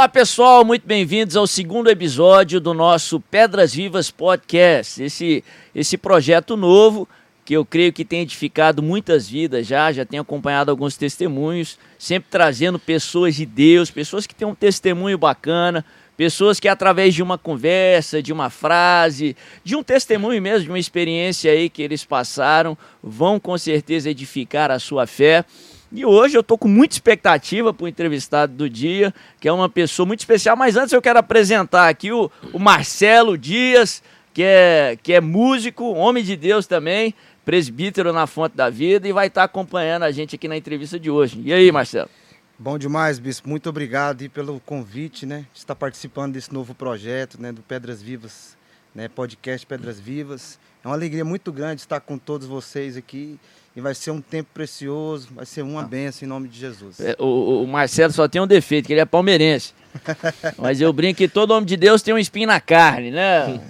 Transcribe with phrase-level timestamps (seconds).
[0.00, 5.02] Olá pessoal, muito bem-vindos ao segundo episódio do nosso Pedras Vivas Podcast.
[5.02, 5.44] Esse,
[5.74, 7.06] esse projeto novo
[7.44, 12.30] que eu creio que tem edificado muitas vidas já, já tenho acompanhado alguns testemunhos, sempre
[12.30, 15.84] trazendo pessoas de Deus, pessoas que têm um testemunho bacana,
[16.16, 20.78] pessoas que através de uma conversa, de uma frase, de um testemunho mesmo, de uma
[20.78, 25.44] experiência aí que eles passaram, vão com certeza edificar a sua fé.
[25.92, 29.68] E hoje eu estou com muita expectativa para o entrevistado do dia, que é uma
[29.68, 30.56] pessoa muito especial.
[30.56, 34.00] Mas antes eu quero apresentar aqui o, o Marcelo Dias,
[34.32, 37.12] que é, que é músico, homem de Deus também,
[37.44, 40.98] presbítero na Fonte da Vida, e vai estar tá acompanhando a gente aqui na entrevista
[40.98, 41.42] de hoje.
[41.44, 42.08] E aí, Marcelo?
[42.56, 43.48] Bom demais, Bispo.
[43.48, 45.44] Muito obrigado pelo convite, né?
[45.52, 47.50] De estar participando desse novo projeto, né?
[47.50, 48.56] Do Pedras Vivas,
[48.94, 49.08] né?
[49.08, 50.56] Podcast Pedras Vivas.
[50.84, 53.40] É uma alegria muito grande estar com todos vocês aqui
[53.74, 55.86] e vai ser um tempo precioso, vai ser uma ah.
[55.86, 56.98] benção em nome de Jesus.
[57.00, 59.72] É, o, o, Marcelo só tem um defeito, que ele é palmeirense.
[60.58, 63.60] Mas eu brinco que todo homem de Deus tem um espinho na carne, né?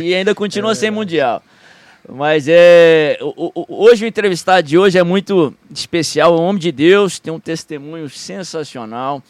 [0.00, 1.42] E ainda continua é sem mundial.
[2.08, 3.18] Mas é.
[3.68, 7.38] Hoje o entrevistado de hoje é muito especial, é um homem de Deus, tem um
[7.38, 9.22] testemunho sensacional,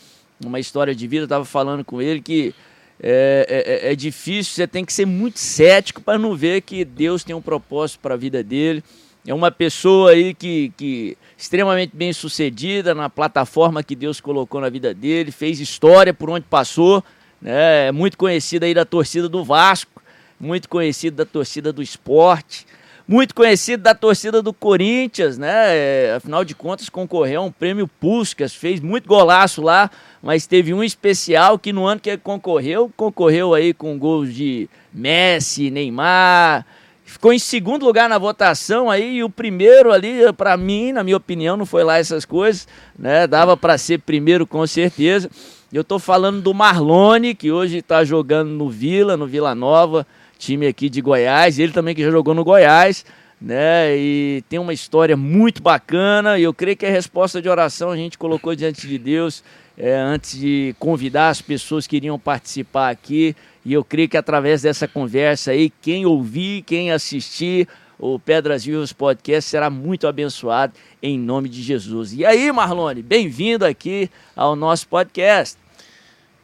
[0.45, 1.23] uma história de vida.
[1.23, 2.55] Eu estava falando com ele que
[3.01, 7.23] é, é, é difícil, você tem que ser muito cético para não ver que Deus
[7.23, 8.83] tem um propósito para a vida dele.
[9.27, 14.69] É uma pessoa aí que, que extremamente bem sucedida na plataforma que Deus colocou na
[14.69, 17.05] vida dele, fez história por onde passou,
[17.41, 17.89] né?
[17.89, 20.03] é muito conhecido aí da torcida do Vasco,
[20.41, 22.67] muito conhecido da torcida do esporte,
[23.07, 25.77] muito conhecido da torcida do Corinthians, né?
[25.77, 29.91] É, afinal de contas, concorreu a um prêmio Puskas, fez muito golaço lá,
[30.23, 34.69] mas teve um especial que no ano que ele concorreu, concorreu aí com gols de
[34.93, 36.67] Messi, Neymar,
[37.05, 41.17] ficou em segundo lugar na votação aí, e o primeiro ali, para mim, na minha
[41.17, 42.67] opinião, não foi lá essas coisas,
[42.99, 43.27] né?
[43.27, 45.31] Dava para ser primeiro com certeza.
[45.73, 50.07] Eu tô falando do Marlone, que hoje está jogando no Vila, no Vila Nova,
[50.39, 53.05] time aqui de Goiás, ele também que já jogou no Goiás,
[53.41, 53.97] né?
[53.97, 57.97] E tem uma história muito bacana, e eu creio que a resposta de oração a
[57.97, 59.43] gente colocou diante de Deus
[59.77, 63.35] é, antes de convidar as pessoas que iriam participar aqui.
[63.65, 67.69] E eu creio que através dessa conversa aí, quem ouvir, quem assistir
[67.99, 72.13] o Pedras Vivas Podcast será muito abençoado em nome de Jesus.
[72.13, 75.57] E aí, Marlone, bem-vindo aqui ao nosso podcast.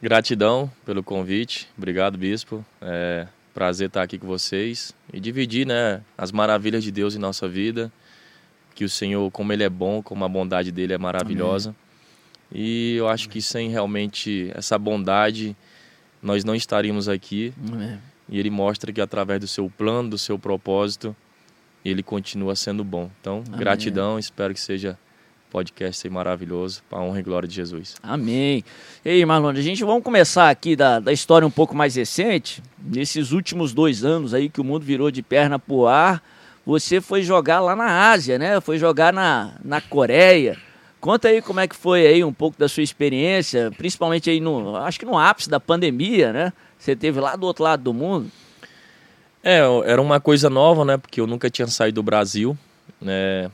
[0.01, 1.69] Gratidão pelo convite.
[1.77, 2.65] Obrigado, Bispo.
[2.81, 7.49] É prazer estar aqui com vocês e dividir né, as maravilhas de Deus em nossa
[7.49, 7.91] vida.
[8.73, 11.71] Que o Senhor, como Ele é bom, como a bondade dele é maravilhosa.
[11.71, 11.88] Amém.
[12.53, 15.57] E eu acho que sem realmente essa bondade
[16.23, 17.53] nós não estaríamos aqui.
[17.81, 17.99] É.
[18.29, 21.15] E ele mostra que através do seu plano, do seu propósito,
[21.85, 23.11] ele continua sendo bom.
[23.21, 23.59] Então, Amém.
[23.59, 24.99] gratidão, espero que seja
[25.51, 27.97] podcast aí maravilhoso, para a honra e glória de Jesus.
[28.03, 28.63] Amém.
[29.05, 32.63] E aí, Marlon, a gente vamos começar aqui da, da história um pouco mais recente.
[32.79, 36.23] Nesses últimos dois anos aí que o mundo virou de perna pro ar,
[36.67, 38.61] você foi jogar lá na Ásia, né?
[38.61, 40.59] Foi jogar na, na Coreia.
[41.01, 44.77] Conta aí como é que foi aí um pouco da sua experiência, principalmente aí no,
[44.77, 46.53] acho que no ápice da pandemia, né?
[46.79, 48.31] Você teve lá do outro lado do mundo.
[49.43, 50.97] É, era uma coisa nova, né?
[50.97, 52.59] Porque eu nunca tinha saído do Brasil,
[53.01, 53.51] né?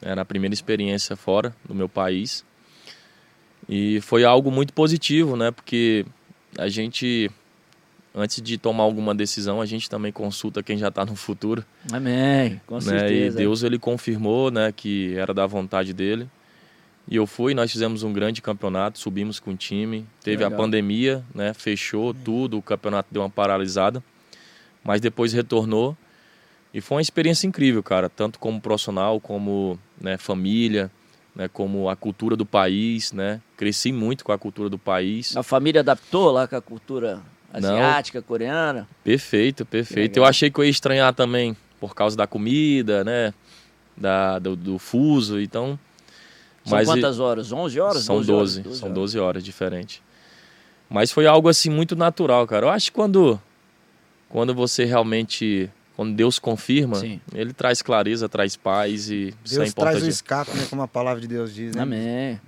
[0.00, 2.44] Era a primeira experiência fora do meu país.
[3.68, 5.50] E foi algo muito positivo, né?
[5.50, 6.04] Porque
[6.56, 7.30] a gente
[8.14, 11.64] antes de tomar alguma decisão, a gente também consulta quem já está no futuro.
[11.92, 13.14] Amém, com certeza.
[13.14, 13.26] Né?
[13.26, 16.28] E Deus ele confirmou, né, que era da vontade dele.
[17.10, 20.06] E eu fui, nós fizemos um grande campeonato, subimos com o time.
[20.22, 21.54] Teve a pandemia, né?
[21.54, 24.02] Fechou tudo, o campeonato deu uma paralisada.
[24.84, 25.96] Mas depois retornou.
[26.72, 28.10] E foi uma experiência incrível, cara.
[28.10, 30.90] Tanto como profissional, como né, família,
[31.34, 33.40] né, como a cultura do país, né?
[33.56, 35.34] Cresci muito com a cultura do país.
[35.34, 38.26] A família adaptou lá com a cultura asiática, Não.
[38.26, 38.86] coreana?
[39.02, 40.18] Perfeito, perfeito.
[40.18, 43.32] Eu achei que eu ia estranhar também por causa da comida, né?
[43.96, 45.78] Da, do, do fuso, então
[46.68, 47.52] são Mas quantas horas?
[47.52, 48.04] 11 horas?
[48.04, 50.02] São 12, 12, 12 são 12 horas diferente.
[50.88, 52.66] Mas foi algo assim muito natural, cara.
[52.66, 53.40] Eu acho que quando
[54.28, 57.20] quando você realmente quando Deus confirma, Sim.
[57.34, 61.26] ele traz clareza, traz paz e Deus traz o escape, né, como a palavra de
[61.26, 61.82] Deus diz, né?
[61.82, 62.40] Amém.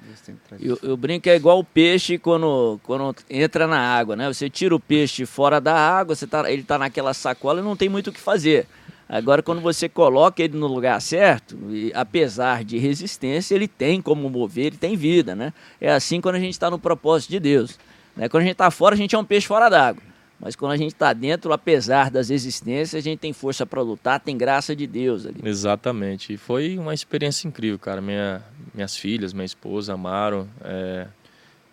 [0.61, 4.32] Eu, eu brinco é igual o peixe quando, quando entra na água, né?
[4.32, 7.75] Você tira o peixe fora da água, você tá, ele está naquela sacola e não
[7.75, 8.69] tem muito o que fazer.
[9.12, 14.31] Agora, quando você coloca ele no lugar certo, e, apesar de resistência, ele tem como
[14.31, 15.53] mover, ele tem vida, né?
[15.81, 17.77] É assim quando a gente está no propósito de Deus.
[18.15, 18.29] Né?
[18.29, 20.01] Quando a gente está fora, a gente é um peixe fora d'água.
[20.39, 24.21] Mas quando a gente está dentro, apesar das resistências, a gente tem força para lutar,
[24.21, 25.41] tem graça de Deus ali.
[25.43, 26.35] Exatamente.
[26.35, 28.01] E foi uma experiência incrível, cara.
[28.01, 28.41] Minha,
[28.73, 30.49] minhas filhas, minha esposa amaram.
[30.62, 31.09] É...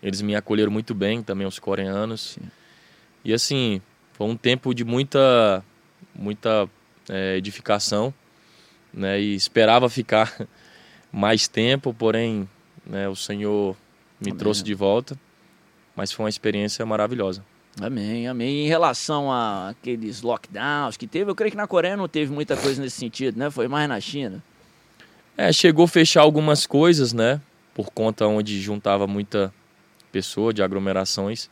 [0.02, 2.32] eles me acolheram muito bem, também os coreanos.
[2.34, 2.50] Sim.
[3.24, 3.80] E assim,
[4.14, 5.64] foi um tempo de muita,
[6.16, 6.68] muita
[7.10, 8.14] é, edificação,
[8.94, 9.20] né?
[9.20, 10.34] E esperava ficar
[11.12, 12.48] mais tempo, porém,
[12.86, 13.76] né, o Senhor
[14.20, 14.38] me Amém.
[14.38, 15.18] trouxe de volta.
[15.96, 17.44] Mas foi uma experiência maravilhosa.
[17.82, 18.66] Amém, amém.
[18.66, 22.58] Em relação a aqueles lockdowns que teve, eu creio que na Coreia não teve muita
[22.58, 23.50] coisa nesse sentido, né?
[23.50, 24.44] Foi mais na China.
[25.36, 27.40] É, chegou a fechar algumas coisas, né?
[27.74, 29.54] Por conta onde juntava muita
[30.12, 31.50] pessoa de aglomerações.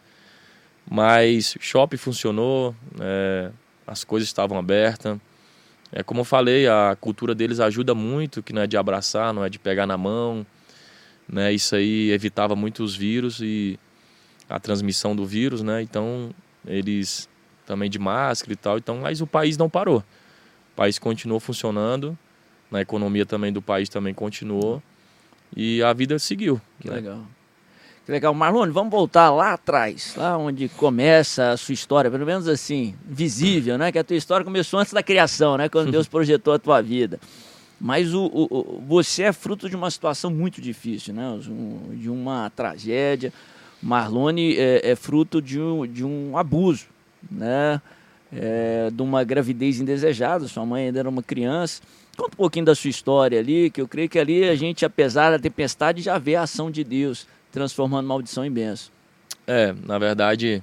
[0.90, 3.52] Mas shopping funcionou, é,
[3.86, 5.18] as coisas estavam abertas.
[5.98, 9.46] É como eu falei, a cultura deles ajuda muito, que não é de abraçar, não
[9.46, 10.46] é de pegar na mão,
[11.28, 11.54] né?
[11.54, 13.80] Isso aí evitava muitos vírus e
[14.50, 15.82] a transmissão do vírus, né?
[15.82, 16.32] Então
[16.68, 17.30] eles
[17.66, 20.00] também de máscara e tal, então, mas o país não parou.
[20.00, 22.18] O país continuou funcionando
[22.70, 24.84] na economia também do país também continuou
[25.56, 26.60] e a vida seguiu.
[26.82, 26.96] Que né?
[26.96, 27.26] legal.
[28.08, 28.36] Legal.
[28.36, 33.80] Marlone, vamos voltar lá atrás, lá onde começa a sua história, pelo menos assim, visível,
[33.80, 33.92] né?
[33.92, 35.68] Que a tua história começou antes da criação, né?
[35.68, 37.20] Quando Deus projetou a tua vida.
[37.82, 41.24] Mas o, o, o, você é fruto de uma situação muito difícil, né?
[41.94, 43.34] De uma tragédia.
[43.82, 46.86] Marlone é, é fruto de um, de um abuso,
[47.30, 47.82] né?
[48.32, 50.48] É, de uma gravidez indesejada.
[50.48, 51.82] Sua mãe ainda era uma criança.
[52.16, 55.32] Conta um pouquinho da sua história ali, que eu creio que ali a gente, apesar
[55.32, 58.92] da tempestade, já vê a ação de Deus transformando maldição em benção.
[59.48, 60.62] É, na verdade,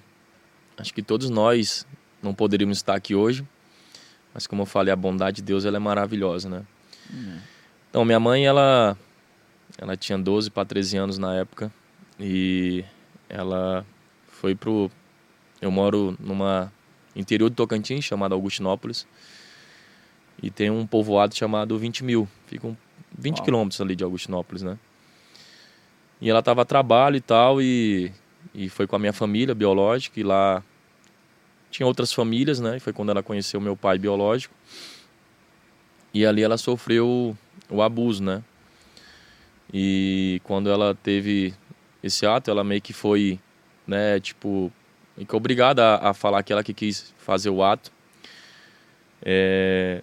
[0.77, 1.87] acho que todos nós
[2.23, 3.49] não poderíamos estar aqui hoje,
[4.35, 6.63] mas como eu falei, a bondade de Deus ela é maravilhosa, né?
[7.89, 8.95] Então, minha mãe, ela,
[9.79, 11.73] ela tinha 12 para 13 anos na época
[12.21, 12.85] e
[13.27, 13.87] ela
[14.29, 14.91] foi pro...
[15.63, 16.71] Eu moro numa
[17.17, 19.07] interior de Tocantins, chamada Augustinópolis,
[20.43, 22.29] e tem um povoado chamado 20 mil.
[22.47, 22.77] Ficam
[23.17, 23.45] 20 Uau.
[23.45, 24.79] quilômetros ali de Augustinópolis, né?
[26.23, 28.13] E ela estava a trabalho e tal, e,
[28.55, 30.63] e foi com a minha família biológica, e lá
[31.69, 32.77] tinha outras famílias, né?
[32.77, 34.55] E foi quando ela conheceu meu pai biológico.
[36.15, 37.37] E ali ela sofreu
[37.69, 38.41] o abuso, né?
[39.75, 41.53] E quando ela teve
[42.05, 43.41] esse ato, ela meio que foi,
[43.85, 44.71] né, tipo,
[45.33, 47.91] obrigada a, a falar que ela que quis fazer o ato.
[49.21, 50.03] É,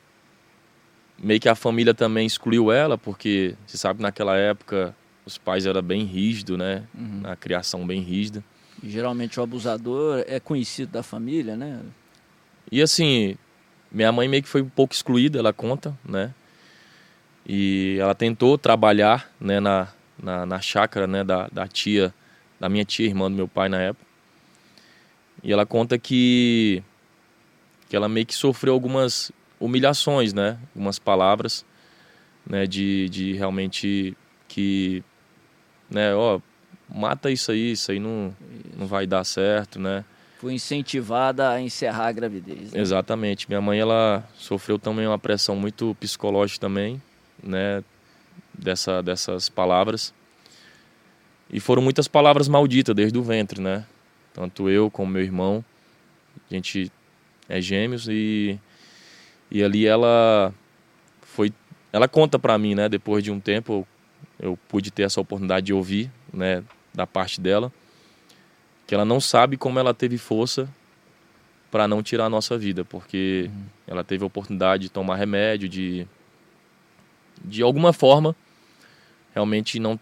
[1.17, 4.93] meio que a família também excluiu ela, porque você sabe que naquela época
[5.25, 6.83] os pais eram bem rígidos, né?
[6.93, 7.21] Uhum.
[7.23, 8.43] A criação bem rígida.
[8.81, 11.81] E, geralmente o abusador é conhecido da família, né?
[12.71, 13.35] E assim,
[13.91, 16.33] minha mãe meio que foi um pouco excluída, ela conta, né?
[17.47, 19.87] E ela tentou trabalhar né, na,
[20.21, 22.13] na, na chácara né, da, da tia,
[22.59, 24.05] da minha tia, irmã do meu pai na época.
[25.43, 26.83] E ela conta que,
[27.89, 30.59] que ela meio que sofreu algumas humilhações, né?
[30.75, 31.65] Algumas palavras,
[32.45, 32.67] né?
[32.67, 34.15] De, de realmente
[34.47, 35.03] que,
[35.89, 36.13] né?
[36.13, 36.39] Ó,
[36.87, 38.77] mata isso aí, isso aí não, isso.
[38.77, 40.03] não vai dar certo, né?
[40.39, 42.71] Foi incentivada a encerrar a gravidez.
[42.71, 42.79] Né?
[42.79, 43.47] Exatamente.
[43.49, 47.01] Minha mãe, ela sofreu também uma pressão muito psicológica também,
[47.43, 47.83] né?
[48.53, 50.13] Dessa, dessas palavras.
[51.51, 53.85] E foram muitas palavras malditas desde o ventre, né?
[54.33, 55.63] Tanto eu como meu irmão.
[56.49, 56.91] A gente
[57.49, 58.59] é gêmeos e
[59.51, 60.53] e ali ela
[61.21, 61.51] foi,
[61.91, 62.87] ela conta para mim, né?
[62.87, 63.87] Depois de um tempo
[64.39, 66.63] eu, pude ter essa oportunidade de ouvir, né?
[66.93, 67.71] Da parte dela,
[68.87, 70.67] que ela não sabe como ela teve força
[71.69, 73.63] para não tirar a nossa vida, porque uhum.
[73.87, 76.07] ela teve a oportunidade de tomar remédio, de
[77.43, 78.35] de alguma forma
[79.33, 79.99] realmente não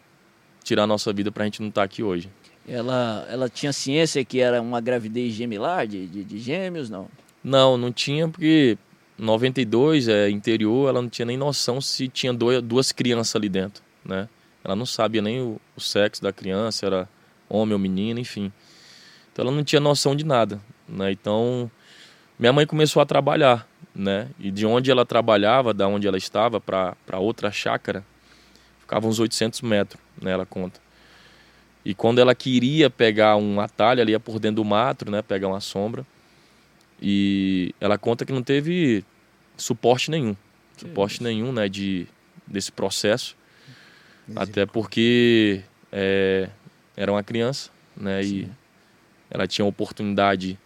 [0.64, 2.30] tirar a nossa vida para a gente não estar tá aqui hoje.
[2.68, 7.08] Ela, ela tinha ciência que era uma gravidez gemelar de, de, de gêmeos, não?
[7.44, 8.78] Não, não tinha, porque
[9.18, 13.82] 92, é, interior, ela não tinha nem noção se tinha dois, duas crianças ali dentro,
[14.08, 14.28] né?
[14.64, 17.10] Ela não sabia nem o, o, sexo da criança, era
[17.48, 18.52] homem ou menina, enfim.
[19.32, 21.12] Então ela não tinha noção de nada, né?
[21.12, 21.70] Então
[22.40, 24.30] minha mãe começou a trabalhar, né?
[24.40, 28.04] E de onde ela trabalhava, da onde ela estava para outra chácara,
[28.80, 30.32] ficava uns 800 metros, né?
[30.32, 30.80] Ela conta.
[31.86, 35.22] E quando ela queria pegar um atalho, ela ia por dentro do mato, né?
[35.22, 36.06] Pegar uma sombra.
[37.02, 39.06] E ela conta que não teve
[39.56, 40.36] suporte nenhum.
[40.76, 41.24] Que suporte isso?
[41.24, 42.08] nenhum, né, de,
[42.46, 43.36] desse processo.
[44.36, 46.50] Até porque é,
[46.96, 48.36] era uma criança, né, Sim.
[48.36, 48.50] e
[49.30, 50.58] ela tinha a oportunidade,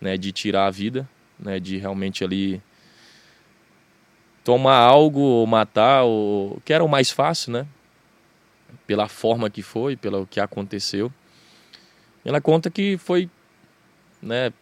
[0.00, 1.08] né, de tirar a vida,
[1.38, 2.62] né, de realmente ali
[4.42, 7.66] tomar algo ou matar, ou, que era o mais fácil, né,
[8.86, 11.12] pela forma que foi, pelo que aconteceu.
[12.24, 13.28] Ela conta que foi,
[14.22, 14.52] né,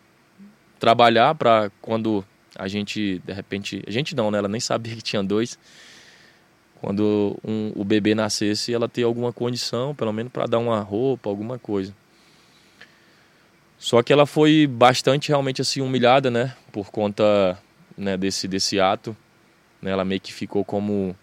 [0.81, 2.25] trabalhar para quando
[2.57, 4.39] a gente, de repente, a gente não, né?
[4.39, 5.59] Ela nem sabia que tinha dois.
[6.83, 11.31] Quando um, o bebê nascesse, ela ter alguma condição, pelo menos para dar uma roupa,
[11.31, 11.95] alguma coisa.
[13.79, 16.57] Só que ela foi bastante realmente assim humilhada, né?
[16.73, 17.57] Por conta
[17.97, 19.17] né, desse, desse ato.
[19.81, 21.15] Né, ela meio que ficou como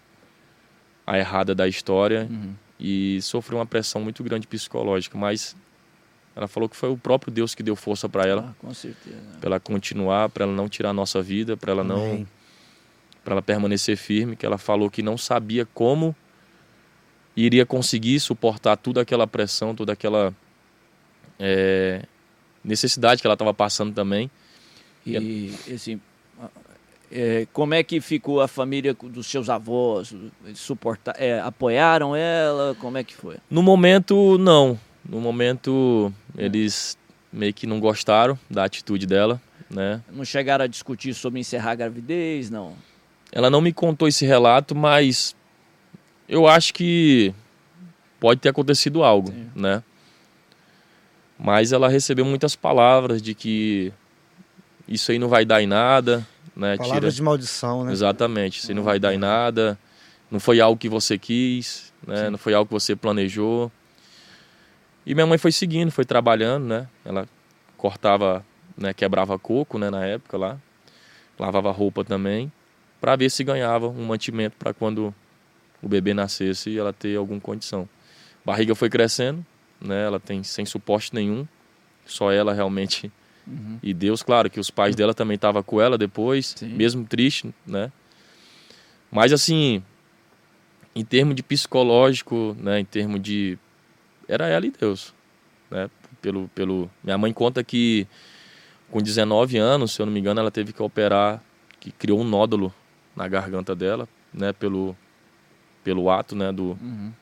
[1.06, 2.54] a errada da história Uhum.
[2.78, 5.18] e sofreu uma pressão muito grande psicológica.
[5.18, 5.54] Mas
[6.34, 9.16] ela falou que foi o próprio Deus que deu força para ela, Ah, com certeza.
[9.40, 12.26] para ela continuar, para ela não tirar a nossa vida, para ela não Amém.
[13.24, 16.14] Para ela permanecer firme, que ela falou que não sabia como
[17.36, 20.34] iria conseguir suportar toda aquela pressão, toda aquela
[21.38, 22.02] é,
[22.64, 24.30] necessidade que ela estava passando também.
[25.06, 26.00] E assim,
[27.10, 30.14] é, como é que ficou a família dos seus avós?
[30.54, 32.76] Suportar, é, apoiaram ela?
[32.78, 33.36] Como é que foi?
[33.50, 34.78] No momento, não.
[35.08, 36.96] No momento, eles
[37.32, 40.02] meio que não gostaram da atitude dela, né?
[40.12, 42.74] Não chegaram a discutir sobre encerrar a gravidez, não?
[43.32, 45.36] Ela não me contou esse relato, mas
[46.28, 47.34] eu acho que
[48.18, 49.50] pode ter acontecido algo, Sim.
[49.54, 49.82] né?
[51.38, 53.92] Mas ela recebeu muitas palavras de que
[54.86, 56.76] isso aí não vai dar em nada, né?
[56.76, 57.92] Palavras de maldição, né?
[57.92, 59.78] Exatamente, isso aí não vai dar em nada,
[60.30, 62.28] não foi algo que você quis, né?
[62.28, 63.72] Não foi algo que você planejou.
[65.06, 66.86] E minha mãe foi seguindo, foi trabalhando, né?
[67.04, 67.26] Ela
[67.76, 68.44] cortava,
[68.76, 68.92] né?
[68.92, 69.88] Quebrava coco, né?
[69.88, 70.58] Na época lá,
[71.38, 72.52] lavava roupa também,
[73.00, 75.14] para ver se ganhava um mantimento para quando
[75.82, 77.88] o bebê nascesse ela ter alguma condição.
[78.44, 79.44] Barriga foi crescendo,
[79.80, 80.04] né?
[80.04, 81.46] Ela tem sem suporte nenhum,
[82.04, 83.10] só ela realmente
[83.46, 83.78] Uhum.
[83.82, 86.68] e Deus, claro, que os pais dela também estavam com ela depois, Sim.
[86.68, 87.90] mesmo triste, né?
[89.10, 89.82] Mas assim,
[90.94, 93.58] em termos de psicológico, né, em termos de
[94.28, 95.14] era ela e Deus,
[95.70, 95.90] né?
[96.20, 98.06] Pelo pelo minha mãe conta que
[98.90, 101.42] com 19 anos, se eu não me engano, ela teve que operar,
[101.80, 102.72] que criou um nódulo
[103.16, 104.96] na garganta dela, né, pelo
[105.82, 107.12] pelo ato, né, do Uhum.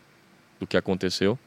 [0.60, 1.38] do que aconteceu.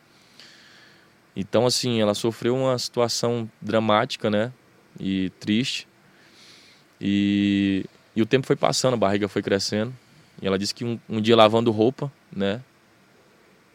[1.35, 4.51] Então, assim, ela sofreu uma situação dramática, né?
[4.99, 5.87] E triste.
[6.99, 9.93] E, e o tempo foi passando, a barriga foi crescendo.
[10.41, 12.61] E ela disse que um, um dia lavando roupa, né?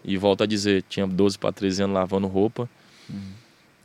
[0.04, 2.68] E volta a dizer, tinha 12 para 13 anos lavando roupa.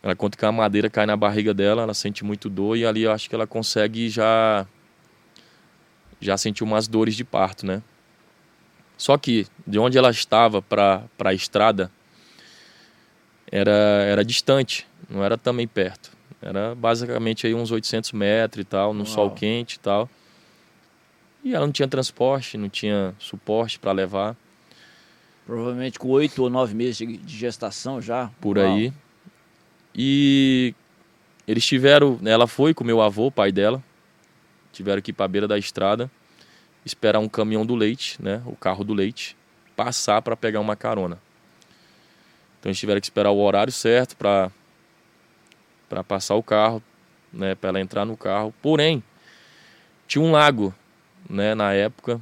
[0.04, 3.04] Ela conta que a madeira cai na barriga dela, ela sente muito dor e ali
[3.04, 4.66] eu acho que ela consegue já
[6.22, 7.82] já sentiu umas dores de parto, né?
[8.98, 11.92] Só que de onde ela estava para a estrada
[13.52, 16.12] era, era distante, não era também perto.
[16.42, 19.08] Era basicamente aí uns 800 metros e tal, no Uau.
[19.08, 20.10] sol quente e tal.
[21.44, 24.36] E ela não tinha transporte, não tinha suporte para levar
[25.46, 28.30] Provavelmente com oito ou nove meses de gestação já.
[28.40, 28.68] por Uau.
[28.68, 28.94] aí.
[29.94, 30.74] E
[31.48, 33.84] eles tiveram, ela foi com meu avô, pai dela,
[34.72, 36.10] tiveram que ir para a beira da estrada,
[36.86, 39.36] esperar um caminhão do leite, né, o carro do leite,
[39.76, 41.20] passar para pegar uma carona.
[42.60, 44.52] Então eles tiveram que esperar o horário certo para
[45.90, 46.82] para passar o carro,
[47.34, 48.54] né, para ela entrar no carro.
[48.62, 49.04] Porém,
[50.08, 50.74] tinha um lago,
[51.30, 52.22] né, na época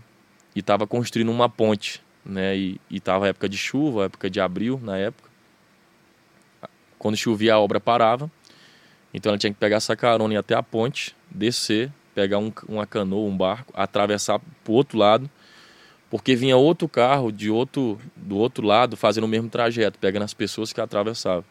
[0.55, 4.97] e estava construindo uma ponte, né, e estava época de chuva, época de abril na
[4.97, 5.29] época.
[6.97, 8.29] Quando chovia a obra parava,
[9.13, 12.85] então ela tinha que pegar essa carona e até a ponte, descer, pegar um, uma
[12.85, 15.29] canoa, um barco, atravessar para o outro lado,
[16.09, 20.33] porque vinha outro carro de outro, do outro lado fazendo o mesmo trajeto, pegando as
[20.33, 21.45] pessoas que atravessavam.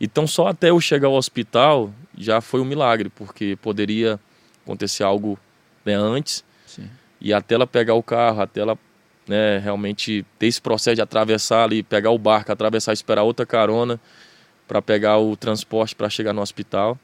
[0.00, 4.18] Então só até eu chegar ao hospital já foi um milagre, porque poderia
[4.64, 5.38] acontecer algo
[5.84, 6.88] né, antes Sim.
[7.20, 8.78] e até ela pegar o carro, até ela
[9.28, 14.00] né, realmente ter esse processo de atravessar ali, pegar o barco, atravessar, esperar outra carona
[14.66, 16.98] para pegar o transporte para chegar no hospital.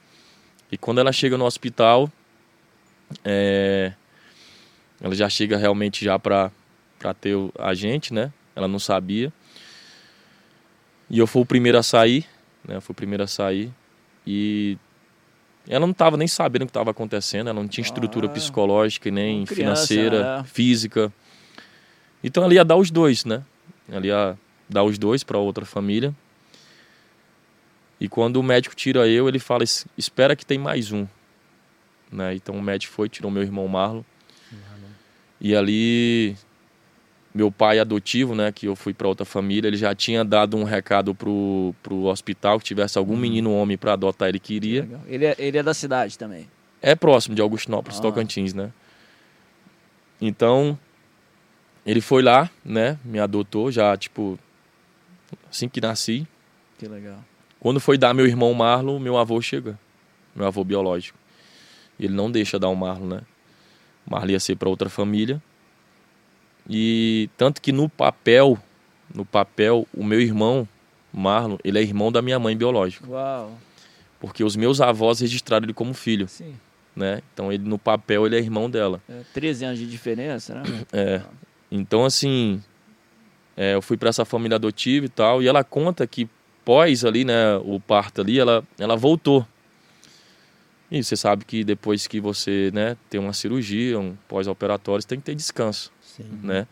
[0.70, 2.10] E quando ela chega no hospital,
[3.24, 3.92] é,
[5.00, 6.50] ela já chega realmente já para
[6.98, 8.32] para ter a gente, né?
[8.54, 9.32] Ela não sabia.
[11.10, 12.24] E eu fui o primeiro a sair,
[12.66, 12.76] né?
[12.76, 13.72] Eu fui o primeiro a sair
[14.26, 14.78] e
[15.68, 19.10] ela não estava nem sabendo o que estava acontecendo, ela não tinha estrutura Ah, psicológica
[19.10, 19.54] nem criança,
[19.86, 20.44] financeira, né?
[20.44, 21.12] física.
[22.22, 23.42] Então ela ia dar os dois, né?
[23.88, 24.38] Ela ia
[24.68, 26.14] dar os dois para outra família.
[28.00, 31.06] E quando o médico tira eu, ele fala: "Es- espera que tem mais um.
[32.12, 32.34] Né?
[32.34, 34.02] Então o médico foi, tirou meu irmão Marlon.
[35.40, 36.36] E ali,
[37.34, 40.62] meu pai adotivo, né, que eu fui para outra família, ele já tinha dado um
[40.62, 44.88] recado pro, pro hospital que tivesse algum menino homem para adotar, ele queria.
[45.08, 46.48] Ele é, ele é da cidade também.
[46.80, 48.02] É próximo de Augustinópolis, Ah.
[48.02, 48.70] Tocantins, né?
[50.20, 50.78] Então,
[51.84, 54.38] ele foi lá, né, me adotou já, tipo,
[55.50, 56.24] assim que nasci.
[56.78, 57.18] Que legal.
[57.58, 59.76] Quando foi dar meu irmão Marlon, meu avô chega,
[60.36, 61.18] meu avô biológico.
[62.02, 63.20] Ele não deixa dar o Marlon, né?
[64.06, 65.40] O Marlon ia ser para outra família.
[66.68, 68.58] E tanto que no papel,
[69.14, 70.66] no papel, o meu irmão
[71.12, 73.08] Marlon, ele é irmão da minha mãe biológica.
[73.08, 73.56] Uau.
[74.18, 76.54] Porque os meus avós registraram ele como filho, Sim.
[76.94, 77.20] né?
[77.32, 79.00] Então ele no papel ele é irmão dela.
[79.08, 80.62] É, 13 anos de diferença, né?
[80.92, 81.22] É.
[81.70, 82.62] Então assim,
[83.56, 86.28] é, eu fui para essa família adotiva e tal, e ela conta que
[86.64, 89.46] pós ali, né, o parto ali, ela ela voltou.
[90.94, 95.18] E você sabe que depois que você, né, tem uma cirurgia, um pós-operatório, você tem
[95.18, 96.26] que ter descanso, Sim.
[96.42, 96.66] né?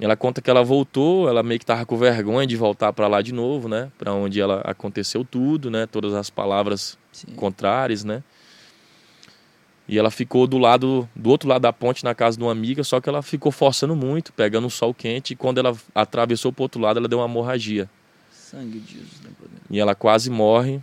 [0.00, 3.20] Ela conta que ela voltou, ela meio que tava com vergonha de voltar para lá
[3.20, 3.92] de novo, né?
[3.98, 5.86] Para onde ela aconteceu tudo, né?
[5.86, 7.26] Todas as palavras Sim.
[7.36, 8.22] contrárias, né?
[9.86, 12.82] E ela ficou do lado, do outro lado da ponte na casa de uma amiga,
[12.82, 16.62] só que ela ficou forçando muito, pegando um sol quente, e quando ela atravessou pro
[16.62, 17.86] outro lado, ela deu uma hemorragia.
[18.32, 19.30] Sangue de Jesus, né?
[19.68, 20.80] E ela quase morre.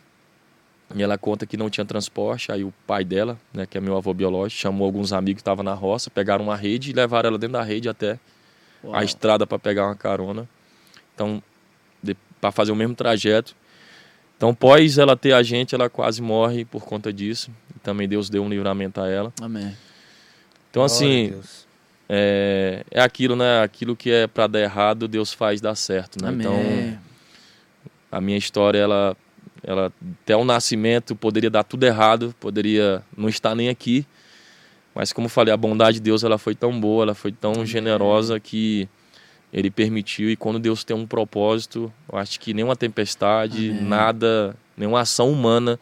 [0.96, 3.98] E ela conta que não tinha transporte, aí o pai dela, né, que é meu
[3.98, 7.38] avô biológico, chamou alguns amigos que estavam na roça, pegaram uma rede e levaram ela
[7.38, 8.18] dentro da rede até
[8.84, 8.96] Uau.
[8.96, 10.48] a estrada para pegar uma carona.
[11.14, 11.44] Então,
[12.40, 13.56] para fazer o mesmo trajeto.
[14.36, 17.52] Então, após ela ter a gente, ela quase morre por conta disso.
[17.76, 19.34] E também Deus deu um livramento a ela.
[19.42, 19.76] Amém.
[20.70, 21.42] Então, Glória assim,
[22.08, 23.62] é, é aquilo, né?
[23.62, 26.30] Aquilo que é para dar errado, Deus faz dar certo, né?
[26.30, 26.40] Amém.
[26.40, 27.00] Então,
[28.12, 29.18] a minha história, ela,
[29.64, 29.92] ela
[30.24, 34.06] até o nascimento poderia dar tudo errado, poderia não estar nem aqui.
[34.94, 37.66] Mas como eu falei, a bondade de Deus ela foi tão boa, ela foi tão
[37.66, 38.90] generosa que
[39.54, 40.30] ele permitiu.
[40.30, 43.84] E quando Deus tem um propósito, eu acho que nenhuma tempestade, Amém.
[43.84, 45.80] nada, nenhuma ação humana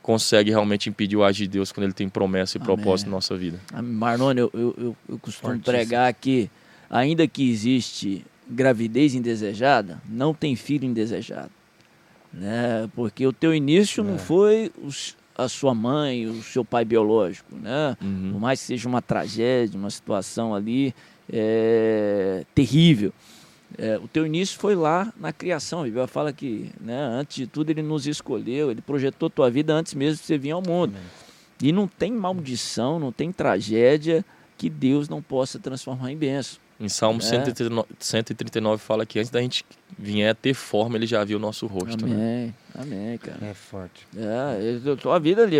[0.00, 2.66] consegue realmente impedir o agir de Deus quando ele tem promessa e Amém.
[2.66, 3.60] propósito na nossa vida.
[3.82, 5.64] Marlone, eu, eu, eu, eu costumo Fortíssimo.
[5.64, 6.48] pregar que,
[6.88, 11.50] ainda que existe gravidez indesejada, não tem filho indesejado.
[12.36, 12.88] Né?
[12.94, 14.18] Porque o teu início não É.
[14.18, 17.56] foi os- a sua mãe, o seu pai biológico.
[17.56, 17.96] Né?
[17.98, 18.38] Por Uhum.
[18.38, 20.94] mais que seja uma tragédia, uma situação ali
[21.32, 23.12] é, terrível.
[23.76, 25.80] É, o teu início foi lá na criação.
[25.80, 29.74] A Bíblia fala que, né, antes de tudo, ele nos escolheu, ele projetou tua vida
[29.74, 30.94] antes mesmo de você vir ao mundo.
[31.60, 34.24] E não tem maldição, não tem tragédia
[34.56, 36.60] que Deus não possa transformar em bênção.
[36.78, 37.22] Em Salmo É.
[37.22, 39.64] 139, 139 fala que antes da gente
[39.98, 42.06] vier a ter forma, ele já viu o nosso rosto.
[42.06, 42.14] Né?
[42.14, 43.38] Amém, amém, cara.
[43.42, 44.06] É forte.
[44.16, 45.56] É, tua vida ali,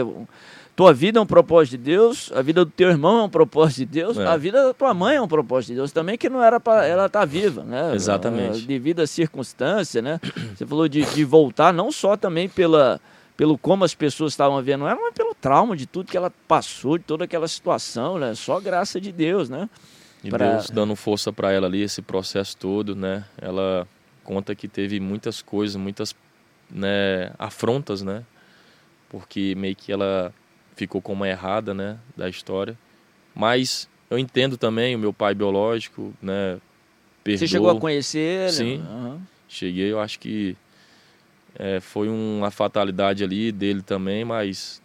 [0.75, 3.79] tua vida é um propósito de Deus, a vida do teu irmão é um propósito
[3.79, 4.27] de Deus, É.
[4.27, 6.85] a vida da tua mãe é um propósito de Deus também, que não era para
[6.87, 7.95] ela estar viva, né?
[7.95, 8.61] Exatamente.
[8.67, 10.21] Devido à circunstância, né?
[10.55, 13.01] Você falou de, de voltar, não só também pela,
[13.39, 16.99] pelo como as pessoas estavam vendo ela, mas pelo trauma de tudo que ela passou,
[16.99, 18.35] de toda aquela situação, né?
[18.35, 19.71] Só graça de Deus, né?
[20.27, 23.25] E Pra- Deus dando força para ela ali, esse processo todo, né?
[23.39, 23.87] Ela
[24.25, 26.15] conta que teve muitas coisas, muitas
[26.69, 28.25] né, afrontas, né?
[29.09, 30.35] Porque meio que ela
[30.75, 31.97] ficou como uma errada, né?
[32.17, 32.77] Da história.
[33.35, 36.59] Mas eu entendo também o meu pai biológico, né?
[37.23, 37.39] Perdoou.
[37.39, 38.53] Você chegou a conhecer ele?
[38.53, 38.81] Sim.
[38.83, 39.21] Aham.
[39.49, 40.57] Cheguei, eu acho que
[41.57, 44.83] é, foi uma fatalidade ali dele também, mas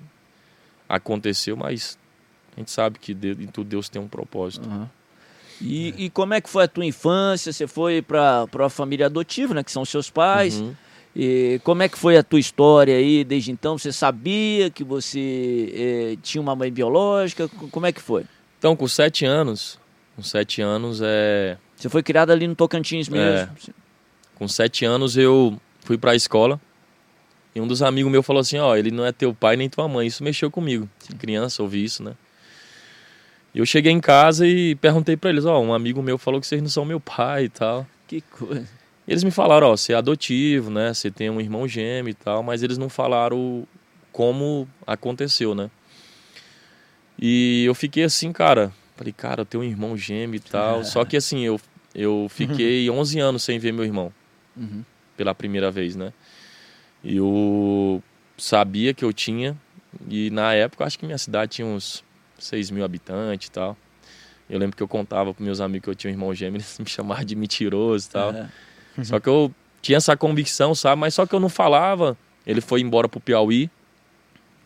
[0.87, 1.97] aconteceu, mas
[2.55, 4.69] a gente sabe que em tudo Deus tem um propósito.
[4.69, 4.89] Aham.
[5.61, 7.53] E, e como é que foi a tua infância?
[7.53, 9.63] Você foi para a família adotiva, né?
[9.63, 10.59] Que são seus pais.
[10.59, 10.73] Uhum.
[11.15, 13.77] E como é que foi a tua história aí desde então?
[13.77, 17.47] Você sabia que você eh, tinha uma mãe biológica?
[17.47, 18.25] Como é que foi?
[18.57, 19.77] Então, com sete anos,
[20.15, 23.49] com sete anos, é, Você foi criado ali no Tocantins mesmo?
[24.35, 26.59] com sete anos eu fui para a escola
[27.53, 29.87] e um dos amigos meu falou assim, ó, ele não é teu pai nem tua
[29.87, 30.07] mãe.
[30.07, 30.89] Isso mexeu comigo.
[31.19, 32.13] Criança, ouvi isso, né?
[33.53, 36.47] E eu cheguei em casa e perguntei para eles, ó, um amigo meu falou que
[36.47, 37.85] vocês não são meu pai e tal.
[38.07, 38.67] Que coisa.
[39.07, 40.93] Eles me falaram, ó, você é adotivo, né?
[40.93, 43.67] Você tem um irmão gêmeo e tal, mas eles não falaram
[44.11, 45.69] como aconteceu, né?
[47.19, 50.83] E eu fiquei assim, cara, falei, cara, eu tenho um irmão gêmeo e tal.
[50.85, 51.59] Só que assim, eu,
[51.93, 54.11] eu fiquei 11 anos sem ver meu irmão
[54.55, 54.83] Uhum.
[55.15, 56.11] pela primeira vez, né?
[57.03, 58.03] E eu
[58.37, 59.57] sabia que eu tinha,
[60.09, 62.03] e na época acho que minha cidade tinha uns
[62.43, 63.77] 6 mil habitantes e tal.
[64.49, 66.77] Eu lembro que eu contava para meus amigos que eu tinha um irmão gêmeo, eles
[66.79, 68.31] me chamavam de mentiroso e tal.
[68.31, 68.49] É.
[69.03, 70.99] Só que eu tinha essa convicção, sabe?
[70.99, 72.17] Mas só que eu não falava.
[72.45, 73.69] Ele foi embora pro Piauí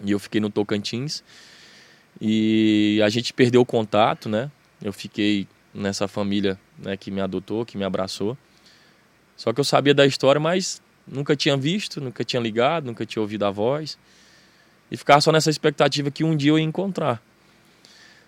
[0.03, 1.23] e eu fiquei no Tocantins.
[2.19, 4.49] E a gente perdeu o contato, né?
[4.81, 8.37] Eu fiquei nessa família né, que me adotou, que me abraçou.
[9.35, 13.21] Só que eu sabia da história, mas nunca tinha visto, nunca tinha ligado, nunca tinha
[13.21, 13.97] ouvido a voz.
[14.89, 17.21] E ficava só nessa expectativa que um dia eu ia encontrar.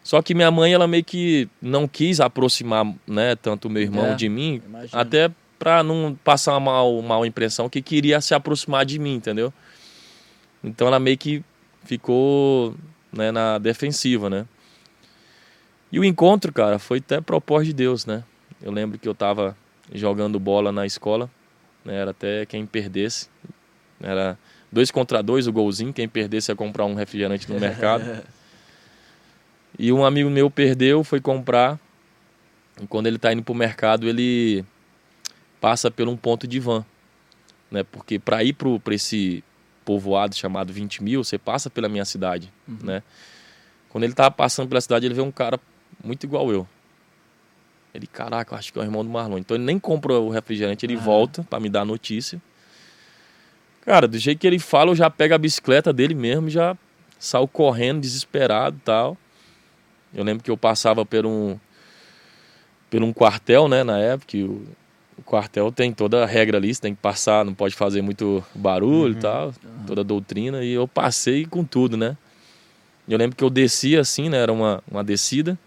[0.07, 4.05] Só que minha mãe, ela meio que não quis aproximar, né, tanto o meu irmão
[4.05, 5.01] É, de mim, imagino.
[5.01, 9.51] até para não passar uma mal, mal impressão que queria se aproximar de mim, entendeu?
[10.63, 11.43] Então ela meio que
[11.83, 12.73] ficou
[13.11, 14.45] né, na defensiva, né?
[15.91, 18.23] E o encontro, cara, foi até propósito de Deus, né?
[18.61, 19.57] Eu lembro que eu tava
[19.93, 21.29] jogando bola na escola,
[21.83, 21.93] né?
[21.93, 23.27] era até quem perdesse,
[23.99, 24.39] era
[24.71, 25.91] dois contra dois, o golzinho.
[25.91, 28.05] Quem perdesse ia comprar um refrigerante no mercado.
[29.77, 31.79] e um amigo meu perdeu, foi comprar.
[32.81, 34.65] E quando ele está indo para o mercado, ele
[35.61, 36.85] passa por um ponto de van.
[37.69, 37.83] Né?
[37.83, 39.43] Porque para ir para esse
[39.85, 42.51] povoado chamado 20 mil, você passa pela minha cidade.
[42.67, 42.77] Uhum.
[42.83, 43.03] Né?
[43.89, 45.59] Quando ele estava passando pela cidade, ele vê um cara
[46.03, 46.67] muito igual eu.
[47.93, 49.37] Ele, caraca, acho que é o irmão do Marlon.
[49.37, 52.41] Então ele nem compra o refrigerante, ele volta para me dar a notícia.
[53.81, 56.77] Cara, do jeito que ele fala, eu já pego a bicicleta dele mesmo, já
[57.17, 59.17] saio correndo, desesperado tal.
[60.13, 61.57] Eu lembro que eu passava por um,
[62.89, 64.65] por um quartel, né, na época, o,
[65.17, 68.43] o quartel tem toda a regra ali, você tem que passar, não pode fazer muito
[68.55, 69.19] barulho uhum.
[69.19, 69.53] e tal,
[69.85, 72.17] toda a doutrina, e eu passei com tudo, né.
[73.07, 75.57] Eu lembro que eu descia assim, né, era uma, uma descida,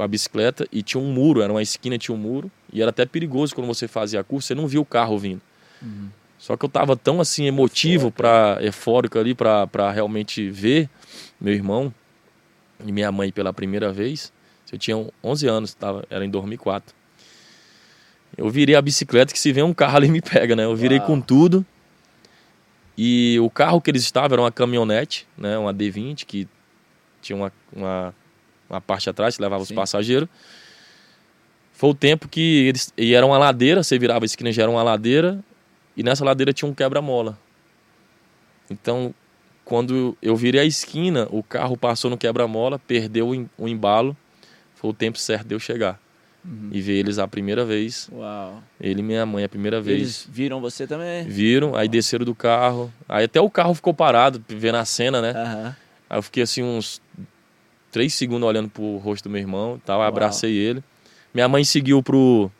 [0.00, 2.50] com a bicicleta e tinha um muro, era uma esquina, tinha um muro.
[2.72, 5.42] E era até perigoso quando você fazia a curva, você não via o carro vindo.
[5.82, 6.08] Uhum.
[6.38, 10.88] Só que eu tava tão assim emotivo, para eufórico ali, para realmente ver
[11.38, 11.92] meu irmão
[12.84, 14.32] e minha mãe pela primeira vez.
[14.72, 16.94] Eu tinha 11 anos, tava, era em 2004.
[18.36, 20.64] Eu virei a bicicleta que se vê um carro ali me pega, né?
[20.64, 21.06] Eu virei Uau.
[21.08, 21.66] com tudo.
[22.96, 25.58] E o carro que eles estavam era uma caminhonete, né?
[25.58, 26.46] Uma D20 que
[27.20, 28.14] tinha uma, uma
[28.70, 29.74] uma parte atrás que levava Sim.
[29.74, 30.28] os passageiros.
[31.72, 32.92] Foi o tempo que eles.
[32.96, 35.42] E era uma ladeira, você virava a esquina já era uma ladeira,
[35.96, 37.38] e nessa ladeira tinha um quebra-mola.
[38.70, 39.12] Então,
[39.70, 44.16] quando eu virei a esquina, o carro passou no quebra-mola, perdeu o embalo.
[44.74, 45.96] Foi o tempo certo de eu chegar.
[46.44, 46.70] Uhum.
[46.72, 48.10] E ver eles a primeira vez.
[48.12, 48.60] Uau.
[48.80, 50.00] Ele e minha mãe a primeira vez.
[50.00, 51.24] Eles viram você também?
[51.24, 52.92] Viram, aí desceram do carro.
[53.08, 55.34] Aí até o carro ficou parado, vendo a cena, né?
[55.34, 55.72] Uhum.
[56.10, 57.00] Aí eu fiquei assim uns
[57.92, 60.82] três segundos olhando pro rosto do meu irmão e tal, abracei ele.
[61.32, 62.50] Minha mãe seguiu pro,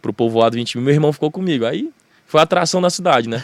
[0.00, 1.66] pro povoado 20 mil, meu irmão ficou comigo.
[1.66, 1.90] Aí
[2.26, 3.42] foi a atração da cidade, né?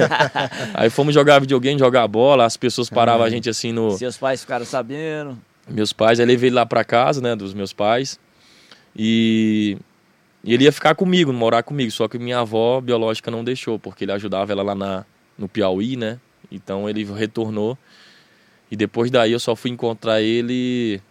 [0.72, 3.92] aí fomos jogar videogame, jogar bola, as pessoas paravam a gente assim no.
[3.92, 5.38] Seus pais ficaram sabendo.
[5.68, 8.18] Meus pais, aí levei ele lá pra casa, né, dos meus pais.
[8.96, 9.76] E,
[10.42, 14.04] e ele ia ficar comigo, morar comigo, só que minha avó biológica não deixou, porque
[14.04, 15.04] ele ajudava ela lá na,
[15.36, 16.18] no Piauí, né?
[16.50, 17.76] Então ele retornou.
[18.70, 21.02] E depois daí eu só fui encontrar ele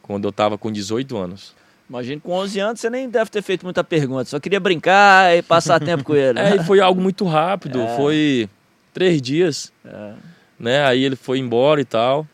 [0.00, 1.55] quando eu tava com 18 anos.
[1.88, 5.42] Imagino com 11 anos você nem deve ter feito muita pergunta, só queria brincar e
[5.42, 6.26] passar tempo com ele.
[6.36, 6.52] Né?
[6.52, 7.96] É, e foi algo muito rápido, é.
[7.96, 8.48] foi
[8.92, 10.12] três dias, é.
[10.58, 10.84] né?
[10.84, 12.26] Aí ele foi embora e tal,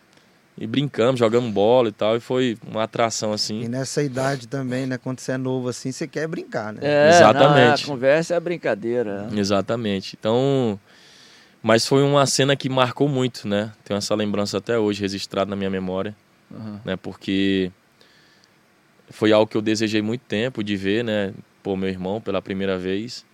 [0.57, 3.63] e brincamos, jogamos bola e tal, e foi uma atração assim.
[3.63, 4.97] E nessa idade também, né?
[4.97, 6.81] Quando você é novo assim, você quer brincar, né?
[6.83, 7.87] É, Exatamente.
[7.87, 9.29] Não, a conversa é a brincadeira.
[9.37, 10.17] Exatamente.
[10.19, 10.81] Então,
[11.63, 13.73] mas foi uma cena que marcou muito, né?
[13.85, 16.15] Tenho essa lembrança até hoje registrada na minha memória,
[16.51, 16.79] uhum.
[16.85, 16.97] né?
[16.97, 17.71] Porque
[19.13, 21.33] foi algo que eu desejei muito tempo de ver, né?
[21.63, 23.25] Pô, meu irmão pela primeira vez.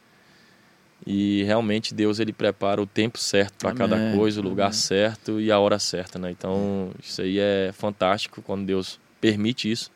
[1.07, 4.79] E realmente Deus ele prepara o tempo certo para cada coisa, o lugar Amém.
[4.79, 6.31] certo e a hora certa, né?
[6.31, 9.91] Então, isso aí é fantástico quando Deus permite isso.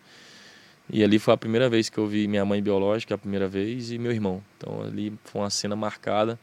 [0.90, 3.90] E ali foi a primeira vez que eu vi minha mãe biológica, a primeira vez,
[3.90, 4.42] e meu irmão.
[4.56, 6.38] Então ali foi uma cena marcada.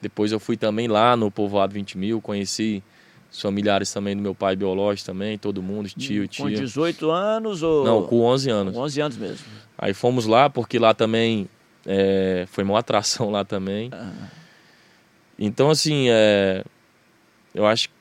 [0.00, 2.82] Depois eu fui também lá no povoado 20 mil, conheci
[3.30, 6.44] os familiares também do meu pai biológico também, todo mundo, tio tia.
[6.44, 7.84] Com 18 anos ou...
[7.84, 8.74] Não, com 11 anos.
[8.74, 9.46] Com 11 anos mesmo.
[9.78, 11.48] Aí fomos lá, porque lá também
[11.84, 13.90] é, foi uma atração lá também.
[13.92, 14.12] Ah.
[15.38, 16.64] Então, assim, é,
[17.54, 17.96] eu acho que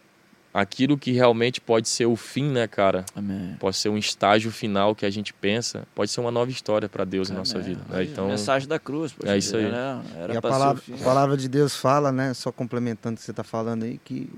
[0.55, 3.03] aquilo que realmente pode ser o fim, né, cara?
[3.13, 3.57] Amém.
[3.59, 7.03] Pode ser um estágio final que a gente pensa, pode ser uma nova história para
[7.03, 7.39] Deus Amém.
[7.39, 7.81] nossa vida.
[7.89, 8.05] Né?
[8.05, 9.69] Então, mensagem da cruz, é isso aí.
[9.69, 10.01] Né?
[10.31, 12.33] e a palavra, a palavra de Deus fala, né?
[12.33, 14.29] Só complementando o que você está falando aí, que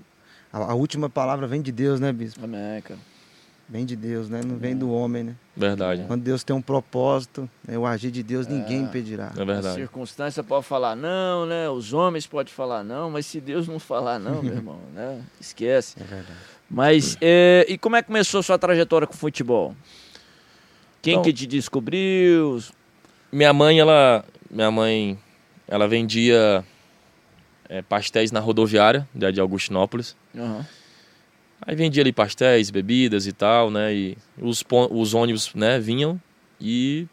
[0.52, 2.44] a, a, última palavra vem de Deus, né, bispo?
[2.44, 3.00] Amém, cara.
[3.70, 4.42] Vem de Deus, né?
[4.46, 5.36] Não vem do homem, né?
[5.56, 6.06] Verdade.
[6.08, 7.78] Quando Deus tem um propósito, né?
[7.78, 9.34] o agir de Deus ninguém é, impedirá.
[9.36, 9.68] É verdade.
[9.68, 11.70] A circunstância pode falar não, né?
[11.70, 15.22] Os homens podem falar não, mas se Deus não falar não, meu irmão, né?
[15.40, 15.98] Esquece.
[16.00, 16.40] É verdade.
[16.70, 19.76] Mas, é, e como é que começou a sua trajetória com o futebol?
[21.02, 22.62] Quem então, que te descobriu?
[23.32, 25.20] Minha mãe, ela, minha mãe,
[25.68, 26.64] ela vendia
[27.70, 30.16] é, pastéis na rodoviária de Augustinópolis.
[30.34, 30.64] Uhum.
[31.62, 33.94] Aí vendia ali pastéis, bebidas e tal, né?
[33.94, 36.22] E os, os ônibus, né, vinham
[36.62, 37.08] e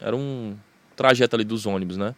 [0.00, 0.56] era um
[0.96, 2.14] trajeto ali dos ônibus, né?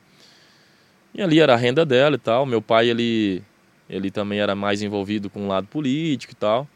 [1.14, 2.46] E ali era a renda dela e tal.
[2.46, 3.42] Meu pai, ele,
[3.88, 6.68] ele também era mais envolvido com o lado político e tal.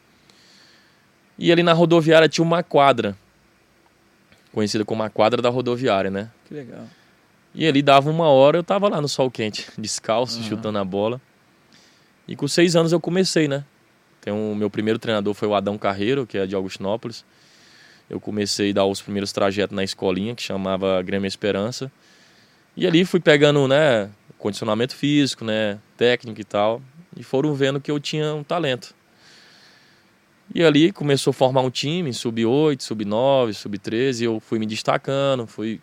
[1.37, 3.17] E ali na rodoviária tinha uma quadra,
[4.51, 6.29] conhecida como a quadra da rodoviária, né?
[6.47, 6.85] Que legal.
[7.53, 10.43] E ali dava uma hora, eu tava lá no sol quente, descalço, uhum.
[10.43, 11.19] chutando a bola.
[12.27, 13.63] E com seis anos eu comecei, né?
[14.21, 17.25] Tem um, meu primeiro treinador foi o Adão Carreiro, que é de Augustinópolis.
[18.09, 21.91] Eu comecei a dar os primeiros trajetos na escolinha, que chamava Grêmio Esperança.
[22.77, 24.09] E ali fui pegando, né?
[24.39, 26.81] condicionamento físico, né, técnico e tal,
[27.15, 28.95] e foram vendo que eu tinha um talento.
[30.55, 35.79] E ali começou a formar um time, sub-8, sub-9, sub-13, eu fui me destacando, fui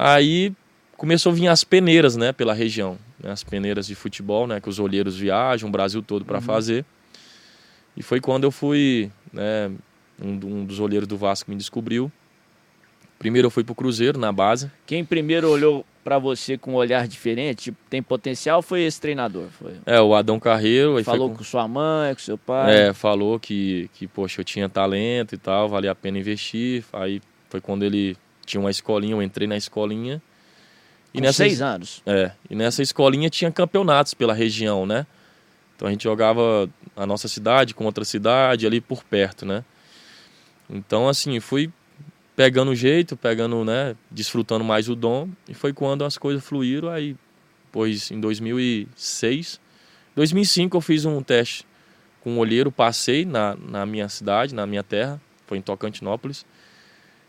[0.00, 0.52] Aí
[0.96, 4.68] começou a vir as peneiras, né, pela região, né, as peneiras de futebol, né, que
[4.68, 6.42] os olheiros viajam o Brasil todo para uhum.
[6.42, 6.84] fazer.
[7.96, 9.68] E foi quando eu fui, né,
[10.22, 12.12] um, um dos olheiros do Vasco me descobriu.
[13.18, 14.70] Primeiro eu fui pro Cruzeiro na base.
[14.86, 19.48] Quem primeiro olhou para você com um olhar diferente, tipo, tem potencial, foi esse treinador?
[19.50, 19.72] Foi.
[19.84, 21.02] É, o Adão Carreiro.
[21.02, 21.38] Falou com...
[21.38, 21.44] com...
[21.44, 22.88] sua mãe, com seu pai?
[22.88, 26.84] É, falou que, que, poxa, eu tinha talento e tal, valia a pena investir.
[26.92, 28.16] Aí foi quando ele
[28.48, 30.20] tinha uma escolinha, eu entrei na escolinha.
[31.12, 32.02] E Com nessa, seis anos?
[32.06, 35.06] É, e nessa escolinha tinha campeonatos pela região, né?
[35.76, 39.64] Então a gente jogava a nossa cidade com outra cidade ali por perto, né?
[40.68, 41.70] Então, assim, fui
[42.34, 46.88] pegando o jeito, pegando, né, desfrutando mais o dom, e foi quando as coisas fluíram,
[46.88, 47.16] aí,
[47.72, 49.60] pois em 2006,
[50.14, 51.66] 2005 eu fiz um teste
[52.20, 56.46] com um olheiro, passei na, na minha cidade, na minha terra, foi em Tocantinópolis,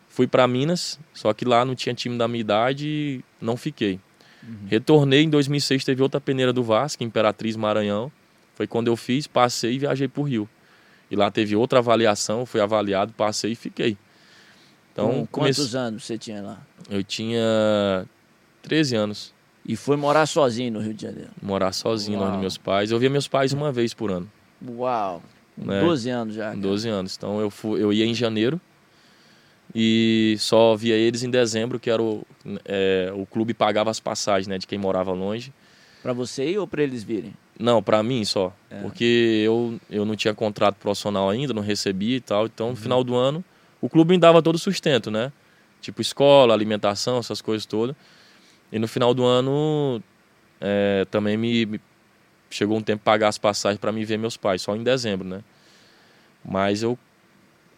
[0.09, 3.99] Fui para Minas, só que lá não tinha time da minha idade e não fiquei.
[4.43, 4.65] Uhum.
[4.67, 8.11] Retornei em 2006, teve outra peneira do Vasco, Imperatriz Maranhão.
[8.55, 10.49] Foi quando eu fiz, passei e viajei para o Rio.
[11.09, 13.97] E lá teve outra avaliação, fui avaliado, passei e fiquei.
[14.91, 16.61] Então, quantos anos você tinha lá?
[16.89, 18.05] Eu tinha
[18.63, 19.33] 13 anos.
[19.65, 21.29] E foi morar sozinho no Rio de Janeiro?
[21.41, 22.91] Morar sozinho lá nos meus pais.
[22.91, 24.29] Eu via meus pais uma vez por ano.
[24.67, 25.21] Uau!
[25.57, 25.81] Né?
[25.81, 26.49] 12 anos já.
[26.49, 26.57] Cara.
[26.57, 27.15] 12 anos.
[27.15, 28.59] Então eu, fui, eu ia em janeiro,
[29.73, 32.25] e só via eles em dezembro, que era o,
[32.65, 35.53] é, o clube pagava as passagens né, de quem morava longe.
[36.01, 37.33] Para você ir ou para eles virem?
[37.59, 38.53] Não, para mim só.
[38.69, 38.81] É.
[38.81, 42.45] Porque eu, eu não tinha contrato profissional ainda, não recebia e tal.
[42.45, 42.77] Então, no uhum.
[42.77, 43.43] final do ano,
[43.81, 45.31] o clube me dava todo o sustento, né?
[45.81, 47.95] Tipo escola, alimentação, essas coisas todas.
[48.71, 50.01] E no final do ano,
[50.61, 51.81] é, também me, me,
[52.49, 55.41] chegou um tempo pagar as passagens para me ver meus pais, só em dezembro, né?
[56.43, 56.97] Mas eu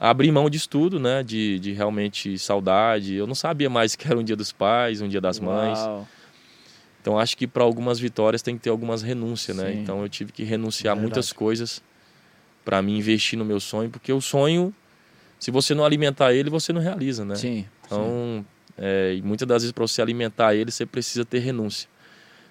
[0.01, 1.21] abri mão de estudo, né?
[1.21, 3.13] De, de realmente saudade.
[3.13, 5.79] Eu não sabia mais que era um dia dos pais, um dia das mães.
[5.79, 6.07] Uau.
[6.99, 9.73] Então acho que para algumas vitórias tem que ter algumas renúncias, né?
[9.73, 11.01] Então eu tive que renunciar Verdade.
[11.01, 11.81] muitas coisas
[12.63, 14.73] para me investir no meu sonho, porque o sonho,
[15.39, 17.35] se você não alimentar ele, você não realiza, né?
[17.35, 17.65] Sim.
[17.83, 18.45] Então, sim.
[18.77, 21.89] É, e muitas das vezes para você alimentar ele, você precisa ter renúncia.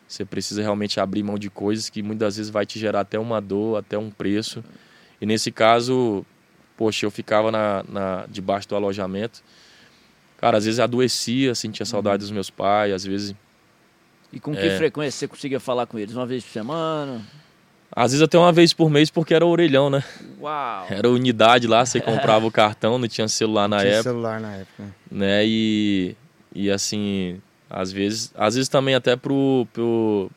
[0.06, 3.40] Você precisa realmente abrir mão de coisas que muitas vezes vai te gerar até uma
[3.40, 4.64] dor, até um preço.
[5.20, 6.26] E nesse caso,
[6.80, 9.42] poxa, eu ficava na, na, debaixo do alojamento.
[10.38, 12.20] Cara, às vezes adoecia, sentia saudade uhum.
[12.20, 13.34] dos meus pais, às vezes.
[14.32, 14.78] E com que é...
[14.78, 16.14] frequência você conseguia falar com eles?
[16.14, 17.20] Uma vez por semana?
[17.94, 20.02] Às vezes até uma vez por mês, porque era orelhão, né?
[20.40, 20.86] Uau!
[20.88, 24.10] Era unidade lá, você comprava o cartão, não tinha celular na não tinha época.
[24.10, 24.84] celular na época.
[25.10, 25.42] Né?
[25.44, 26.16] E,
[26.54, 30.30] e assim, às vezes, às vezes também até pro, pro,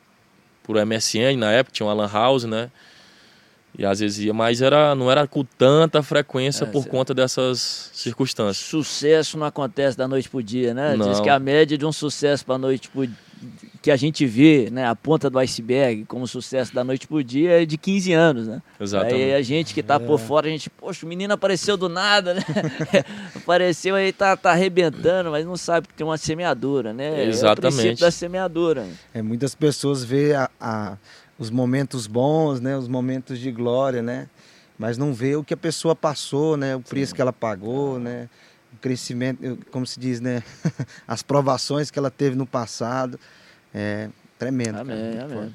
[0.62, 2.70] pro MSN na época, tinha uma lan house, né?
[3.76, 7.90] E às vezes ia, mas era, não era com tanta frequência é, por conta dessas
[7.92, 8.58] circunstâncias.
[8.58, 10.96] Sucesso não acontece da noite pro dia, né?
[10.96, 11.10] Não.
[11.10, 13.08] Diz que a média de um sucesso para noite pro
[13.82, 17.62] que a gente vê, né, a ponta do iceberg como sucesso da noite pro dia
[17.62, 18.62] é de 15 anos, né?
[18.80, 19.14] Exatamente.
[19.14, 19.98] Aí a gente que tá é.
[19.98, 22.42] por fora, a gente, poxa, o menino apareceu do nada, né?
[23.36, 27.26] apareceu aí, tá, tá arrebentando, mas não sabe que tem uma semeadura, né?
[27.26, 27.88] Exatamente.
[27.88, 28.86] É o da semeadura.
[29.12, 30.96] É, muitas pessoas vê a, a
[31.44, 34.28] os momentos bons, né, os momentos de glória, né?
[34.78, 37.16] Mas não vê o que a pessoa passou, né, o preço Sim.
[37.16, 38.28] que ela pagou, né?
[38.72, 40.42] O crescimento, como se diz, né?
[41.06, 43.18] As provações que ela teve no passado.
[43.72, 44.78] É tremendo.
[44.78, 45.54] Amém, cara, amém.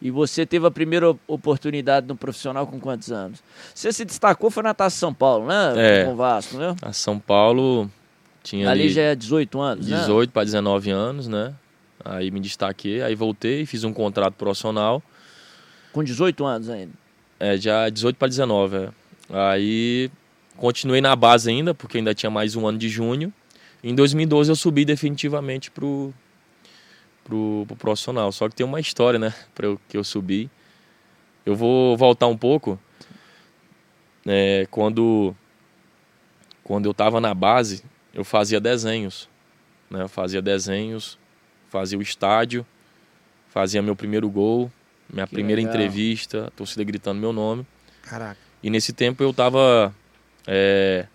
[0.00, 3.42] E você teve a primeira oportunidade no profissional com quantos anos?
[3.74, 5.74] Você se destacou foi na Taça São Paulo, né?
[5.76, 6.04] É.
[6.04, 6.74] Com o Vasco, né?
[6.80, 7.90] A São Paulo
[8.42, 10.32] tinha ali, ali já é 18 anos, 18 né?
[10.32, 11.54] para 19 anos, né?
[12.02, 15.02] Aí me destaquei, aí voltei, fiz um contrato profissional.
[15.92, 16.92] Com 18 anos ainda?
[17.38, 18.76] É, já 18 para 19.
[18.76, 18.90] É.
[19.32, 20.10] Aí
[20.56, 23.32] continuei na base ainda, porque ainda tinha mais um ano de junho.
[23.82, 26.12] Em 2012 eu subi definitivamente pro,
[27.24, 28.30] pro, pro profissional.
[28.30, 30.50] Só que tem uma história, né, para eu, que eu subi.
[31.46, 32.78] Eu vou voltar um pouco.
[34.26, 35.34] É, quando,
[36.62, 39.28] quando eu estava na base, eu fazia desenhos.
[39.88, 40.02] Né?
[40.02, 41.18] Eu fazia desenhos,
[41.68, 42.66] fazia o estádio,
[43.48, 44.70] fazia meu primeiro gol,
[45.12, 45.74] minha que primeira legal.
[45.74, 47.66] entrevista, a torcida gritando meu nome.
[48.02, 48.38] Caraca.
[48.62, 49.94] E nesse tempo eu estava
[50.46, 51.06] é,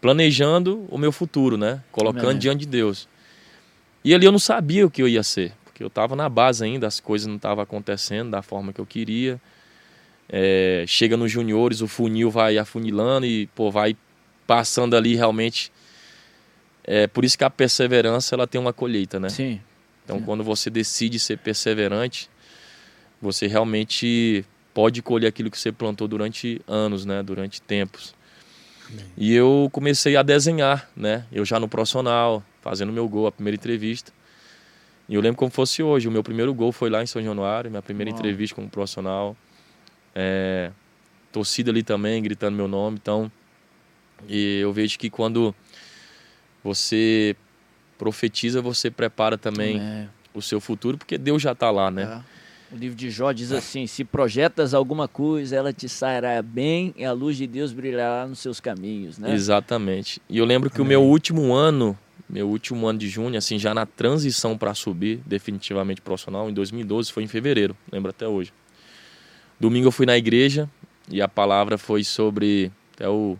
[0.00, 1.82] planejando o meu futuro, né?
[1.92, 2.38] Colocando Amém.
[2.38, 3.08] diante de Deus.
[4.04, 6.64] E ali eu não sabia o que eu ia ser, porque eu estava na base
[6.64, 9.40] ainda, as coisas não estavam acontecendo da forma que eu queria.
[10.28, 13.96] É, chega nos juniores, o funil vai afunilando e pô, vai
[14.46, 15.70] passando ali realmente.
[16.84, 19.28] É por isso que a perseverança ela tem uma colheita, né?
[19.28, 19.60] Sim.
[20.04, 20.24] Então, Sim.
[20.24, 22.28] quando você decide ser perseverante,
[23.22, 27.22] você realmente pode colher aquilo que você plantou durante anos, né?
[27.22, 28.14] Durante tempos.
[28.90, 29.04] Amém.
[29.16, 31.24] E eu comecei a desenhar, né?
[31.30, 34.12] Eu já no profissional, fazendo meu gol, a primeira entrevista.
[35.08, 36.08] E eu lembro como fosse hoje.
[36.08, 38.18] O meu primeiro gol foi lá em São Januário, minha primeira Uau.
[38.18, 39.36] entrevista como profissional.
[40.14, 40.72] É,
[41.30, 42.98] torcida ali também, gritando meu nome.
[43.00, 43.30] Então,
[44.28, 45.54] e eu vejo que quando
[46.62, 47.36] você
[47.96, 50.08] profetiza, você prepara também é.
[50.34, 52.22] o seu futuro, porque Deus já está lá, né?
[52.28, 52.31] É.
[52.72, 57.04] O livro de Jó diz assim: Se projetas alguma coisa, ela te sairá bem e
[57.04, 59.34] a luz de Deus brilhará nos seus caminhos, né?
[59.34, 60.22] Exatamente.
[60.28, 60.86] E eu lembro que Amém.
[60.86, 65.20] o meu último ano, meu último ano de junho, assim, já na transição para subir
[65.26, 68.54] definitivamente profissional, em 2012, foi em fevereiro, lembro até hoje.
[69.60, 70.68] Domingo eu fui na igreja
[71.10, 73.36] e a palavra foi sobre até o,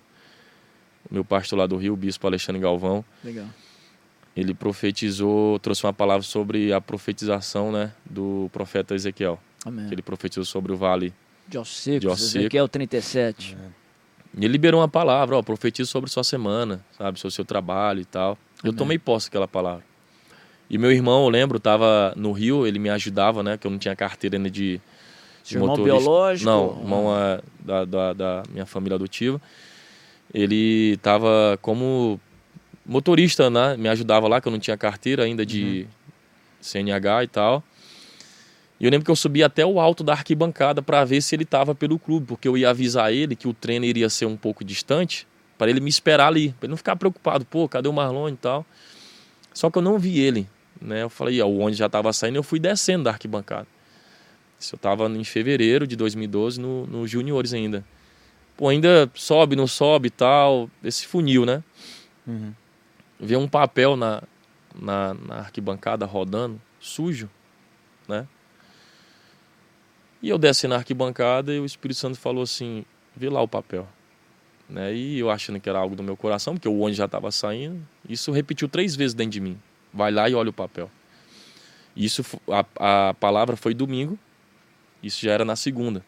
[1.11, 3.03] o meu pastor lá do Rio, o bispo Alexandre Galvão.
[3.25, 3.47] Legal
[4.37, 9.39] ele profetizou, trouxe uma palavra sobre a profetização né, do profeta Ezequiel.
[9.65, 9.89] Amém.
[9.89, 11.13] Que ele profetizou sobre o vale
[11.47, 13.57] de Ossecos, Ezequiel 37.
[13.61, 13.83] É.
[14.39, 18.01] E ele liberou uma palavra, ó, profetiza sobre sua semana, sabe, sobre o seu trabalho
[18.01, 18.39] e tal.
[18.63, 18.73] Amém.
[18.73, 19.85] Eu tomei posse daquela palavra.
[20.71, 23.79] E meu irmão, eu lembro, estava no Rio, ele me ajudava, né, que eu não
[23.79, 24.81] tinha carteira ainda de,
[25.45, 26.51] de irmão biológico?
[26.51, 27.43] Não, irmão ah.
[27.61, 29.39] da, da, da minha família adotiva.
[30.33, 32.19] Ele estava como
[32.85, 33.77] motorista, né?
[33.77, 36.13] Me ajudava lá, que eu não tinha carteira ainda de uhum.
[36.61, 37.63] CNH e tal.
[38.81, 41.45] E eu lembro que eu subi até o alto da arquibancada para ver se ele
[41.45, 44.65] estava pelo clube, porque eu ia avisar ele que o treino iria ser um pouco
[44.65, 48.31] distante, para ele me esperar ali, para ele não ficar preocupado, pô, cadê o Marlon
[48.31, 48.67] e tal.
[49.55, 50.49] Só que eu não vi ele,
[50.81, 51.05] né?
[51.05, 53.69] Eu falei, ó, o ônibus já estava saindo, eu fui descendo da arquibancada.
[54.59, 57.85] Isso eu estava em fevereiro de 2012, no, no Juniores ainda.
[58.57, 61.63] Pô, ainda sobe, não sobe e tal, esse funil, né?
[62.27, 62.53] Uhum
[63.23, 64.23] ver um papel na,
[64.75, 67.31] na, na, arquibancada rodando, sujo,
[68.09, 68.27] né?
[70.21, 72.85] E eu desci na arquibancada e o Espírito Santo falou assim,
[73.17, 73.89] vê lá o papel.
[74.69, 74.95] Né?
[74.95, 77.85] E eu achando que era algo do meu coração, porque o ônibus já estava saindo,
[78.09, 79.59] isso repetiu três vezes dentro de mim.
[79.93, 80.91] Vai lá e olha o papel.
[81.97, 84.19] Isso, a, a palavra foi domingo,
[85.03, 86.05] isso já era na segunda.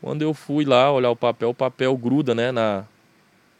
[0.00, 2.84] Quando eu fui lá olhar o papel, o papel gruda né, na,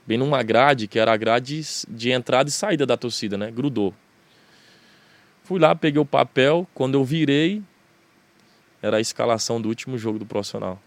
[0.07, 3.51] bem numa grade, que era a grade de entrada e saída da torcida, né?
[3.51, 3.95] Grudou.
[5.45, 7.63] Fui lá, peguei o papel, quando eu virei,
[8.81, 10.81] era a escalação do último jogo do profissional.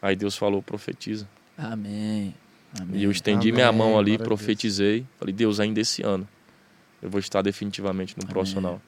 [0.00, 1.28] Aí Deus falou, profetiza.
[1.56, 2.34] Amém.
[2.78, 3.00] Amém.
[3.00, 3.52] E eu estendi Amém.
[3.52, 5.06] minha mão ali, profetizei.
[5.18, 6.26] Falei, Deus, ainda esse ano
[7.02, 8.32] eu vou estar definitivamente no Amém.
[8.32, 8.80] profissional.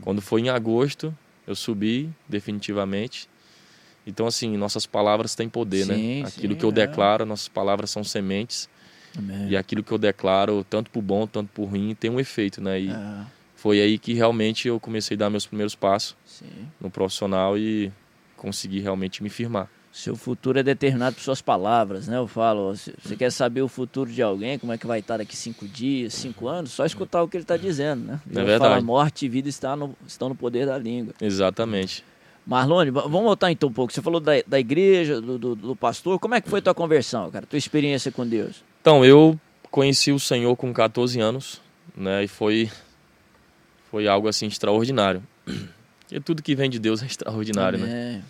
[0.00, 3.28] Quando foi em agosto, eu subi definitivamente.
[4.06, 5.94] Então, assim, nossas palavras têm poder, né?
[5.94, 6.28] sim, né?
[6.28, 6.72] Aquilo sim, que eu é.
[6.72, 8.68] declaro, nossas palavras são sementes.
[9.16, 9.48] Amém.
[9.48, 12.80] E aquilo que eu declaro, tanto por bom, tanto por ruim, tem um efeito, né?
[12.80, 13.26] E é.
[13.56, 16.46] foi aí que realmente eu comecei a dar meus primeiros passos sim.
[16.80, 17.92] no profissional e
[18.36, 19.68] consegui realmente me firmar.
[19.92, 22.16] Seu futuro é determinado por suas palavras, né?
[22.16, 25.36] Eu falo, você quer saber o futuro de alguém, como é que vai estar daqui
[25.36, 28.20] cinco dias, cinco anos, só escutar o que ele está dizendo, né?
[28.30, 28.58] É verdade.
[28.58, 31.12] Fala, morte e vida está no, estão no poder da língua.
[31.20, 32.04] Exatamente.
[32.50, 33.92] Marlone, vamos voltar então um pouco.
[33.92, 36.18] Você falou da, da igreja, do, do, do, pastor.
[36.18, 37.46] Como é que foi tua conversão, cara?
[37.46, 38.64] Tua experiência com Deus?
[38.80, 39.38] Então, eu
[39.70, 41.62] conheci o Senhor com 14 anos,
[41.96, 42.24] né?
[42.24, 42.68] E foi,
[43.88, 45.22] foi algo assim extraordinário.
[46.10, 47.84] E tudo que vem de Deus é extraordinário, né?
[47.84, 48.16] Amém.
[48.16, 48.24] né?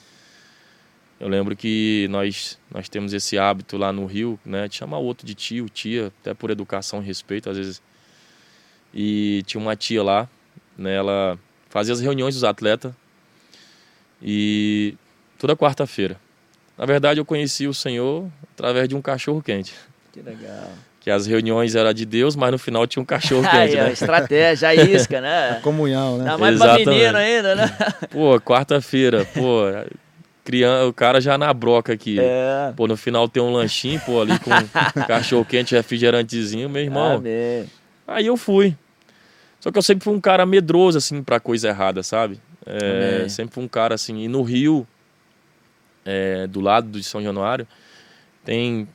[1.19, 4.69] Eu lembro que nós, nós temos esse hábito lá no Rio, né?
[4.69, 7.83] De chamar o outro de tio, tia, até por educação e respeito, às vezes.
[8.93, 10.29] E tinha uma tia lá,
[10.77, 10.95] né?
[10.95, 11.39] Ela
[11.71, 12.93] fazia as reuniões dos atletas
[14.23, 14.95] e
[15.39, 16.17] toda quarta-feira.
[16.77, 19.75] Na verdade, eu conheci o Senhor através de um cachorro quente.
[20.13, 20.71] Que legal.
[21.01, 23.93] Que as reuniões eram de Deus, mas no final tinha um cachorro quente, né?
[23.93, 25.51] Estratégia, a isca, né?
[25.51, 26.25] A comunhão, né?
[26.25, 26.85] Dá mais Exatamente.
[26.85, 27.77] pra menino ainda, né?
[28.11, 29.65] Pô, quarta-feira, pô,
[30.45, 32.19] criança, o cara já na broca aqui.
[32.21, 32.73] É.
[32.77, 34.51] Pô, no final tem um lanchinho, pô, ali com
[35.07, 37.17] cachorro quente, refrigerantezinho, meu irmão.
[37.17, 37.67] Amém.
[38.07, 38.77] Aí eu fui.
[39.61, 42.41] Só que eu sempre fui um cara medroso, assim, pra coisa errada, sabe?
[42.71, 44.23] É, sempre um cara assim.
[44.23, 44.87] E no Rio,
[46.05, 47.67] é, do lado de São Januário,
[48.45, 48.89] tem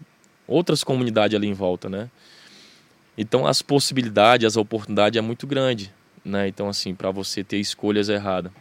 [0.48, 2.10] outras comunidades ali em volta, né?
[3.18, 5.92] Então as possibilidades, as oportunidades é muito grande,
[6.24, 6.48] né?
[6.48, 8.52] Então assim, para você ter escolhas erradas.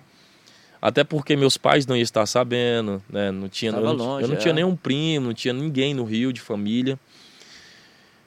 [0.80, 3.30] Até porque meus pais não iam estar sabendo, né?
[3.30, 4.38] Não tinha, eu, longe, eu não é.
[4.38, 6.98] tinha nenhum primo, não tinha ninguém no Rio de família.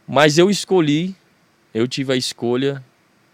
[0.07, 1.15] Mas eu escolhi,
[1.73, 2.83] eu tive a escolha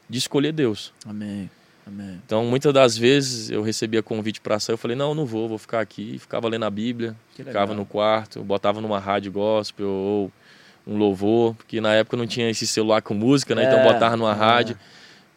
[0.10, 0.92] de escolher Deus.
[1.06, 1.50] Amém.
[1.86, 2.22] Amém.
[2.26, 5.58] Então, muitas das vezes eu recebia convite para sair, eu falei, não, não vou, vou
[5.58, 6.18] ficar aqui.
[6.18, 10.32] Ficava lendo a Bíblia, ficava no quarto, botava numa rádio gospel ou
[10.86, 13.64] um louvor, porque na época não tinha esse celular com música, né?
[13.64, 14.36] Então, é, então botava numa é.
[14.36, 14.78] rádio,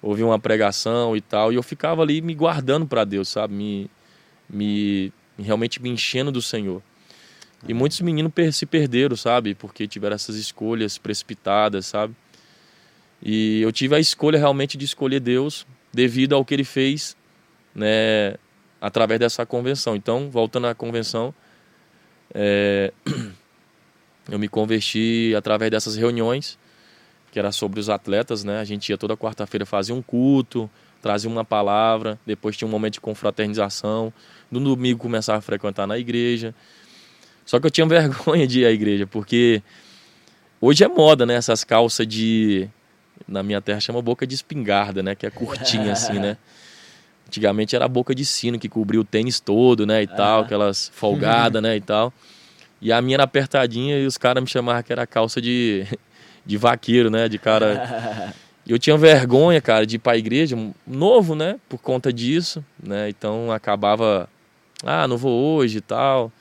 [0.02, 3.54] ouvir uma pregação e tal, e eu ficava ali me guardando para Deus, sabe?
[3.54, 3.90] Me,
[4.48, 6.82] me realmente me enchendo do Senhor.
[7.66, 9.54] E muitos meninos se perderam, sabe?
[9.54, 12.14] Porque tiveram essas escolhas precipitadas, sabe?
[13.22, 15.66] E eu tive a escolha realmente de escolher Deus
[15.96, 17.16] devido ao que ele fez,
[17.74, 18.34] né,
[18.78, 19.96] através dessa convenção.
[19.96, 21.34] Então, voltando à convenção,
[22.34, 22.92] é,
[24.30, 26.58] eu me converti através dessas reuniões,
[27.32, 28.60] que era sobre os atletas, né?
[28.60, 30.70] A gente ia toda quarta-feira fazer um culto,
[31.00, 34.12] trazia uma palavra, depois tinha um momento de confraternização.
[34.50, 36.54] No domingo começava a frequentar na igreja.
[37.46, 39.62] Só que eu tinha vergonha de ir à igreja, porque
[40.60, 41.34] hoje é moda, né?
[41.34, 42.68] Essas calças de.
[43.26, 45.14] Na minha terra chama boca de espingarda, né?
[45.14, 46.36] Que é curtinha assim, né?
[47.26, 50.02] Antigamente era a boca de sino que cobria o tênis todo, né?
[50.02, 51.76] E tal, aquelas folgadas, né?
[51.76, 52.12] E tal.
[52.80, 55.86] E a minha era apertadinha e os caras me chamavam que era calça de,
[56.46, 57.28] de vaqueiro, né?
[57.28, 58.32] De cara.
[58.64, 60.56] E eu tinha vergonha, cara, de ir para a igreja,
[60.86, 61.58] novo, né?
[61.68, 63.08] Por conta disso, né?
[63.08, 64.28] Então acabava,
[64.84, 66.32] ah, não vou hoje e tal.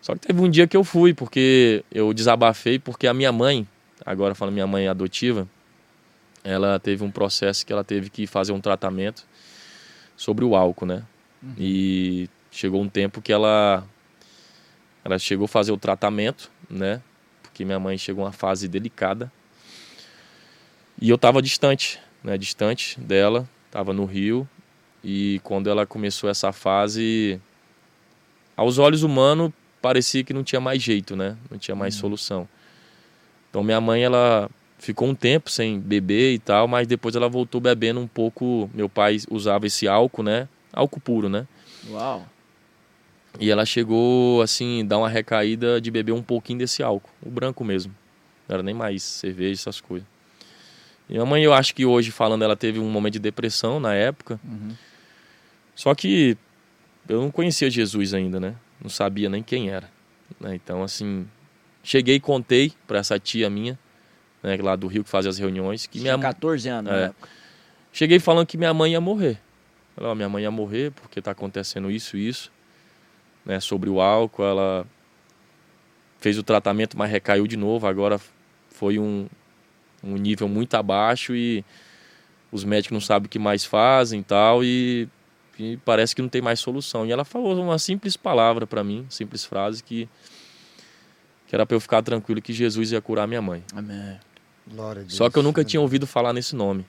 [0.00, 3.66] Só que teve um dia que eu fui, porque eu desabafei, porque a minha mãe,
[4.04, 5.48] agora falando minha mãe adotiva,
[6.46, 9.26] ela teve um processo que ela teve que fazer um tratamento
[10.16, 11.02] sobre o álcool, né?
[11.42, 11.54] Uhum.
[11.58, 13.84] E chegou um tempo que ela
[15.04, 17.02] ela chegou a fazer o tratamento, né?
[17.42, 19.30] Porque minha mãe chegou a uma fase delicada
[21.00, 22.38] e eu estava distante, né?
[22.38, 24.48] Distante dela, estava no Rio.
[25.02, 27.40] E quando ela começou essa fase,
[28.56, 31.36] aos olhos humanos, parecia que não tinha mais jeito, né?
[31.50, 32.00] Não tinha mais uhum.
[32.02, 32.48] solução.
[33.50, 37.60] Então minha mãe, ela ficou um tempo sem beber e tal, mas depois ela voltou
[37.60, 38.70] bebendo um pouco.
[38.74, 40.48] Meu pai usava esse álcool, né?
[40.72, 41.46] Álcool puro, né?
[41.88, 42.26] Uau!
[43.38, 47.64] E ela chegou, assim, dar uma recaída de beber um pouquinho desse álcool, o branco
[47.64, 47.94] mesmo.
[48.48, 50.06] Não era nem mais cerveja, essas coisas.
[51.08, 53.94] E a mãe, eu acho que hoje, falando, ela teve um momento de depressão na
[53.94, 54.40] época.
[54.42, 54.74] Uhum.
[55.74, 56.36] Só que
[57.08, 58.54] eu não conhecia Jesus ainda, né?
[58.80, 59.88] Não sabia nem quem era.
[60.40, 60.54] Né?
[60.54, 61.28] Então, assim,
[61.82, 63.78] cheguei e contei para essa tia minha,
[64.46, 65.86] né, lá do Rio, que fazia as reuniões.
[65.86, 67.12] Que minha 14 anos, é,
[67.92, 69.40] Cheguei falando que minha mãe ia morrer.
[69.96, 72.52] Falei, minha mãe ia morrer porque está acontecendo isso e isso.
[73.44, 74.86] Né, sobre o álcool, ela
[76.20, 77.86] fez o tratamento, mas recaiu de novo.
[77.88, 78.20] Agora
[78.70, 79.26] foi um,
[80.02, 81.64] um nível muito abaixo e
[82.52, 85.08] os médicos não sabem o que mais fazem e tal, e,
[85.58, 87.04] e parece que não tem mais solução.
[87.04, 90.08] E ela falou uma simples palavra para mim, simples frase, que,
[91.48, 93.64] que era para eu ficar tranquilo que Jesus ia curar minha mãe.
[93.74, 94.18] Amém.
[94.66, 95.14] Glória a Deus.
[95.14, 96.84] Só que eu nunca tinha ouvido falar nesse nome.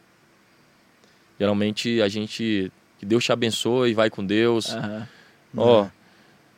[1.40, 2.72] Geralmente a gente.
[3.00, 4.74] Que Deus te abençoe, vai com Deus.
[4.74, 5.06] Uhum.
[5.56, 5.88] Ó,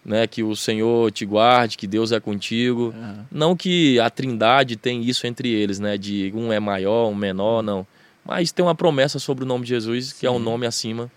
[0.05, 2.93] né, que o Senhor te guarde, que Deus é contigo.
[2.95, 3.25] Uhum.
[3.29, 7.61] Não que a Trindade tem isso entre eles, né, de um é maior, um menor,
[7.61, 7.85] não.
[8.23, 10.15] Mas tem uma promessa sobre o nome de Jesus, Sim.
[10.19, 11.11] que é um nome acima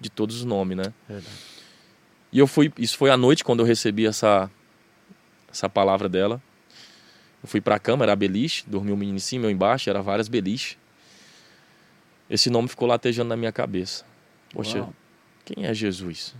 [0.00, 0.92] de todos os nomes, né?
[1.08, 1.36] Verdade.
[2.32, 4.50] E eu fui, isso foi à noite quando eu recebi essa
[5.50, 6.42] essa palavra dela.
[7.44, 10.00] Eu fui para a cama, era beliche, dormiu um menino em cima, eu embaixo, era
[10.00, 10.78] várias beliches.
[12.30, 14.02] Esse nome ficou latejando na minha cabeça.
[14.50, 14.94] Poxa, Uau.
[15.44, 16.34] quem é Jesus?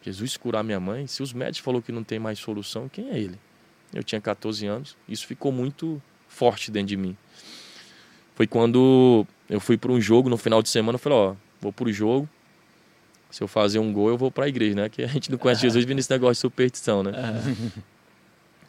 [0.00, 3.18] Jesus curar minha mãe, se os médicos falou que não tem mais solução, quem é
[3.18, 3.38] ele?
[3.92, 7.14] Eu tinha 14 anos, isso ficou muito forte dentro de mim.
[8.34, 11.70] Foi quando eu fui para um jogo no final de semana, eu falei, ó, vou
[11.70, 12.26] pro jogo.
[13.30, 14.88] Se eu fazer um gol, eu vou para a igreja, né?
[14.88, 17.12] Que a gente não conhece Jesus vindo esse negócio de superstição, né?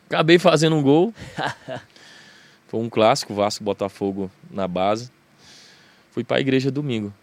[0.08, 1.14] Acabei fazendo um gol.
[2.68, 5.12] Foi um clássico, Vasco Botafogo na base.
[6.12, 7.14] Fui para a igreja domingo.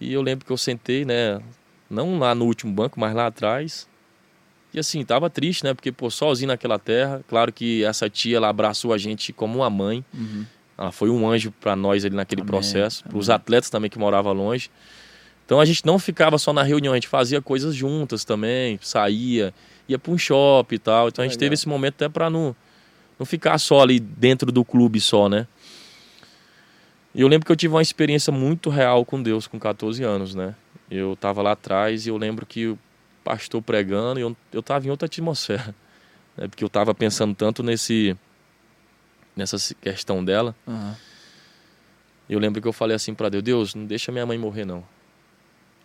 [0.00, 1.40] E eu lembro que eu sentei, né,
[1.88, 3.88] não lá no último banco, mas lá atrás.
[4.74, 5.72] E assim, tava triste, né?
[5.72, 7.24] Porque, pô, sozinho naquela terra.
[7.28, 10.04] Claro que essa tia, ela abraçou a gente como uma mãe.
[10.12, 10.44] Uhum.
[10.76, 12.50] Ela foi um anjo para nós ali naquele Amém.
[12.50, 13.02] processo.
[13.04, 14.70] Para os atletas também que moravam longe.
[15.46, 18.78] Então a gente não ficava só na reunião, a gente fazia coisas juntas também.
[18.82, 19.54] Saía,
[19.88, 21.08] ia para um shopping e tal.
[21.08, 21.46] Então a gente Legal.
[21.46, 22.54] teve esse momento até para não,
[23.18, 25.46] não ficar só ali dentro do clube só, né?
[27.14, 30.34] E eu lembro que eu tive uma experiência muito real com Deus com 14 anos,
[30.34, 30.54] né?
[30.90, 32.78] Eu estava lá atrás e eu lembro que o
[33.24, 35.74] pastor pregando e eu eu estava em outra atmosfera,
[36.36, 36.46] né?
[36.46, 38.16] porque eu estava pensando tanto nesse
[39.34, 40.54] nessa questão dela.
[40.66, 40.94] Uhum.
[42.28, 44.84] Eu lembro que eu falei assim para Deus: Deus, não deixa minha mãe morrer não,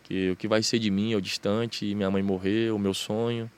[0.03, 2.79] que o que vai ser de mim é o distante e minha mãe morrer, o
[2.79, 3.49] meu sonho.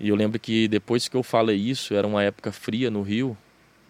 [0.00, 3.36] E eu lembro que depois que eu falei isso, era uma época fria no Rio.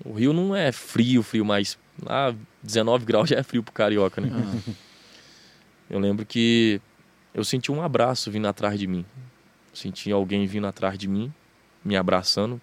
[0.05, 4.21] O Rio não é frio, frio, mas lá 19 graus já é frio pro carioca,
[4.21, 4.29] né?
[4.29, 4.75] Uhum.
[5.89, 6.81] Eu lembro que
[7.33, 9.05] eu senti um abraço vindo atrás de mim.
[9.73, 11.33] Senti alguém vindo atrás de mim,
[11.85, 12.61] me abraçando.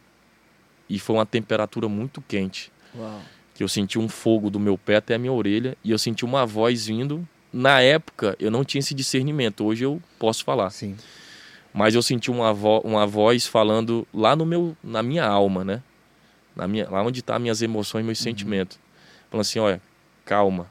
[0.89, 2.71] E foi uma temperatura muito quente.
[2.95, 3.21] Uau.
[3.53, 6.23] que eu senti um fogo do meu pé até a minha orelha e eu senti
[6.23, 7.27] uma voz vindo.
[7.51, 10.69] Na época eu não tinha esse discernimento, hoje eu posso falar.
[10.69, 10.95] Sim.
[11.77, 15.83] Mas eu senti uma, vo uma voz falando lá no meu, na minha alma, né?
[16.55, 18.23] Na minha, lá onde estão tá minhas emoções, meus uhum.
[18.23, 18.79] sentimentos.
[19.29, 19.81] Falando assim, olha,
[20.25, 20.69] calma.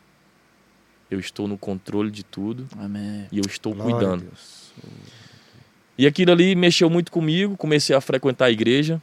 [1.11, 2.67] Eu estou no controle de tudo.
[2.77, 3.27] Amém.
[3.31, 4.27] E eu estou Glória cuidando.
[5.97, 7.57] E aquilo ali mexeu muito comigo.
[7.57, 9.01] Comecei a frequentar a igreja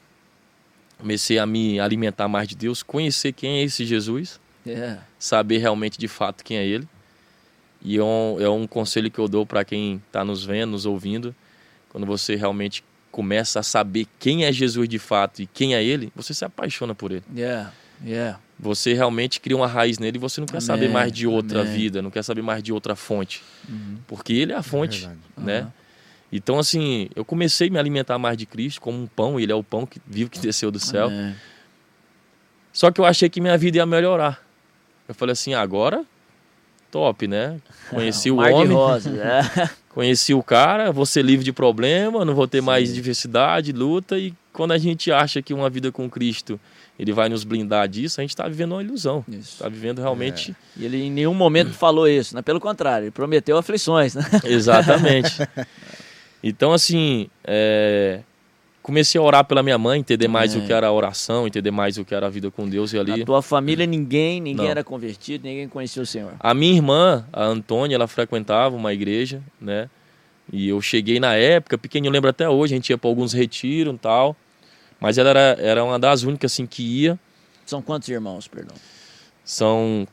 [1.04, 4.94] comecei a me alimentar mais de Deus, conhecer quem é esse Jesus, yeah.
[4.94, 5.00] É.
[5.20, 6.88] saber realmente de fato quem é Ele.
[7.82, 10.86] E é um, é um conselho que eu dou para quem está nos vendo, nos
[10.86, 11.36] ouvindo.
[11.94, 16.12] Quando você realmente começa a saber quem é Jesus de fato e quem é Ele,
[16.16, 17.24] você se apaixona por Ele.
[17.34, 17.72] Yeah.
[18.04, 18.40] Yeah.
[18.60, 20.66] Você realmente cria uma raiz nele e você não quer Amém.
[20.66, 21.74] saber mais de outra Amém.
[21.74, 23.44] vida, não quer saber mais de outra fonte.
[23.70, 24.00] Uhum.
[24.08, 25.62] Porque Ele é a fonte, é né?
[25.62, 25.72] Uhum.
[26.32, 29.56] Então, assim, eu comecei a me alimentar mais de Cristo como um pão, ele é
[29.56, 31.06] o pão que vivo que desceu do céu.
[31.06, 31.36] Amém.
[32.74, 34.44] Só que eu achei que minha vida ia melhorar.
[35.08, 36.04] Eu falei assim, agora,
[36.90, 37.62] top, né?
[37.92, 38.76] Conheci o, o homem.
[38.76, 39.42] Rosa, né?
[39.94, 42.66] conheci o cara, vou ser livre de problema, não vou ter Sim.
[42.66, 44.18] mais diversidade, luta.
[44.18, 46.60] E quando a gente acha que uma vida com Cristo
[46.98, 49.26] ele vai nos blindar disso, a gente está vivendo uma ilusão.
[49.28, 50.52] Está vivendo realmente.
[50.52, 50.82] É.
[50.82, 52.42] E ele em nenhum momento falou isso, né?
[52.42, 54.24] Pelo contrário, ele prometeu aflições, né?
[54.44, 55.38] Exatamente.
[56.46, 58.20] Então, assim, é...
[58.84, 60.60] comecei a orar pela minha mãe, entender mais é.
[60.60, 63.00] o que era a oração, entender mais o que era a vida com Deus e
[63.00, 63.18] ali.
[63.18, 64.72] Na tua família ninguém, ninguém Não.
[64.72, 66.34] era convertido, ninguém conhecia o Senhor.
[66.38, 69.90] A minha irmã, a Antônia, ela frequentava uma igreja, né?
[70.52, 73.32] E eu cheguei na época, pequeno, eu lembro até hoje, a gente ia para alguns
[73.32, 74.36] retiros e tal.
[75.00, 77.18] Mas ela era, era uma das únicas assim que ia.
[77.66, 78.76] São quantos irmãos, perdão?
[79.44, 80.06] São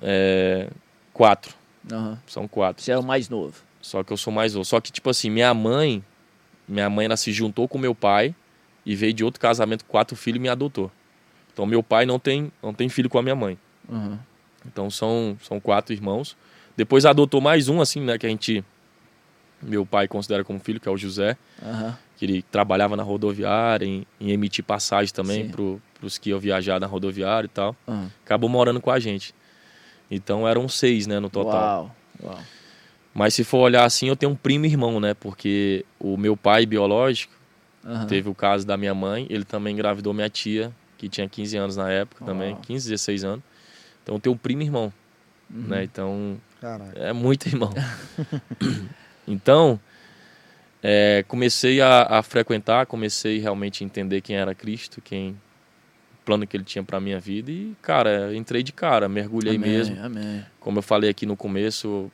[0.00, 0.68] é,
[1.12, 1.54] quatro.
[1.90, 2.16] Uhum.
[2.26, 2.82] São quatro.
[2.82, 3.54] Você é o mais novo.
[3.80, 4.64] Só que eu sou mais novo.
[4.64, 6.02] Só que, tipo assim, minha mãe,
[6.68, 8.34] minha mãe, ela se juntou com meu pai
[8.84, 10.90] e veio de outro casamento com quatro filhos e me adotou.
[11.52, 13.58] Então, meu pai não tem, não tem filho com a minha mãe.
[13.88, 14.18] Uhum.
[14.66, 16.36] Então, são, são quatro irmãos.
[16.76, 18.64] Depois adotou mais um, assim, né, que a gente...
[19.60, 21.36] Meu pai considera como filho, que é o José.
[21.62, 21.92] Uhum.
[22.16, 25.62] Que ele trabalhava na rodoviária, em, em emitir passagens também para
[26.02, 27.76] os que iam viajar na rodoviária e tal.
[27.86, 28.08] Uhum.
[28.24, 29.34] Acabou morando com a gente.
[30.10, 31.94] Então, eram seis, né, no total.
[32.22, 32.40] Uau, uau.
[33.14, 35.14] Mas se for olhar assim, eu tenho um primo irmão, né?
[35.14, 37.32] Porque o meu pai biológico
[37.84, 38.06] uhum.
[38.06, 41.76] teve o caso da minha mãe, ele também engravidou minha tia, que tinha 15 anos
[41.76, 43.44] na época também, 15, 16 anos.
[44.02, 44.92] Então eu tenho um primo irmão,
[45.52, 45.62] uhum.
[45.68, 45.84] né?
[45.84, 46.98] Então Caraca.
[46.98, 47.72] é muito irmão.
[49.28, 49.78] então
[50.82, 56.46] é, comecei a, a, frequentar, comecei realmente a entender quem era Cristo, quem o plano
[56.46, 60.00] que ele tinha para minha vida e cara, entrei de cara, mergulhei amém, mesmo.
[60.02, 60.44] Amém.
[60.58, 62.10] Como eu falei aqui no começo,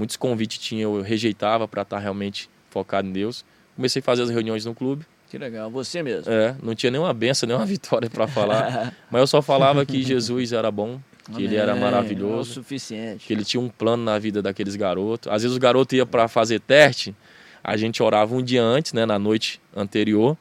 [0.00, 3.44] muitos convites tinha, eu rejeitava para estar tá realmente focado em Deus.
[3.76, 5.04] Comecei a fazer as reuniões no clube.
[5.28, 6.32] Que legal, você mesmo.
[6.32, 8.94] É, não tinha nenhuma benção, nenhuma vitória para falar.
[9.10, 11.44] mas eu só falava que Jesus era bom, que Amém.
[11.44, 12.36] ele era maravilhoso.
[12.36, 13.26] É o suficiente.
[13.26, 15.30] Que ele tinha um plano na vida daqueles garotos.
[15.30, 17.14] Às vezes os garotos iam para fazer teste,
[17.62, 20.34] a gente orava um dia antes, né, na noite anterior,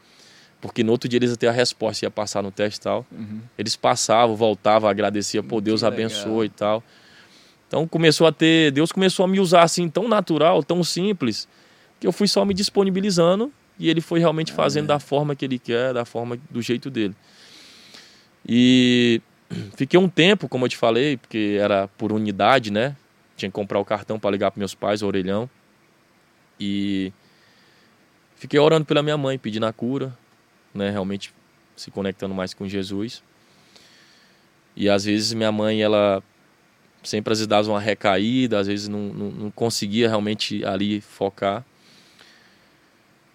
[0.61, 3.05] porque no outro dia eles iam ter a resposta, ia passar no teste e tal.
[3.11, 3.41] Uhum.
[3.57, 6.81] Eles passavam, voltavam, agradeciam, por Deus abençoe e tal.
[7.69, 11.47] Então começou a ter, Deus começou a me usar assim tão natural, tão simples,
[11.99, 15.59] que eu fui só me disponibilizando e ele foi realmente fazendo da forma que ele
[15.59, 17.15] quer, da forma do jeito dele.
[18.43, 19.21] E
[19.77, 22.95] fiquei um tempo, como eu te falei, porque era por unidade, né?
[23.37, 25.47] Tinha que comprar o cartão para ligar para meus pais, o orelhão.
[26.59, 27.13] E
[28.35, 30.17] fiquei orando pela minha mãe, pedindo a cura,
[30.73, 30.89] né?
[30.89, 31.31] Realmente
[31.75, 33.21] se conectando mais com Jesus.
[34.75, 36.23] E às vezes minha mãe, ela
[37.09, 41.65] sempre às vezes dava uma recaída, às vezes não, não, não, conseguia realmente ali focar.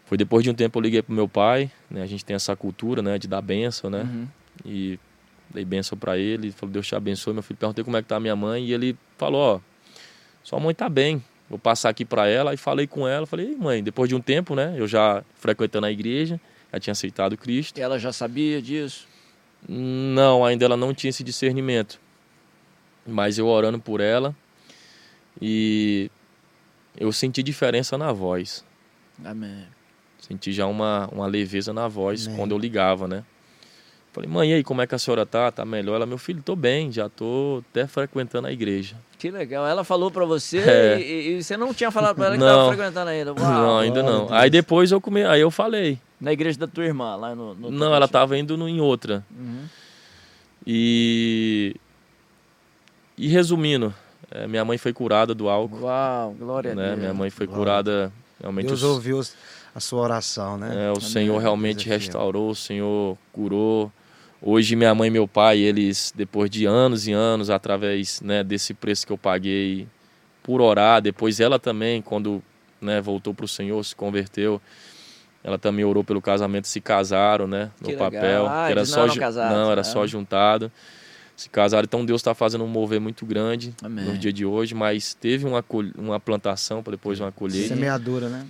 [0.07, 2.03] Foi depois de um tempo eu liguei pro meu pai, né?
[2.03, 4.03] A gente tem essa cultura, né, de dar benção, né?
[4.03, 4.29] Uhum.
[4.65, 4.99] E
[5.53, 7.35] dei benção para ele, falou: "Deus te abençoe".
[7.35, 9.61] Meu filho perguntei como é que tá a minha mãe e ele falou: "Ó,
[10.43, 11.23] sua mãe tá bem.
[11.51, 12.55] Vou passar aqui para ela".
[12.55, 15.91] E falei com ela, falei: "Mãe, depois de um tempo, né, eu já frequentando a
[15.91, 16.41] igreja,
[16.73, 17.79] já tinha aceitado Cristo".
[17.79, 19.09] E ela já sabia disso?
[19.67, 22.04] Não, ainda ela não tinha esse discernimento
[23.07, 24.35] mas eu orando por ela
[25.41, 26.11] e
[26.97, 28.65] eu senti diferença na voz.
[29.25, 29.65] Amém.
[30.19, 32.39] Senti já uma, uma leveza na voz Amém.
[32.39, 33.25] quando eu ligava, né?
[34.15, 35.51] Falei, mãe, e aí, como é que a senhora tá?
[35.51, 35.97] Tá melhor?
[35.97, 38.95] Ela, meu filho, tô bem, já tô até frequentando a igreja.
[39.19, 39.67] Que legal.
[39.67, 41.01] Ela falou para você é.
[41.01, 42.47] e, e, você não tinha falado para ela que não.
[42.47, 43.33] tava frequentando ainda.
[43.33, 44.33] Uau, não, ainda não.
[44.33, 45.25] Aí depois eu come...
[45.25, 45.99] aí eu falei.
[46.21, 47.55] Na igreja da tua irmã, lá no.
[47.57, 49.25] no não, ela tava indo no, em outra.
[49.37, 49.65] Uhum.
[50.65, 51.75] E
[53.17, 53.95] e resumindo,
[54.31, 55.81] é, minha mãe foi curada do álcool.
[55.83, 56.83] Uau, glória né?
[56.83, 56.99] a Deus.
[56.99, 58.67] Minha mãe foi curada realmente.
[58.67, 58.91] Deus os...
[58.91, 59.21] ouviu
[59.75, 60.87] a sua oração, né?
[60.87, 61.01] É, o Amém.
[61.01, 63.91] Senhor realmente restaurou, o Senhor curou.
[64.41, 68.75] Hoje minha mãe e meu pai, eles depois de anos e anos através né, desse
[68.75, 69.87] preço que eu paguei
[70.43, 72.43] por orar, depois ela também quando
[72.81, 74.61] né, voltou para o Senhor, se converteu,
[75.43, 78.47] ela também orou pelo casamento, se casaram, né, no Que papel, legal.
[78.49, 79.85] Ah, que era não só ju- casados, não era né?
[79.85, 80.71] só juntado.
[81.37, 84.05] Se casaram, então Deus está fazendo um mover muito grande Amém.
[84.05, 85.65] no dia de hoje, mas teve uma,
[85.99, 87.75] uma plantação para depois uma colheita.
[87.75, 88.47] Semeadura, né?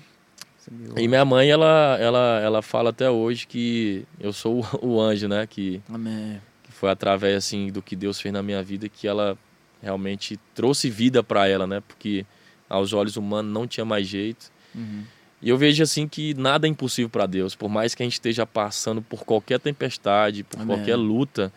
[0.97, 5.29] E minha mãe, ela, ela, ela fala até hoje que eu sou o, o anjo,
[5.29, 5.47] né?
[5.47, 6.41] Que, Amém.
[6.63, 9.37] que foi através assim do que Deus fez na minha vida que ela
[9.83, 11.83] realmente trouxe vida para ela, né?
[11.87, 12.25] Porque
[12.69, 14.51] aos olhos humanos não tinha mais jeito.
[14.75, 15.05] Uhum.
[15.43, 18.15] E eu vejo assim que nada é impossível para Deus, por mais que a gente
[18.15, 20.75] esteja passando por qualquer tempestade, por Amém.
[20.75, 21.53] qualquer luta,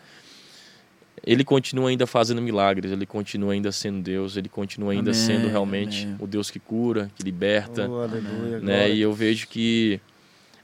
[1.24, 5.48] ele continua ainda fazendo milagres, ele continua ainda sendo Deus, ele continua ainda Amém, sendo
[5.48, 6.16] realmente amém.
[6.20, 8.76] o Deus que cura, que liberta Oh, aleluia, né?
[8.78, 8.88] glória.
[8.88, 10.00] E eu vejo que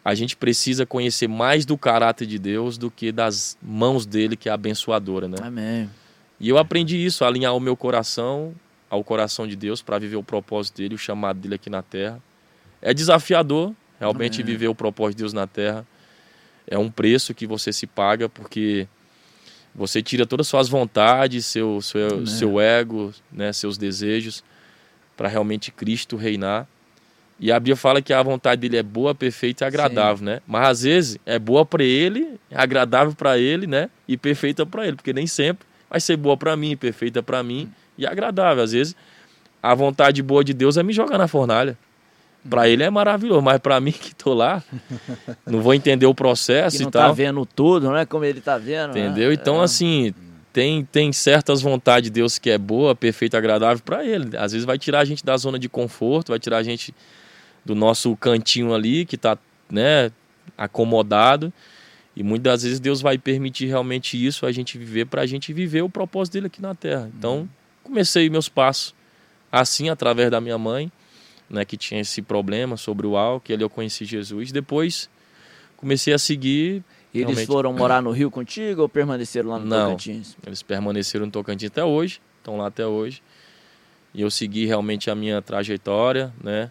[0.04, 4.48] a gente precisa conhecer mais do caráter de Deus do que das mãos dele, que
[4.48, 5.38] é abençoadora, né?
[5.40, 5.88] Amém.
[6.38, 8.54] E eu aprendi isso, alinhar o meu coração
[8.90, 12.20] ao coração de Deus para viver o propósito dele, o chamado dele aqui na terra.
[12.82, 14.52] É desafiador, realmente Amém.
[14.52, 15.86] viver o propósito de Deus na terra.
[16.66, 18.86] É um preço que você se paga porque
[19.74, 22.26] você tira todas as suas vontades, seu seu, Amém.
[22.26, 24.44] seu ego, né, seus desejos
[25.16, 26.66] para realmente Cristo reinar.
[27.38, 30.40] E a Bíblia fala que a vontade dele é boa, perfeita e agradável, né?
[30.46, 33.90] Mas às vezes é boa para ele, é agradável para ele, né?
[34.06, 37.70] E perfeita para ele, porque nem sempre vai ser boa para mim, perfeita para mim
[37.98, 38.62] e agradável.
[38.62, 38.96] Às vezes
[39.62, 41.76] a vontade boa de Deus é me jogar na fornalha.
[42.48, 44.62] Para ele é maravilhoso, mas para mim que tô lá,
[45.46, 47.08] não vou entender o processo e não tal.
[47.08, 48.94] tá vendo tudo, não é como ele tá vendo.
[48.94, 49.00] né?
[49.06, 49.32] Entendeu?
[49.32, 49.64] Então, É.
[49.64, 50.14] assim,
[50.52, 54.36] tem, tem certas vontades de Deus que é boa, perfeita, agradável para Ele.
[54.36, 56.94] Às vezes vai tirar a gente da zona de conforto, vai tirar a gente
[57.64, 59.36] do nosso cantinho ali, que tá,
[59.70, 60.12] né,
[60.56, 61.52] acomodado.
[62.16, 65.52] E muitas das vezes Deus vai permitir realmente isso, a gente viver, para a gente
[65.52, 67.10] viver o propósito dele aqui na Terra.
[67.18, 67.48] Então,
[67.82, 68.94] comecei meus passos
[69.50, 70.90] assim, através da minha mãe,
[71.48, 74.50] né, que tinha esse problema sobre o álcool, ali eu conheci Jesus.
[74.52, 75.08] Depois,
[75.76, 76.82] comecei a seguir
[77.12, 79.84] E eles realmente- foram morar no Rio contigo ou permaneceram lá no Não.
[79.90, 80.36] Tocantins?
[80.46, 83.22] Eles permaneceram no Tocantins até hoje, estão lá até hoje.
[84.12, 86.70] E eu segui realmente a minha trajetória, né?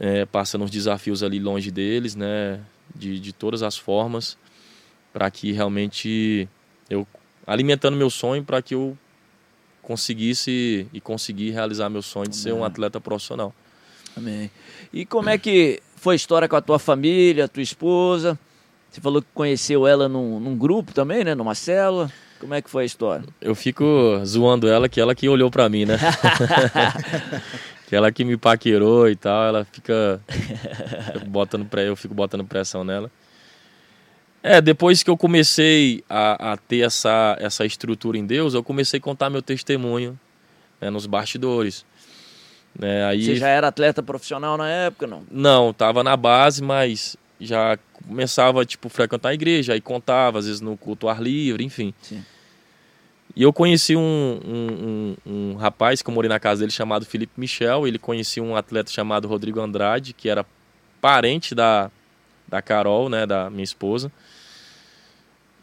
[0.00, 2.60] É, passando os desafios ali longe deles, né?
[2.94, 4.36] De, de todas as formas,
[5.12, 6.48] para que realmente
[6.90, 7.06] eu
[7.46, 8.96] alimentando meu sonho para que eu
[9.80, 13.54] conseguisse e conseguir realizar meu sonho de ser um atleta profissional.
[14.16, 14.50] Amém.
[14.92, 18.38] E como é que foi a história com a tua família, tua esposa?
[18.90, 21.34] Você falou que conheceu ela num, num grupo também, né?
[21.34, 22.12] Numa célula.
[22.38, 23.24] Como é que foi a história?
[23.40, 23.84] Eu fico
[24.24, 25.96] zoando ela que ela que olhou pra mim, né?
[27.86, 30.20] que ela que me paquerou e tal, ela fica
[31.28, 33.10] botando pré, eu fico botando pressão nela.
[34.42, 38.98] É, depois que eu comecei a, a ter essa, essa estrutura em Deus, eu comecei
[38.98, 40.18] a contar meu testemunho
[40.80, 41.86] né, nos bastidores.
[42.78, 45.22] Né, aí, Você já era atleta profissional na época, não?
[45.30, 50.60] não, tava na base, mas já começava, tipo, frequentar a igreja, aí contava, às vezes
[50.60, 51.92] no culto ar livre, enfim.
[52.00, 52.24] Sim.
[53.34, 57.06] E eu conheci um, um, um, um rapaz que eu morei na casa dele chamado
[57.06, 60.44] Felipe Michel, ele conhecia um atleta chamado Rodrigo Andrade, que era
[61.00, 61.90] parente da,
[62.46, 64.12] da Carol, né, da minha esposa.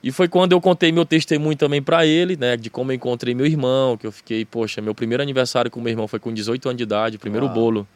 [0.01, 3.35] E foi quando eu contei meu testemunho também para ele, né, de como eu encontrei
[3.35, 6.69] meu irmão, que eu fiquei, poxa, meu primeiro aniversário com meu irmão foi com 18
[6.69, 7.55] anos de idade, o primeiro Uau.
[7.55, 7.87] bolo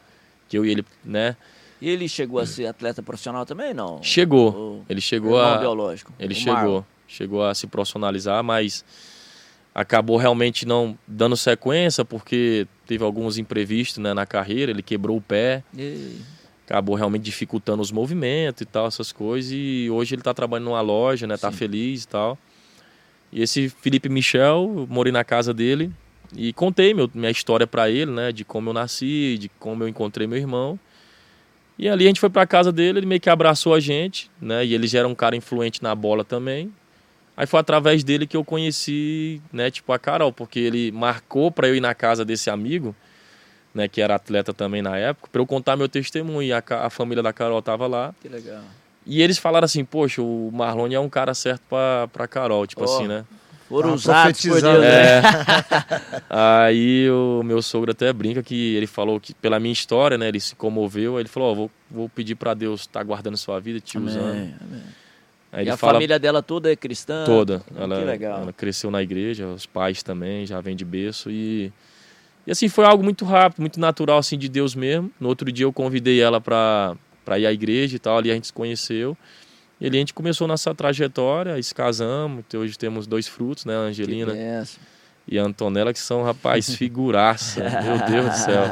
[0.48, 1.34] que eu e ele, né,
[1.80, 4.02] E ele chegou a ser atleta profissional também, não?
[4.02, 4.50] chegou.
[4.50, 6.12] O Ele chegou a biológico.
[6.18, 6.82] ele o chegou, Marlon.
[7.08, 8.84] chegou a se profissionalizar, mas
[9.74, 15.20] acabou realmente não dando sequência porque teve alguns imprevistos né, na carreira, ele quebrou o
[15.22, 16.16] pé, E-
[16.66, 20.80] acabou realmente dificultando os movimentos e tal, essas coisas, e hoje ele está trabalhando numa
[20.80, 21.56] loja, né, tá Sim.
[21.56, 22.38] feliz e tal.
[23.32, 25.90] E esse Felipe Michel, eu morei na casa dele
[26.36, 29.88] e contei meu, minha história para ele, né, de como eu nasci, de como eu
[29.88, 30.78] encontrei meu irmão.
[31.78, 34.64] E ali a gente foi pra casa dele, ele meio que abraçou a gente, né?
[34.64, 36.72] E ele já era um cara influente na bola também.
[37.36, 41.66] Aí foi através dele que eu conheci, né, tipo a Carol, porque ele marcou para
[41.66, 42.94] eu ir na casa desse amigo,
[43.74, 46.42] né, que era atleta também na época, para eu contar meu testemunho.
[46.42, 48.14] E a, a família da Carol tava lá.
[48.22, 48.62] Que legal.
[49.06, 52.82] E eles falaram assim: "Poxa, o Marlon é um cara certo pra, pra Carol", tipo
[52.82, 53.24] Ó, assim, né?
[53.68, 54.84] Foram Tá usados por Deus.
[54.84, 55.20] É.
[55.22, 55.22] né?
[56.30, 60.40] Aí o meu sogro até brinca que ele falou que pela minha história, né, ele
[60.40, 63.80] se comoveu, aí ele falou: "Ó, vou, vou pedir para Deus estar guardando sua vida,
[63.80, 64.30] te usando".
[64.30, 64.82] Amém, amém.
[65.52, 67.24] Aí E a fala família dela toda é cristã?
[67.24, 67.60] toda.
[67.60, 68.42] Que Ela, legal.
[68.42, 71.72] ela cresceu na igreja, os pais também, já vem de berço e
[72.46, 75.10] e assim foi algo muito rápido, muito natural assim de Deus mesmo.
[75.18, 76.96] No outro dia eu convidei ela para
[77.38, 79.16] ir à igreja e tal, ali a gente se conheceu.
[79.80, 83.80] E ali a gente começou nossa trajetória, se casamos, hoje temos dois frutos, né, a
[83.80, 84.32] Angelina
[85.26, 87.60] e a Antonella, que são, rapaz, figuraça.
[87.82, 88.62] Meu Deus do céu.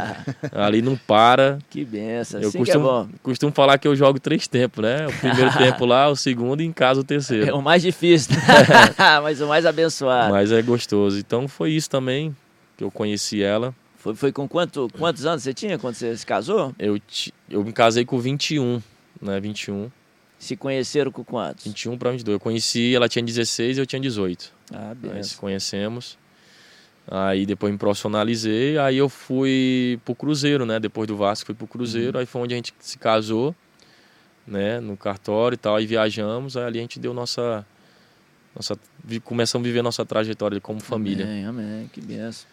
[0.52, 1.58] Ali não para.
[1.70, 5.06] Que benção, eu assim costumo, é costumo falar que eu jogo três tempos, né?
[5.06, 7.48] O primeiro tempo lá, o segundo e em casa o terceiro.
[7.48, 8.36] É o mais difícil,
[9.22, 10.30] mas o mais abençoado.
[10.30, 11.18] Mas é gostoso.
[11.18, 12.36] Então foi isso também
[12.76, 13.74] que eu conheci ela.
[13.96, 16.74] Foi, foi com quanto, quantos anos você tinha quando você se casou?
[16.78, 17.00] Eu,
[17.48, 18.82] eu me casei com 21,
[19.20, 19.38] né?
[19.38, 19.90] 21.
[20.38, 21.64] Se conheceram com quantos?
[21.64, 22.34] 21 para 22.
[22.34, 24.52] Eu conheci, ela tinha 16 e eu tinha 18.
[24.74, 25.18] Ah, beleza.
[25.18, 26.18] Aí se conhecemos.
[27.06, 30.78] Aí depois me profissionalizei, aí eu fui pro Cruzeiro, né?
[30.78, 32.20] Depois do Vasco fui pro Cruzeiro, uhum.
[32.20, 33.54] aí foi onde a gente se casou,
[34.46, 34.80] né?
[34.80, 37.66] No cartório e tal, aí viajamos, aí ali a gente deu nossa...
[38.54, 38.76] nossa
[39.24, 41.24] começamos a viver nossa trajetória como família.
[41.24, 42.46] Amém, amém, que benção.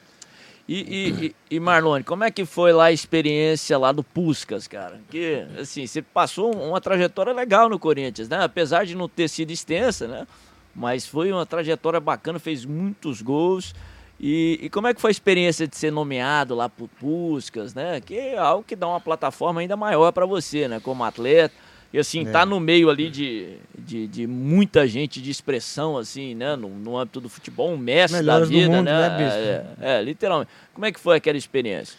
[0.72, 5.01] E, e, e, Marlone, como é que foi lá a experiência lá do Puscas, cara?
[5.09, 8.43] Que, assim, você passou uma trajetória legal no Corinthians, né?
[8.43, 10.28] Apesar de não ter sido extensa, né?
[10.76, 13.74] Mas foi uma trajetória bacana, fez muitos gols.
[14.20, 17.99] E, e, como é que foi a experiência de ser nomeado lá por Puscas, né?
[17.99, 20.80] Que é algo que dá uma plataforma ainda maior para você, né?
[20.80, 21.55] Como atleta.
[21.91, 22.31] E assim, é.
[22.31, 26.55] tá no meio ali de, de, de, muita gente de expressão, assim, né?
[26.55, 29.09] No, no âmbito do futebol, um mestre da vida, mundo, né?
[29.09, 30.51] né é, é, literalmente.
[30.73, 31.97] Como é que foi aquela experiência?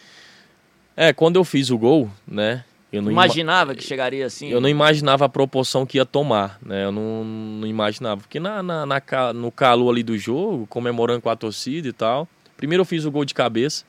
[0.95, 2.63] É, quando eu fiz o gol, né?
[2.91, 4.49] Eu não imaginava que chegaria assim?
[4.49, 6.85] Eu não imaginava a proporção que ia tomar, né?
[6.85, 8.21] Eu não, não imaginava.
[8.21, 12.27] Porque na, na, na, no calor ali do jogo, comemorando com a torcida e tal.
[12.57, 13.85] Primeiro eu fiz o gol de cabeça.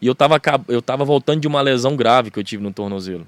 [0.00, 3.26] E eu tava, eu tava voltando de uma lesão grave que eu tive no tornozelo.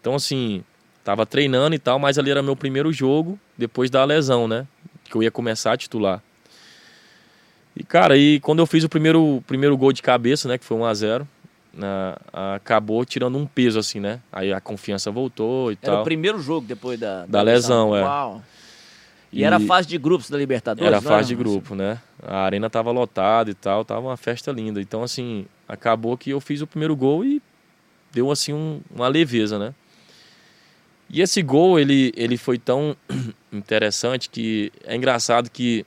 [0.00, 0.64] Então, assim,
[1.08, 4.66] tava treinando e tal, mas ali era meu primeiro jogo depois da lesão, né?
[5.04, 6.22] Que eu ia começar a titular.
[7.74, 10.58] E, cara, e quando eu fiz o primeiro, primeiro gol de cabeça, né?
[10.58, 11.28] Que foi 1 a 0
[12.30, 14.20] acabou tirando um peso, assim, né?
[14.30, 15.94] Aí a confiança voltou e era tal.
[15.94, 18.02] Era o primeiro jogo depois da, da, da lesão, lesão, é.
[18.02, 18.42] Uau.
[19.32, 20.86] E, e, era fase de grupos da Libertadores?
[20.86, 21.98] Era fase de grupo, né?
[22.22, 24.78] A arena tava lotada e tal, tava uma festa linda.
[24.78, 27.40] Então, assim, acabou que eu fiz o primeiro gol e
[28.12, 29.72] deu, assim, um, uma leveza, né?
[31.10, 32.94] E esse gol, ele, ele foi tão
[33.52, 35.84] interessante que é engraçado que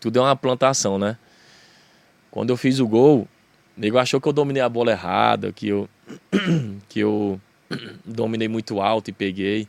[0.00, 1.16] tudo é uma plantação, né?
[2.30, 3.28] Quando eu fiz o gol,
[3.76, 5.88] o nego achou que eu dominei a bola errada, que eu,
[6.88, 7.40] que eu
[8.04, 9.68] dominei muito alto e peguei.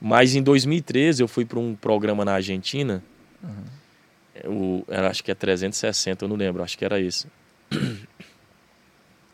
[0.00, 3.02] Mas em 2013 eu fui para um programa na Argentina.
[3.42, 4.84] Uhum.
[4.86, 7.26] era, acho que é 360, eu não lembro, acho que era esse.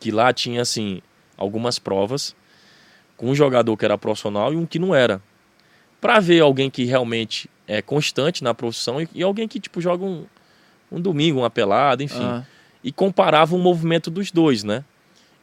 [0.01, 1.03] Que lá tinha assim
[1.37, 2.35] algumas provas
[3.17, 5.21] com um jogador que era profissional e um que não era.
[6.01, 10.05] Para ver alguém que realmente é constante na profissão e, e alguém que tipo joga
[10.05, 10.27] um,
[10.93, 12.23] um domingo, uma pelada, enfim.
[12.25, 12.43] Uhum
[12.85, 14.85] e comparava o movimento dos dois, né?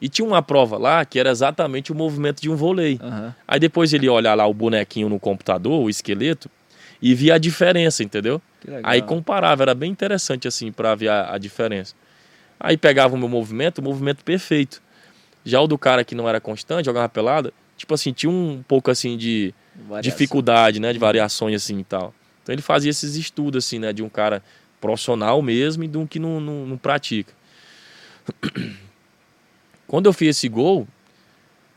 [0.00, 3.00] E tinha uma prova lá que era exatamente o movimento de um vôlei.
[3.02, 3.32] Uhum.
[3.46, 6.48] Aí depois ele olha lá o bonequinho no computador, o esqueleto,
[7.00, 8.40] e via a diferença, entendeu?
[8.84, 11.94] Aí comparava, era bem interessante assim para ver a, a, diferença.
[12.58, 14.80] Aí pegava o meu movimento, o movimento perfeito.
[15.44, 18.90] Já o do cara que não era constante, jogava pelada, tipo assim, tinha um pouco
[18.90, 20.00] assim de Variação.
[20.02, 22.14] dificuldade, né, de variações assim e tal.
[22.42, 24.42] Então ele fazia esses estudos assim, né, de um cara
[24.80, 27.32] profissional mesmo e de um que não, não, não pratica.
[29.86, 30.88] Quando eu fiz esse gol,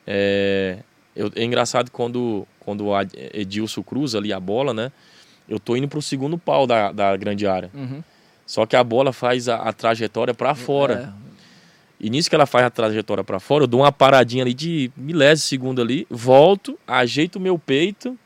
[0.07, 0.79] é,
[1.15, 2.93] eu, é engraçado quando, quando o
[3.33, 4.91] Edilson cruza ali a bola, né?
[5.49, 7.69] Eu tô indo pro segundo pau da, da grande área.
[7.73, 8.01] Uhum.
[8.45, 11.13] Só que a bola faz a, a trajetória para fora.
[11.21, 11.24] É.
[11.99, 14.91] E nisso que ela faz a trajetória para fora, eu dou uma paradinha ali de
[14.97, 18.17] milésimo de segundo ali, volto, ajeito o meu peito,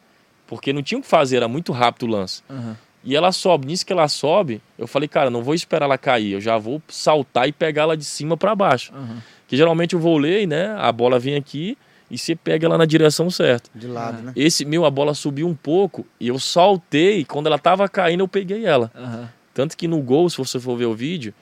[0.47, 2.41] porque não tinha o que fazer, era muito rápido o lance.
[2.49, 2.75] Uhum.
[3.03, 3.67] E ela sobe.
[3.67, 6.81] Nisso que ela sobe, eu falei, cara, não vou esperar ela cair, eu já vou
[6.87, 8.91] saltar e pegar ela de cima para baixo.
[8.93, 9.17] Uhum.
[9.47, 10.75] Que geralmente o vôlei, né?
[10.77, 11.77] A bola vem aqui
[12.09, 13.69] e você pega ela na direção certa.
[13.73, 14.23] De lado, uhum.
[14.25, 14.33] né?
[14.35, 17.23] Esse meu, a bola subiu um pouco e eu saltei.
[17.23, 18.91] Quando ela tava caindo, eu peguei ela.
[18.95, 19.27] Uhum.
[19.53, 21.33] Tanto que no gol, se você for ver o vídeo,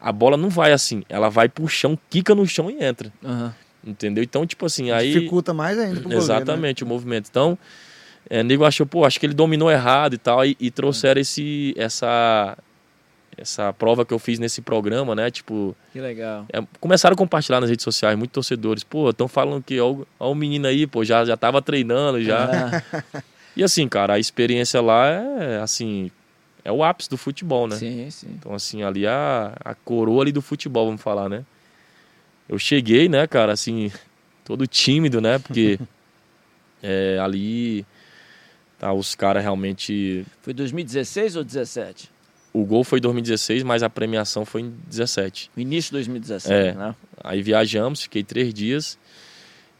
[0.00, 1.02] a bola não vai assim.
[1.08, 3.12] Ela vai pro chão, quica no chão e entra.
[3.84, 4.22] Entendeu?
[4.24, 5.12] Então, tipo assim, aí.
[5.12, 6.84] Dificulta mais ainda pro Exatamente, goleiro, né?
[6.84, 7.28] o movimento.
[7.30, 7.58] Então
[8.28, 11.72] é, nego achou, pô, acho que ele dominou errado e tal, e, e trouxeram esse,
[11.76, 12.58] essa,
[13.36, 15.30] essa prova que eu fiz nesse programa, né?
[15.30, 15.76] Tipo.
[15.92, 16.44] Que legal.
[16.52, 18.82] É, começaram a compartilhar nas redes sociais, muitos torcedores.
[18.82, 22.82] Pô, estão falando que ó, ó, o menino aí, pô, já, já tava treinando já.
[22.92, 23.22] Ah.
[23.56, 26.10] E assim, cara, a experiência lá é assim.
[26.66, 27.76] É o ápice do futebol, né?
[27.76, 28.28] Sim, sim.
[28.30, 31.44] Então, assim, ali a, a coroa ali do futebol, vamos falar, né?
[32.48, 33.90] Eu cheguei, né, cara, assim,
[34.44, 35.38] todo tímido, né?
[35.38, 35.78] Porque
[36.82, 37.86] é, ali
[38.78, 40.24] Tá, os caras realmente.
[40.42, 42.10] Foi 2016 ou 17?
[42.52, 45.50] O gol foi em 2016, mas a premiação foi em 17.
[45.56, 46.74] O início de 2017, é.
[46.74, 46.94] né?
[47.22, 48.98] Aí viajamos, fiquei três dias.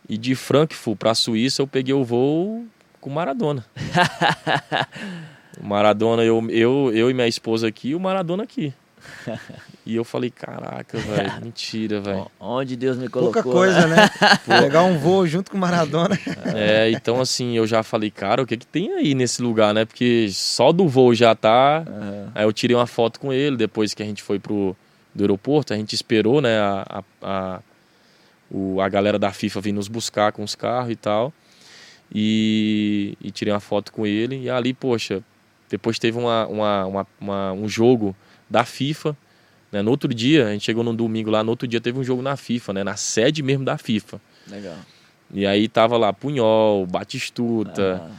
[0.09, 2.66] E de Frankfurt para a Suíça eu peguei o voo
[3.01, 3.64] com Maradona.
[5.61, 8.72] o Maradona, eu, eu, eu e minha esposa aqui, e o Maradona aqui.
[9.86, 12.28] E eu falei, caraca, velho, mentira, velho.
[12.40, 13.40] Onde Deus me colocou.
[13.40, 14.11] Pouca coisa, né?
[14.44, 16.18] Pegar um voo junto com o Maradona.
[16.57, 19.84] É, então assim, eu já falei, cara, o que que tem aí nesse lugar, né?
[19.84, 21.84] Porque só do voo já tá.
[21.86, 22.32] Aham.
[22.34, 24.76] Aí eu tirei uma foto com ele depois que a gente foi pro
[25.14, 27.61] do aeroporto, a gente esperou, né, a, a, a,
[28.50, 31.32] o, a galera da FIFA vir nos buscar com os carros e tal.
[32.12, 34.42] E, e tirei uma foto com ele.
[34.42, 35.22] E ali, poxa,
[35.71, 38.14] depois teve uma, uma, uma, uma- um jogo
[38.49, 39.17] da FIFA.
[39.73, 39.83] Né?
[39.83, 42.23] No outro dia, a gente chegou num domingo lá, no outro dia teve um jogo
[42.23, 42.85] na FIFA, né?
[42.85, 44.21] Na sede mesmo da FIFA.
[44.49, 44.77] Legal.
[45.35, 48.11] E aí tava lá Punhol, Batistuta, Ah,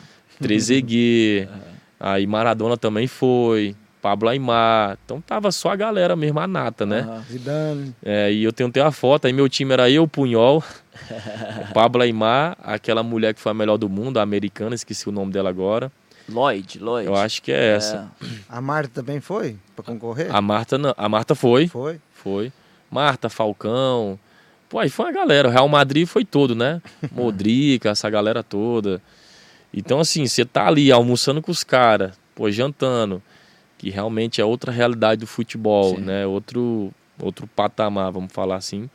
[0.42, 1.48] Trezeguet,
[2.00, 4.98] aí Maradona também foi, Pablo Aimar.
[5.06, 7.00] Então tava só a galera mesmo, a nata, né?
[7.00, 7.24] aham.
[7.30, 7.96] Zidane.
[8.04, 10.62] É, e eu tentei a foto, aí meu time era eu, Punhol,
[11.62, 15.12] o Pablo Aimar, aquela mulher que foi a melhor do mundo, a americana, esqueci o
[15.12, 15.92] nome dela agora.
[16.30, 17.08] Lloyd, Lloyd.
[17.08, 18.12] Eu acho que é essa.
[18.50, 20.34] A Marta também foi pra concorrer?
[20.34, 22.00] A Marta não, a Marta foi, Foi.
[22.14, 22.52] foi.
[22.92, 24.20] Marta, Falcão.
[24.70, 25.48] Pô, aí foi uma galera.
[25.48, 26.82] O Real Madrid foi todo, né?
[27.12, 29.02] Modrica, essa galera toda.
[29.74, 33.22] Então, assim, você tá ali almoçando com os caras, pô, jantando,
[33.78, 36.02] que realmente é outra realidade do futebol, Sim.
[36.02, 36.26] né?
[36.26, 38.90] Outro, outro patamar, vamos falar assim.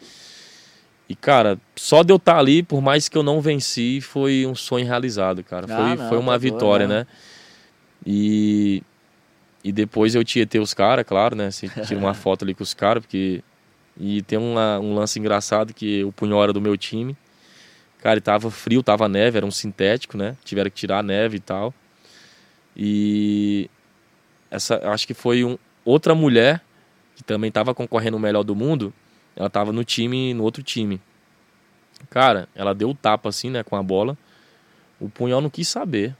[1.08, 4.54] E, cara, só de eu estar ali, por mais que eu não venci, foi um
[4.54, 5.66] sonho realizado, cara.
[5.68, 7.00] Ah, foi, não, foi uma tá vitória, né?
[7.00, 7.06] né?
[8.06, 8.82] E,
[9.62, 11.50] e depois eu tietei os caras, claro, né?
[11.50, 13.42] Você tira uma foto ali com os caras, porque.
[14.00, 17.14] E tem uma- um lance engraçado que o punhol era do meu time.
[17.98, 20.34] Cara, e tava frio, tava neve, era um sintético, né?
[20.44, 21.74] Tiveram que tirar a neve e tal.
[22.76, 23.68] E
[24.50, 26.62] essa, acho que foi um, outra mulher
[27.14, 28.92] que também tava concorrendo o melhor do mundo.
[29.36, 31.00] Ela tava no time, no outro time.
[32.10, 34.16] Cara, ela deu o tapa assim, né, com a bola.
[35.00, 36.14] O punhol não quis saber.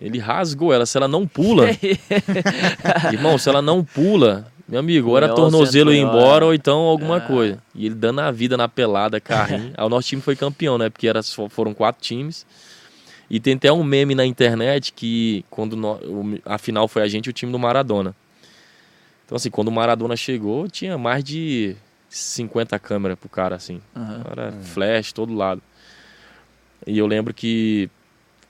[0.00, 0.86] Ele rasgou ela.
[0.86, 1.66] Se ela não pula,
[3.12, 6.48] irmão, se ela não pula, meu amigo, ou era tornozelo ir embora é.
[6.48, 7.20] ou então alguma Ah.
[7.20, 7.62] coisa.
[7.74, 9.72] E ele dando a vida na pelada, carrinho.
[9.76, 10.88] Aí o nosso time foi campeão, né?
[10.88, 11.20] Porque era,
[11.50, 12.46] foram quatro times.
[13.28, 17.26] E tem até um meme na internet que quando o- a final foi a gente
[17.26, 18.14] e o time do Maradona.
[19.26, 21.76] Então, assim, quando o Maradona chegou, tinha mais de
[22.10, 23.80] 50 câmeras pro cara, assim.
[23.96, 24.24] Aham.
[24.30, 25.62] Era flash, todo lado.
[26.86, 27.88] E eu lembro que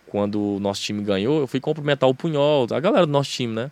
[0.07, 3.55] quando o nosso time ganhou, eu fui cumprimentar o Punhol, a galera do nosso time,
[3.55, 3.71] né?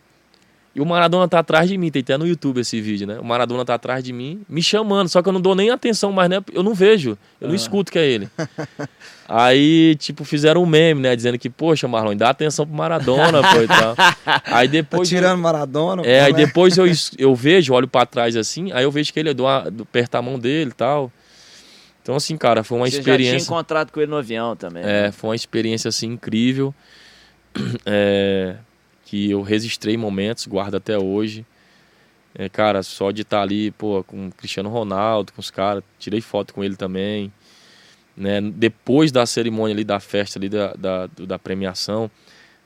[0.75, 3.19] E o Maradona tá atrás de mim, tem até no YouTube esse vídeo, né?
[3.19, 6.13] O Maradona tá atrás de mim, me chamando, só que eu não dou nem atenção
[6.13, 6.41] mais, né?
[6.53, 7.57] Eu não vejo, eu não Ah.
[7.57, 8.29] escuto que é ele.
[9.27, 11.17] Aí, tipo, fizeram um meme, né?
[11.17, 13.95] Dizendo que, poxa, Marlon, dá atenção pro Maradona, pô, e tal.
[14.47, 15.09] Aí Tá depois...
[15.09, 16.03] tirando Maradona.
[16.07, 16.39] É, aí né?
[16.47, 16.87] depois eu,
[17.19, 20.23] eu vejo, olho pra trás assim, aí eu vejo que ele do, do aperta a
[20.23, 21.11] mão dele e tal.
[22.03, 23.45] Então, assim, cara, foi uma Você já tinha experiência.
[23.47, 24.83] encontrado com ele no avião também.
[24.83, 25.13] É, né?
[25.13, 26.73] foi uma experiência assim incrível.
[27.85, 28.55] É,
[29.09, 31.47] que eu registrei momentos, guardo até hoje.
[32.35, 36.21] É, cara, só de estar ali, pô, com o Cristiano Ronaldo, com os caras, tirei
[36.21, 37.33] foto com ele também.
[38.17, 38.41] Né?
[38.41, 42.11] Depois da cerimônia ali, da festa ali, da, da, da premiação,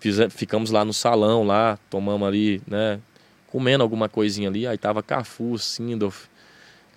[0.00, 2.98] fize- ficamos lá no salão, lá, tomamos ali, né?
[3.46, 6.26] Comendo alguma coisinha ali, aí tava Cafu, Sindorf,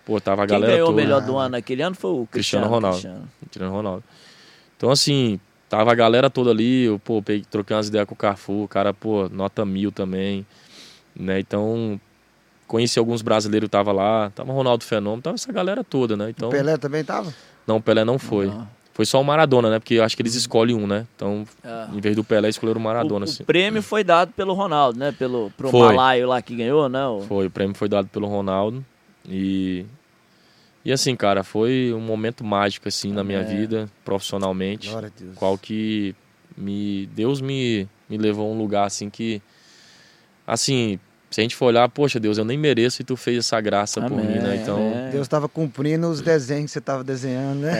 [0.06, 1.02] pô, tava a Quem galera ganhou o toda.
[1.04, 2.96] melhor do ano naquele ano foi o Cristiano, Cristiano Ronaldo.
[3.02, 3.30] Cristiano.
[3.42, 4.04] Cristiano Ronaldo.
[4.78, 5.40] Então, assim,
[5.70, 8.68] tava a galera toda ali, eu, pô, peguei, troquei umas ideias com o Cafu, o
[8.68, 10.46] cara, pô, nota mil também,
[11.16, 11.40] né?
[11.40, 12.00] Então,
[12.68, 16.30] conheci alguns brasileiros, tava lá, tava o Ronaldo Fenômeno, tava essa galera toda, né?
[16.30, 17.34] Então, O Pelé também tava?
[17.68, 18.48] não, o Pelé não foi.
[18.48, 18.68] Não.
[18.94, 19.78] Foi só o Maradona, né?
[19.78, 21.06] Porque eu acho que eles escolhem um, né?
[21.18, 21.88] Então, É.
[21.94, 23.44] em vez do Pelé, escolheram o O, Maradona, o assim.
[23.44, 25.12] prêmio foi dado pelo Ronaldo, né?
[25.12, 25.88] Pelo pro Foi.
[25.94, 27.06] Malaio lá que ganhou, né?
[27.06, 28.86] O- Foi, o prêmio foi dado pelo Ronaldo
[29.28, 29.84] e...
[30.86, 33.44] E assim, cara, foi um momento mágico, assim, na minha É.
[33.44, 34.88] vida, profissionalmente.
[34.90, 35.36] Glória a Deus.
[35.36, 36.14] qual que
[36.56, 39.42] me Deus me, me levou a um lugar assim que
[40.48, 40.98] assim
[41.30, 44.00] se a gente for olhar poxa Deus eu nem mereço e tu fez essa graça
[44.02, 45.12] por Amém, mim né então amém.
[45.12, 47.74] Deus estava cumprindo os desenhos que você estava desenhando, né?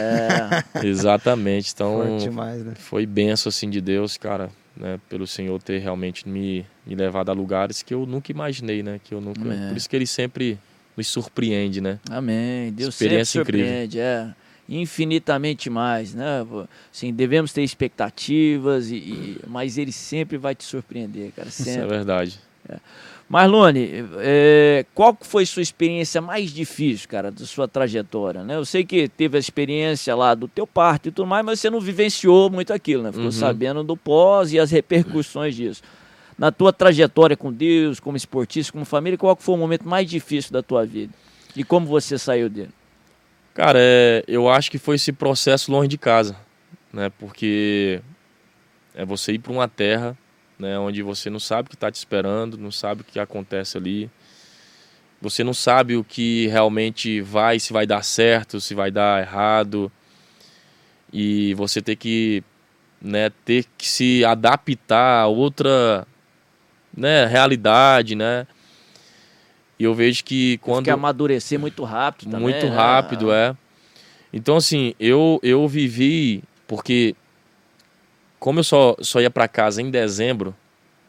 [0.74, 2.74] É, exatamente então Forte demais, né?
[2.76, 7.32] foi benção assim de Deus cara né pelo Senhor ter realmente me, me levado a
[7.32, 9.68] lugares que eu nunca imaginei né que eu nunca Amém.
[9.68, 10.58] por isso que ele sempre
[10.96, 12.72] nos surpreende né amém.
[12.72, 13.66] Deus sempre Experiência incrível.
[13.66, 14.28] surpreende, é.
[14.68, 16.44] Infinitamente mais, né?
[16.90, 21.48] Sim, devemos ter expectativas, e, e- mas ele sempre vai te surpreender, cara.
[21.48, 21.88] isso é Sempre.
[21.88, 22.40] verdade
[23.28, 28.54] Marlone, é, qual foi sua experiência mais difícil, cara, da sua trajetória, né?
[28.54, 31.68] Eu sei que teve a experiência lá do teu parto e tudo mais, mas você
[31.68, 33.10] não vivenciou muito aquilo, né?
[33.10, 33.32] Ficou Uhum.
[33.32, 35.82] sabendo do pós e as repercussões disso.
[36.38, 40.52] Na tua trajetória com Deus, como esportista, como família, qual foi o momento mais difícil
[40.52, 41.12] da tua vida?
[41.54, 42.70] E como você saiu dele?
[43.54, 46.36] Cara, é, eu acho que foi esse processo longe de casa,
[46.92, 47.10] né?
[47.18, 48.02] Porque
[48.94, 50.16] é você ir para uma terra,
[50.58, 53.76] né, onde você não sabe o que está te esperando, não sabe o que acontece
[53.76, 54.10] ali.
[55.20, 59.90] Você não sabe o que realmente vai, se vai dar certo, se vai dar errado.
[61.12, 62.42] E você ter que,
[63.00, 66.06] né, ter que se adaptar a outra,
[66.96, 68.46] né, realidade, né?
[69.78, 72.74] E eu vejo que quando que amadurecer muito rápido também, muito né?
[72.74, 73.54] rápido, é.
[74.32, 77.14] Então assim, eu eu vivi porque
[78.38, 80.54] como eu só só ia para casa em dezembro,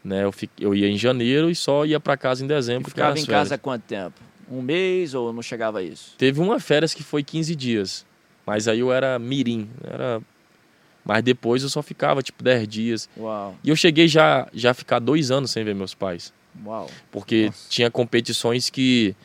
[0.03, 0.23] né?
[0.23, 2.87] Eu, fi, eu ia em janeiro e só ia para casa em dezembro.
[2.87, 4.19] E ficava em casa há quanto tempo?
[4.49, 6.15] Um mês ou não chegava a isso?
[6.17, 8.05] Teve uma férias que foi 15 dias,
[8.45, 10.21] mas aí eu era mirim, era
[11.07, 13.09] mas depois eu só ficava tipo 10 dias.
[13.17, 16.33] Uau, E eu cheguei já já a ficar dois anos sem ver meus pais.
[16.65, 16.89] uau.
[17.11, 17.69] porque Nossa.
[17.69, 19.15] tinha competições que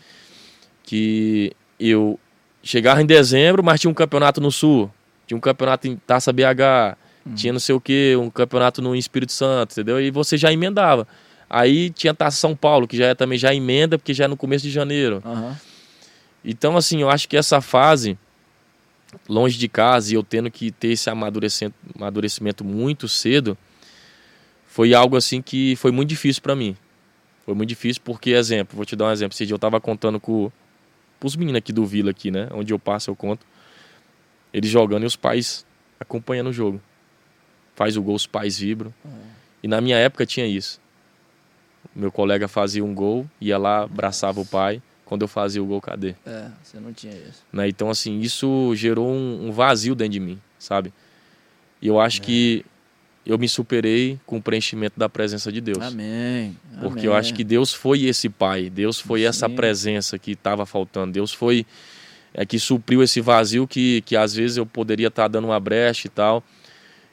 [0.85, 2.19] que eu
[2.63, 4.91] chegava em dezembro, mas tinha um campeonato no sul,
[5.27, 6.97] tinha um campeonato em Taça BH,
[7.35, 10.01] tinha não sei o que, um campeonato no Espírito Santo, entendeu?
[10.01, 11.07] E você já emendava.
[11.49, 14.37] Aí tinha Taça São Paulo, que já é também já emenda, porque já é no
[14.37, 15.23] começo de janeiro.
[15.25, 15.57] Aham.
[16.45, 18.19] Então, assim, eu acho que essa fase,
[19.29, 23.57] longe de casa e eu tendo que ter esse amadurecimento, amadurecimento muito cedo,
[24.67, 26.77] foi algo assim que foi muito difícil para mim.
[27.45, 29.35] Foi muito difícil porque, exemplo, vou te dar um exemplo.
[29.35, 30.51] Esse dia eu tava contando com
[31.23, 32.49] os meninos aqui do Vila, aqui, né?
[32.53, 33.45] Onde eu passo, eu conto.
[34.53, 35.67] Eles jogando e os pais
[35.99, 36.81] acompanhando o jogo.
[37.75, 38.93] Faz o gol, os pais vibram.
[39.63, 40.81] E na minha época tinha isso.
[41.95, 44.81] Meu colega fazia um gol, ia lá, abraçava o pai.
[45.13, 46.15] Quando eu fazia o gol, cadê?
[46.25, 47.45] É, você não tinha isso.
[47.53, 47.69] né?
[47.69, 50.91] Então, assim, isso gerou um, um vazio dentro de mim, sabe?
[51.83, 52.65] E eu acho que
[53.27, 55.83] eu me superei com o preenchimento da presença de Deus.
[55.83, 56.57] Amém.
[56.81, 57.05] Porque amém.
[57.05, 59.55] eu acho que Deus foi esse pai, Deus foi essa Sim.
[59.55, 61.67] presença que estava faltando, Deus foi
[62.33, 66.07] é que supriu esse vazio que, que às vezes eu poderia estar dando uma brecha
[66.07, 66.43] e tal.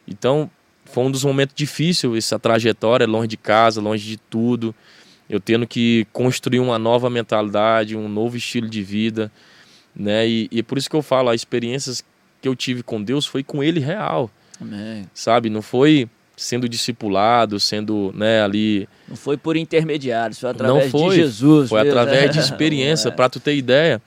[0.08, 0.50] Então,
[0.86, 4.74] foi um dos momentos difíceis essa trajetória, longe de casa, longe de tudo.
[5.30, 9.32] Eu tendo que construir uma nova mentalidade, um novo estilo de vida,
[9.96, 10.28] né?
[10.28, 12.04] E, e é por isso que eu falo, as experiências
[12.42, 15.06] que eu tive com Deus foi com Ele real, Amém.
[15.14, 15.50] sabe?
[15.50, 16.10] Não foi
[16.40, 21.70] sendo discipulado, sendo, né, ali Não foi por intermediários, foi através não foi, de Jesus.
[21.70, 22.00] Foi mesmo.
[22.00, 23.10] através de experiência.
[23.10, 23.12] É.
[23.12, 24.02] Pra tu ter ideia,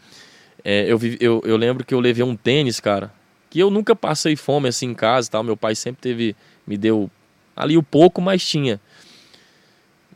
[0.64, 3.12] é, eu, eu, eu lembro que eu levei um tênis, cara,
[3.50, 5.42] que eu nunca passei fome assim em casa, tal.
[5.42, 6.34] Meu pai sempre teve,
[6.66, 7.10] me deu
[7.54, 8.80] ali o pouco, mas tinha.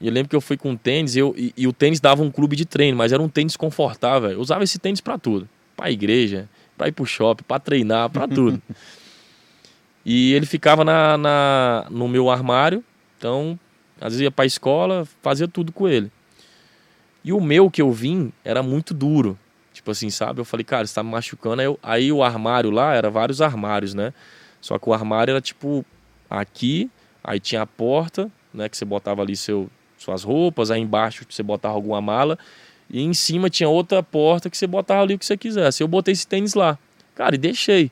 [0.01, 2.22] E eu lembro que eu fui com um tênis eu, e, e o tênis dava
[2.22, 4.30] um clube de treino, mas era um tênis confortável.
[4.30, 8.26] Eu usava esse tênis pra tudo, Pra igreja, pra ir pro shopping, pra treinar, pra
[8.28, 8.61] tudo.
[10.05, 12.84] e ele ficava na, na, no meu armário,
[13.18, 13.59] então
[14.01, 16.11] às vezes ia pra escola, fazia tudo com ele.
[17.24, 19.38] E o meu que eu vim era muito duro.
[19.72, 20.40] Tipo assim, sabe?
[20.40, 21.61] Eu falei, cara, você tá me machucando.
[21.61, 24.12] Aí, eu- aí o armário lá, era vários armários, né?
[24.61, 25.84] Só que o armário era tipo
[26.30, 26.90] aqui,
[27.24, 28.68] aí tinha a porta, né?
[28.68, 29.68] Que você botava ali seu,
[30.07, 32.38] suas roupas, aí embaixo você botava alguma mala.
[32.88, 35.82] E em cima tinha outra porta que você botava ali o que você quisesse.
[35.82, 36.78] Eu botei esse tênis lá.
[37.14, 37.90] Cara, e deixei.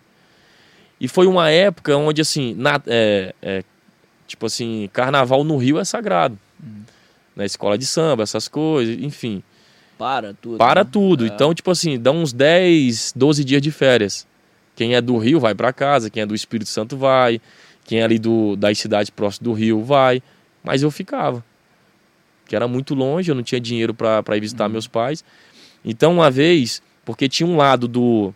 [1.01, 3.65] E foi uma época onde, assim, na, é, é,
[4.27, 6.39] tipo assim, carnaval no Rio é sagrado.
[7.35, 9.43] Na escola de samba, essas coisas, enfim.
[9.99, 10.59] Para tudo.
[10.59, 10.91] Para né?
[10.91, 11.25] tudo.
[11.25, 11.29] É.
[11.29, 14.27] Então, tipo assim, dá uns 10, 12 dias de férias.
[14.77, 17.41] Quem é do Rio vai para casa, quem é do Espírito Santo vai,
[17.85, 20.23] quem é ali do, das cidades próximas do Rio vai.
[20.63, 21.45] Mas eu ficava.
[22.47, 25.25] Que era muito longe, eu não tinha dinheiro para ir visitar meus pais.
[25.85, 28.33] Então, uma vez, porque tinha um lado do,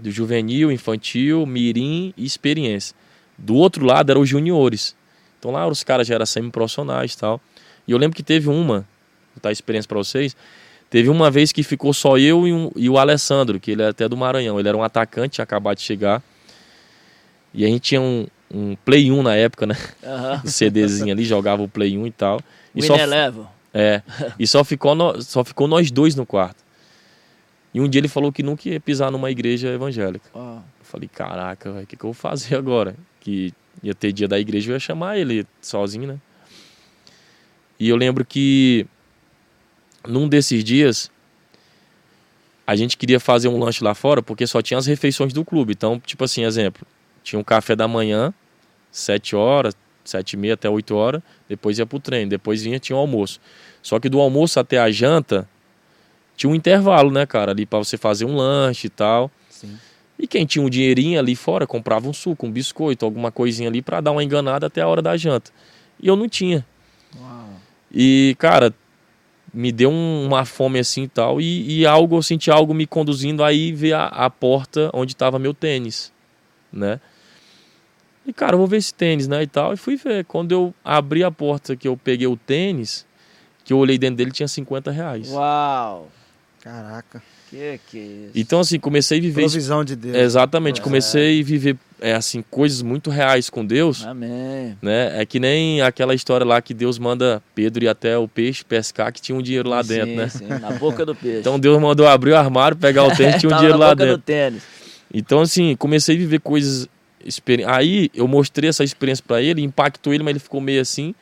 [0.00, 2.94] do juvenil, infantil, mirim e experiência.
[3.36, 4.94] Do outro lado eram os juniores.
[5.38, 7.40] Então lá os caras já eram semi-profissionais e tal.
[7.88, 8.80] E eu lembro que teve uma,
[9.34, 10.36] vou dar a experiência para vocês,
[10.90, 13.86] Teve uma vez que ficou só eu e, um- e o Alessandro, que ele é
[13.86, 14.58] até do Maranhão.
[14.58, 16.20] Ele era um atacante, tinha acabado de chegar.
[17.54, 19.76] E a gente tinha um, um Play 1 na época, né?
[20.04, 20.42] Aham.
[20.44, 22.40] Um CDzinho ali, jogava o Play 1 e tal.
[22.74, 23.46] E só, Eleven.
[23.74, 24.02] é,
[24.38, 26.62] e só ficou, no- só ficou nós dois no quarto.
[27.72, 30.28] E um dia ele falou que nunca ia pisar numa igreja evangélica.
[30.34, 32.96] Ó, Eu falei, caraca, o que, que eu vou fazer agora?
[33.20, 33.52] Que
[33.82, 36.18] ia ter dia da igreja, eu ia chamar ele sozinho, né?
[37.78, 38.86] E eu lembro que
[40.06, 41.10] num desses dias
[42.66, 45.72] a gente queria fazer um lanche lá fora porque só tinha as refeições do clube.
[45.72, 46.86] Então, tipo assim, exemplo,
[47.22, 48.32] tinha um café da manhã,
[48.92, 49.74] 7 horas,
[50.10, 53.40] 7 e meia até 8 horas, depois ia pro treino, depois vinha, tinha o almoço.
[53.82, 55.48] Só que do almoço até a janta
[56.36, 59.30] tinha um intervalo, né, cara, ali pra você fazer um lanche e tal.
[59.48, 59.78] Sim.
[60.18, 63.80] E quem tinha um dinheirinho ali fora comprava um suco, um biscoito, alguma coisinha ali
[63.80, 65.50] pra dar uma enganada até a hora da janta.
[65.98, 66.64] E eu não tinha.
[67.18, 67.48] uau.
[67.92, 68.72] E, cara,
[69.52, 71.40] me deu um, uma fome assim e tal.
[71.40, 75.38] E, e, algo, eu senti algo me conduzindo aí ver a, a porta onde estava
[75.38, 76.12] meu tênis,
[76.72, 77.00] né?
[78.30, 79.42] E cara, eu vou ver esse tênis, né?
[79.42, 79.74] E tal.
[79.74, 80.24] E fui ver.
[80.24, 83.04] Quando eu abri a porta que eu peguei o tênis,
[83.64, 85.30] que eu olhei dentro dele, tinha 50 reais.
[85.30, 86.08] Uau!
[86.62, 87.20] Caraca.
[87.50, 88.32] Que que é isso?
[88.36, 89.40] Então, assim, comecei a viver.
[89.40, 90.16] Provisão de Deus.
[90.16, 94.06] Exatamente, comecei a viver é, assim, coisas muito reais com Deus.
[94.06, 94.78] Amém.
[94.80, 95.20] Né?
[95.20, 99.12] É que nem aquela história lá que Deus manda Pedro ir até o peixe pescar,
[99.12, 100.28] que tinha um dinheiro lá sim, dentro, né?
[100.28, 101.40] Sim, na boca do peixe.
[101.40, 104.04] Então Deus mandou abrir o armário, pegar o tênis, tinha um dinheiro na lá boca
[104.04, 104.18] dentro.
[104.18, 104.62] do tênis.
[105.12, 106.88] Então, assim, comecei a viver coisas.
[107.66, 111.14] Aí eu mostrei essa experiência pra ele, impactou ele, mas ele ficou meio assim.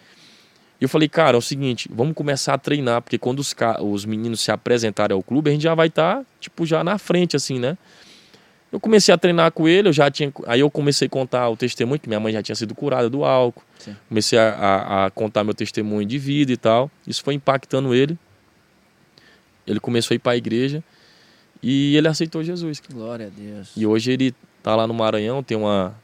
[0.80, 4.05] E eu falei, cara, é o seguinte, vamos começar a treinar, porque quando os, os
[4.05, 7.59] meninos se apresentarem ao clube, a gente já vai estar, tipo, já na frente, assim,
[7.59, 7.76] né?
[8.70, 10.30] Eu comecei a treinar com ele, eu já tinha.
[10.46, 13.24] Aí eu comecei a contar o testemunho, que minha mãe já tinha sido curada do
[13.24, 13.62] álcool.
[13.78, 13.96] Sim.
[14.09, 16.90] Comecei a, a- a contar meu testemunho de vida e tal.
[17.07, 18.16] Isso foi impactando ele.
[19.66, 20.84] Ele começou a ir para a igreja
[21.62, 22.80] e ele aceitou Jesus.
[22.92, 23.70] Glória a Deus.
[23.76, 24.34] E hoje ele
[24.68, 25.94] tá lá no Maranhão, tem uma,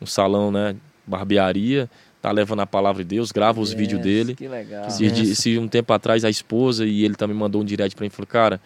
[0.00, 0.74] um salão, né?
[1.06, 1.86] Barbearia,
[2.22, 4.34] tá levando a palavra de Deus, grava os Yes, vídeos dele.
[4.34, 4.88] Que legal.
[4.88, 8.04] Se, de- se um tempo atrás a esposa e ele também mandou um direct pra
[8.04, 8.58] mim, falou, cara,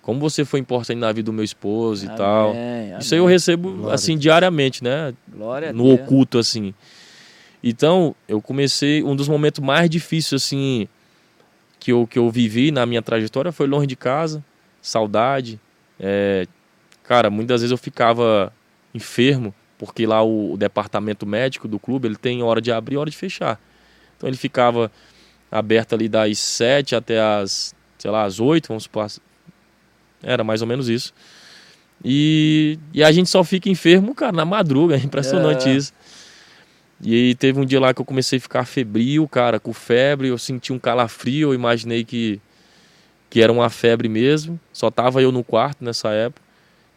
[0.00, 2.52] como você foi importante na vida do meu esposo e tal.
[2.52, 3.34] Amém, Isso aí eu amém.
[3.34, 5.12] recebo, Glória assim, diariamente, né?
[5.28, 6.00] Glória a no Deus.
[6.00, 6.72] oculto, assim.
[7.62, 10.88] Então, eu comecei, um dos momentos mais difíceis, assim,
[11.78, 14.42] que eu, que eu vivi na minha trajetória foi longe de casa,
[14.80, 15.60] saudade.
[16.00, 16.46] É,
[17.04, 18.52] cara, muitas vezes eu ficava
[18.96, 22.98] enfermo, porque lá o, o departamento médico do clube, ele tem hora de abrir e
[22.98, 23.60] hora de fechar.
[24.16, 24.90] Então ele ficava
[25.50, 29.06] aberto ali das sete até as, sei lá, as oito, vamos supor.
[30.22, 31.12] Era mais ou menos isso.
[32.04, 34.96] E, e a gente só fica enfermo, cara, na madruga.
[34.98, 35.74] É impressionante É.
[35.76, 35.92] isso.
[37.00, 40.28] E aí teve um dia lá que eu comecei a ficar febril, cara, com febre.
[40.28, 42.40] Eu senti um calafrio, eu imaginei que,
[43.28, 44.58] que era uma febre mesmo.
[44.72, 46.40] Só tava eu no quarto nessa época.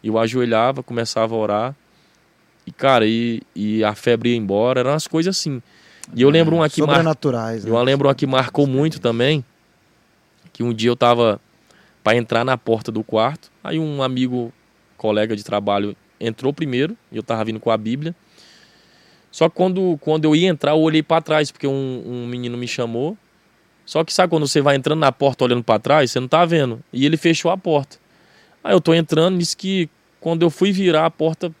[0.02, 1.76] E eu ajoelhava, começava a orar.
[2.70, 4.80] E, cara, e, e a febre ia embora.
[4.80, 5.60] Eram umas coisas assim.
[6.14, 6.94] E eu lembro uma que mar...
[6.94, 7.64] Sobrenaturais.
[7.64, 7.70] né?
[7.70, 9.44] Eu lembro uma que marcou muito também.
[10.52, 11.40] Que um dia eu tava
[12.02, 13.50] para entrar na porta do quarto.
[13.62, 14.52] Aí um amigo,
[14.96, 16.96] colega de trabalho, entrou primeiro.
[17.10, 18.14] E eu tava vindo com a Bíblia.
[19.32, 22.56] Só que quando, quando eu ia entrar, eu olhei para trás, porque um, um menino
[22.56, 23.18] me chamou.
[23.84, 26.44] Só que sabe quando você vai entrando na porta olhando para trás, você não tá
[26.44, 26.80] vendo.
[26.92, 27.96] E ele fechou a porta.
[28.62, 29.88] Aí eu tô entrando, disse que
[30.20, 31.52] quando eu fui virar, a porta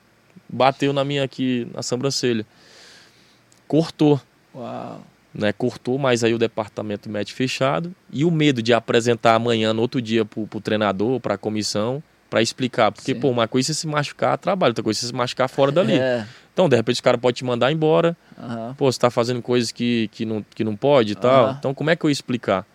[0.52, 2.44] bateu na minha aqui, na sobrancelha.
[3.68, 4.20] Cortou
[4.54, 5.00] Uau.
[5.34, 9.80] né, cortou, mas aí o departamento médico fechado e o medo de apresentar amanhã, no
[9.80, 12.90] outro dia, pro, treinador, pra comissão, pra explicar.
[12.90, 13.20] Porque, Sim.
[13.20, 15.70] pô, uma coisa é você se machucar, trabalho, outra coisa é você se machucar fora
[15.70, 15.98] dali.
[15.98, 16.26] É.
[16.52, 18.74] Então, de repente, o cara pode te mandar embora, aham.
[18.76, 21.46] pô, você tá fazendo coisas que, que, não, que não pode e tal.
[21.46, 21.56] Aham.
[21.58, 22.66] Então, como é que eu ia explicar?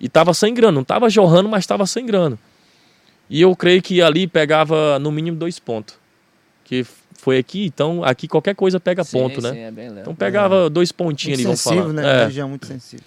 [0.00, 2.38] E tava sangrando, não tava jorrando, mas tava sangrando.
[3.28, 5.99] E eu creio que ali pegava no mínimo dois pontos.
[6.70, 9.50] Que foi aqui, então aqui qualquer coisa pega Sim, ponto, né?
[9.50, 10.02] Sim, é bem leve.
[10.02, 11.94] Então pegava dois pontinhos Muito ali, vamos sensível, falar.
[11.94, 12.02] né?
[12.02, 12.18] É.
[12.18, 13.04] Uma região muito sensível.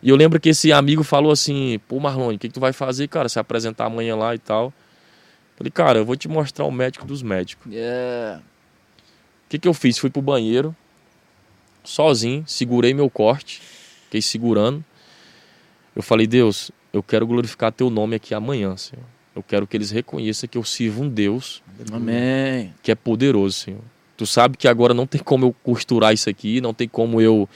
[0.00, 2.72] E eu lembro que esse amigo falou assim: pô, Marlone, o que, que tu vai
[2.72, 3.28] fazer, cara?
[3.28, 4.72] Se apresentar amanhã lá e tal.
[5.56, 7.66] Falei, cara, eu vou te mostrar o médico dos médicos.
[7.74, 8.38] É.
[8.38, 9.98] O que, que eu fiz?
[9.98, 10.72] Fui pro banheiro,
[11.82, 13.60] sozinho, segurei meu corte,
[14.04, 14.84] fiquei segurando.
[15.96, 19.04] Eu falei, Deus, eu quero glorificar teu nome aqui amanhã, Senhor.
[19.38, 21.62] Eu quero que eles reconheçam que eu sirvo um Deus
[21.92, 22.74] Amém.
[22.82, 23.80] que é poderoso, Senhor.
[24.16, 27.48] Tu sabe que agora não tem como eu costurar isso aqui, não tem como eu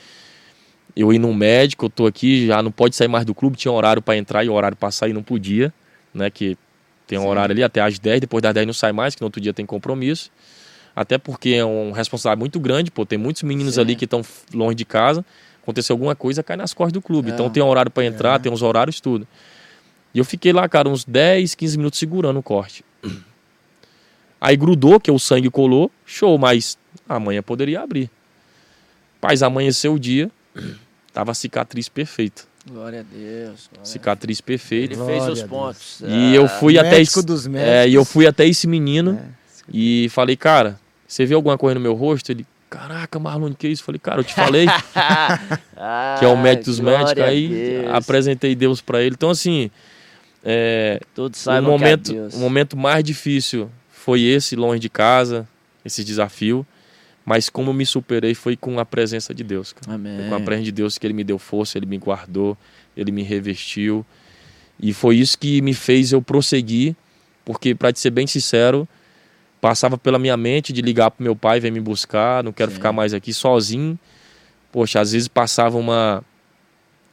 [0.95, 3.73] eu ir num médico, eu tô aqui, já não pode sair mais do clube, tinha
[3.73, 5.73] horário para entrar e horário para sair não podia,
[6.15, 6.57] né, que
[7.07, 7.29] tem um Sim.
[7.29, 9.53] horário ali até às 10, depois das 10 não sai mais, que no outro dia
[9.55, 10.31] tem compromisso.
[10.95, 13.81] Até porque é um responsabilidade muito grande, pô, tem muitos meninos Sim.
[13.81, 14.21] ali que estão
[14.55, 15.25] longe de casa,
[15.63, 17.31] aconteceu alguma coisa, cai nas costas do clube.
[17.31, 17.33] É.
[17.35, 18.39] Então tem um horário para entrar, É.
[18.39, 19.27] tem uns horários tudo.
[20.15, 22.85] E eu fiquei lá, cara, uns 10, 15 minutos segurando o corte.
[24.41, 26.77] Aí grudou, que o sangue colou, show, mas
[27.09, 28.11] amanhã poderia abrir.
[29.21, 30.31] Paz, amanheceu o dia,
[31.13, 32.43] tava a cicatriz perfeita.
[32.69, 33.69] Glória a Deus.
[33.73, 33.85] glória.
[33.85, 34.95] Cicatriz perfeita.
[34.95, 36.01] Ele fez os pontos.
[36.01, 39.29] E Ah, eu fui até esse, dos é, e eu fui até esse menino É.
[39.73, 42.31] e falei, cara, você viu alguma coisa no meu rosto?
[42.31, 43.83] Ele, caraca, Marlon, que isso?
[43.85, 44.67] Falei, cara, eu te falei
[46.19, 47.23] que é o médico dos Ah, médicos.
[47.25, 47.95] Aí Deus.
[47.95, 49.15] apresentei Deus pra ele.
[49.17, 49.71] Então, assim,
[50.45, 52.35] é, Todos o momento, que é Deus.
[52.35, 55.49] o momento mais difícil foi esse, longe de casa,
[55.85, 56.67] esse desafio.
[57.25, 59.73] Mas como eu me superei foi com a presença de Deus.
[60.29, 62.59] Com a presença de Deus que Ele me deu força, Ele me guardou,
[62.97, 64.05] Ele me revestiu.
[64.81, 66.97] E foi isso que me fez eu prosseguir,
[67.45, 68.89] porque, para te ser bem sincero,
[69.61, 72.77] passava pela minha mente de ligar pro meu pai, vem me buscar, não quero Sim.
[72.77, 73.97] ficar mais aqui sozinho.
[74.73, 76.25] Poxa, às vezes passava uma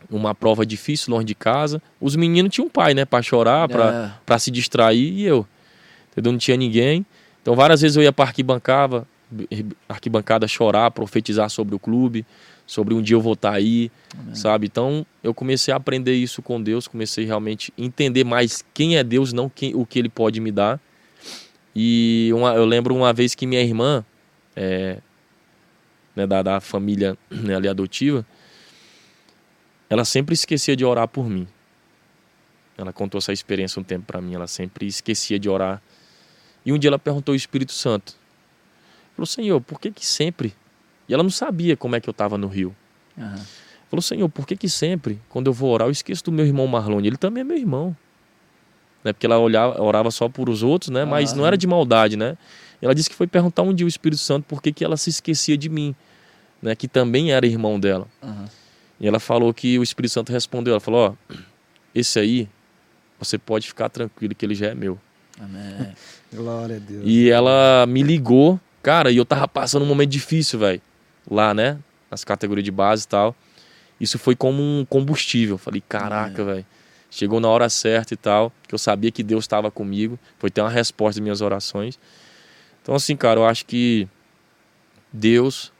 [0.10, 1.82] uma prova difícil longe de casa.
[2.00, 4.20] Os meninos tinham um pai, né, para chorar, para É.
[4.26, 5.46] para se distrair e eu.
[6.12, 6.32] Entendeu?
[6.32, 7.06] Não tinha ninguém.
[7.42, 9.08] Então várias vezes eu ia para arquibancada,
[9.88, 12.26] arquibancada chorar, profetizar sobre o clube,
[12.66, 13.92] sobre um dia eu vou estar aí,
[14.34, 14.68] sabe?
[14.68, 19.04] Então eu comecei a aprender isso com Deus, comecei realmente a entender mais quem é
[19.04, 20.80] Deus, não quem, o que Ele pode me dar.
[21.76, 24.04] E uma- eu lembro uma vez que minha irmã,
[24.56, 24.98] é,
[26.16, 28.26] né, da, da família né, ali adotiva,
[29.90, 31.48] ela sempre esquecia de orar por mim.
[32.78, 35.82] Ela contou essa experiência um tempo para mim, ela sempre esquecia de orar.
[36.66, 38.16] E um dia ela perguntou ao Espírito Santo.
[39.16, 40.56] Falou, Senhor, por que que sempre?
[41.07, 42.76] E ela não sabia como é que eu estava no Rio.
[43.18, 43.45] Aham.
[43.90, 46.68] Falou, Senhor, por que que sempre, quando eu vou orar, eu esqueço do meu irmão
[46.68, 47.07] Marlone?
[47.07, 47.98] Ele também é meu irmão.
[49.03, 49.11] Né?
[49.14, 51.06] Porque ela olhava, orava só por os outros, né?
[51.06, 51.36] Mas Ah.
[51.36, 52.38] não era de maldade, né?
[52.82, 55.10] Ela disse que foi perguntar um dia ao Espírito Santo por que que ela se
[55.10, 55.95] esquecia de mim,
[56.61, 56.76] né?
[56.76, 58.07] Que também era irmão dela.
[58.22, 58.45] Aham.
[59.00, 61.36] E ela falou que o Espírito Santo respondeu, ela falou, ó,
[61.96, 62.50] esse aí,
[63.18, 65.00] você pode ficar tranquilo que ele já é meu.
[65.40, 65.94] Amém.
[66.34, 67.04] Glória a Deus.
[67.06, 70.82] E ela me ligou, cara, e eu tava passando um momento difícil, velho.
[71.30, 71.78] Lá, né?
[72.12, 73.36] Nas categorias de base e tal.
[74.00, 75.56] Isso foi como um combustível.
[75.56, 76.66] Eu Falei, caraca, velho.
[77.10, 78.52] Chegou na hora certa e tal.
[78.68, 80.20] Que eu sabia que Deus estava comigo.
[80.38, 82.00] Foi ter uma resposta às minhas orações.
[82.82, 84.08] Então, assim, cara, eu acho que
[85.12, 85.72] Deus,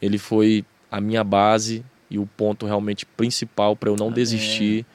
[0.00, 4.16] ele foi a minha base e o ponto realmente principal para eu não Amém.
[4.16, 4.86] desistir,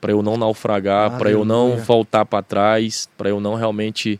[0.00, 4.18] para eu não naufragar, para eu não voltar para trás, para eu não realmente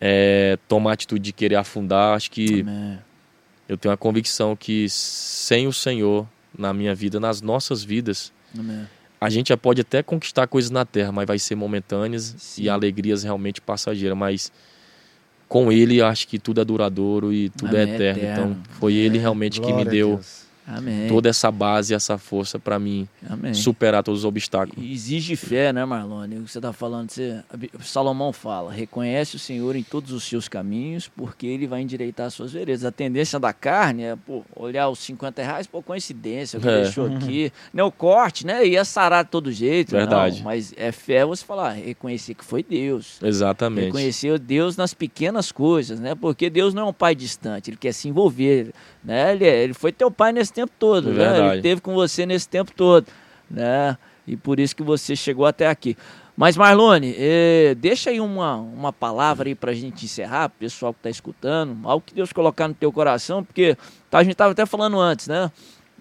[0.00, 2.14] é, tomar atitude de querer afundar.
[2.16, 2.98] Acho que Amém.
[3.68, 6.26] eu tenho a convicção que sem o Senhor
[6.56, 8.86] na minha vida, nas nossas vidas, Amém.
[9.18, 12.64] a gente já pode até conquistar coisas na terra, mas vai ser momentâneas Sim.
[12.64, 14.16] e alegrias realmente passageiras.
[14.18, 14.52] Mas
[15.48, 18.22] com Ele, acho que tudo é duradouro e tudo é eterno.
[18.22, 18.52] eterno.
[18.52, 20.41] Então, foi Ele realmente que me Glória deu Deus.
[20.66, 21.08] Amém.
[21.08, 23.52] toda essa base, essa força para mim Amém.
[23.54, 24.84] superar todos os obstáculos.
[24.84, 26.38] E Exige fé, né, Marlone?
[26.38, 27.42] O que você está falando, você,
[27.80, 32.34] Salomão fala: reconhece o Senhor em todos os seus caminhos, porque ele vai endireitar as
[32.34, 32.84] suas veredas.
[32.84, 36.82] A tendência da carne é pô, olhar os 50 reais, pô, coincidência, que É.
[36.82, 37.52] deixou aqui.
[37.72, 38.64] Não, o corte, né?
[38.66, 39.90] Ia sarar de todo jeito.
[39.90, 40.38] Verdade.
[40.38, 43.18] Não, mas é fé você falar, reconhecer que foi Deus.
[43.22, 43.86] Exatamente.
[43.86, 46.14] Reconhecer Deus nas pequenas coisas, né?
[46.14, 48.72] Porque Deus não é um pai distante, ele quer se envolver,
[49.04, 49.32] né?
[49.32, 51.14] Ele, é- ele foi teu pai nesse tempo todo, né?
[51.14, 51.46] Verdade.
[51.46, 53.06] Ele esteve com você nesse tempo todo,
[53.50, 53.96] né?
[54.26, 55.96] E por isso que você chegou até aqui.
[56.36, 61.00] Mas Marlone, eh, deixa aí uma, uma palavra aí pra gente encerrar, pro pessoal que
[61.00, 63.76] tá escutando, algo que Deus colocar no teu coração, porque
[64.10, 65.50] tá, a gente tava até falando antes, né?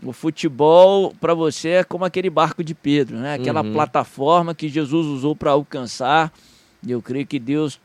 [0.03, 3.33] O futebol para você é como aquele barco de Pedro, né?
[3.35, 3.73] Aquela Uhum.
[3.73, 6.31] plataforma que Jesus usou para alcançar.
[6.85, 7.79] E eu creio que Deus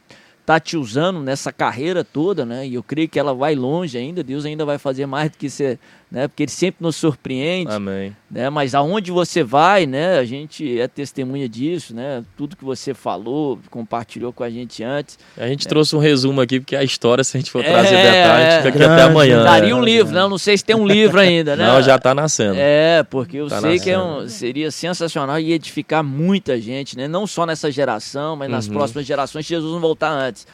[0.46, 2.66] tá te usando nessa carreira toda, né?
[2.66, 4.22] E eu creio que ela vai longe ainda.
[4.22, 5.78] Deus ainda vai fazer mais do que você,
[6.10, 6.28] né?
[6.28, 8.16] Porque Ele sempre nos surpreende, Amém.
[8.30, 8.48] né?
[8.48, 10.18] Mas aonde você vai, né?
[10.18, 12.22] A gente é testemunha disso, né?
[12.36, 15.18] Tudo que você falou, compartilhou com a gente antes.
[15.36, 17.96] A gente trouxe um resumo aqui, porque a história, se a gente for É, trazer
[17.96, 19.42] detalhe, a gente fica aqui grande, até amanhã.
[19.42, 19.84] Daria um né?
[19.84, 20.20] livro, né?
[20.20, 21.66] Eu não sei se tem um livro ainda, né?
[21.66, 22.54] Não, já tá nascendo.
[22.56, 24.24] É, porque eu Tá sei que é nascendo.
[24.24, 27.08] um- seria sensacional e edificar muita gente, né?
[27.08, 28.74] Não só nessa geração, mas nas Uhum.
[28.74, 30.46] próximas gerações, se Jesus não voltar antes.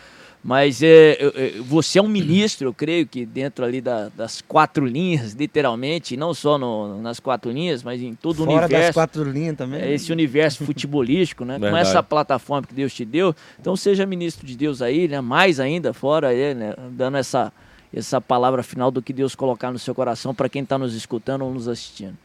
[0.45, 1.19] Mas é,
[1.65, 6.35] você é um ministro, eu creio que dentro ali da- das quatro linhas, literalmente, não
[6.35, 8.93] só no- nas quatro linhas, mas em todo o Fora das universo.
[8.95, 9.81] quatro linhas também.
[9.81, 11.61] É esse universo futebolístico, né?
[11.61, 13.33] Com essa plataforma que Deus te deu.
[13.61, 15.21] Então seja ministro de Deus aí, né?
[15.21, 16.75] Mais ainda, fora aí, né?
[16.91, 17.53] Dando essa,
[17.95, 21.43] essa palavra final do que Deus colocar no seu coração para quem está nos escutando
[21.45, 22.19] ou nos assistindo.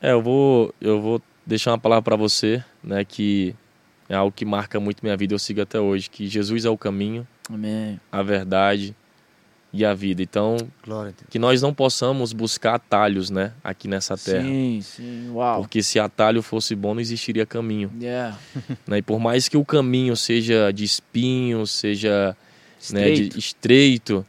[0.00, 3.54] É, eu vou, eu vou deixar uma palavra para você, né, que
[4.08, 6.76] é algo que marca muito minha vida, eu sigo até hoje, que Jesus é o
[6.76, 7.98] caminho, Amém.
[8.12, 8.94] a verdade
[9.72, 10.22] e a vida.
[10.22, 11.26] Então, Glória a Deus.
[11.28, 14.42] que nós não possamos buscar atalhos, né, aqui nessa terra.
[14.44, 15.62] Sim, sim, uau.
[15.62, 17.90] Porque se atalho fosse bom, não existiria caminho.
[18.00, 18.38] Yeah.
[18.86, 18.98] Né?
[18.98, 22.36] E por mais que o caminho seja de espinhos, seja
[22.92, 23.34] né, Estreito.
[23.34, 24.26] de estreito,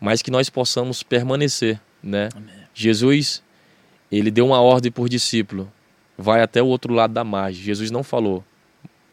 [0.00, 2.28] mas que nós possamos permanecer, né?
[2.74, 3.42] Jesus,
[4.10, 5.70] ele deu uma ordem por discípulo,
[6.16, 7.62] vai até o outro lado da margem.
[7.62, 8.42] Jesus não falou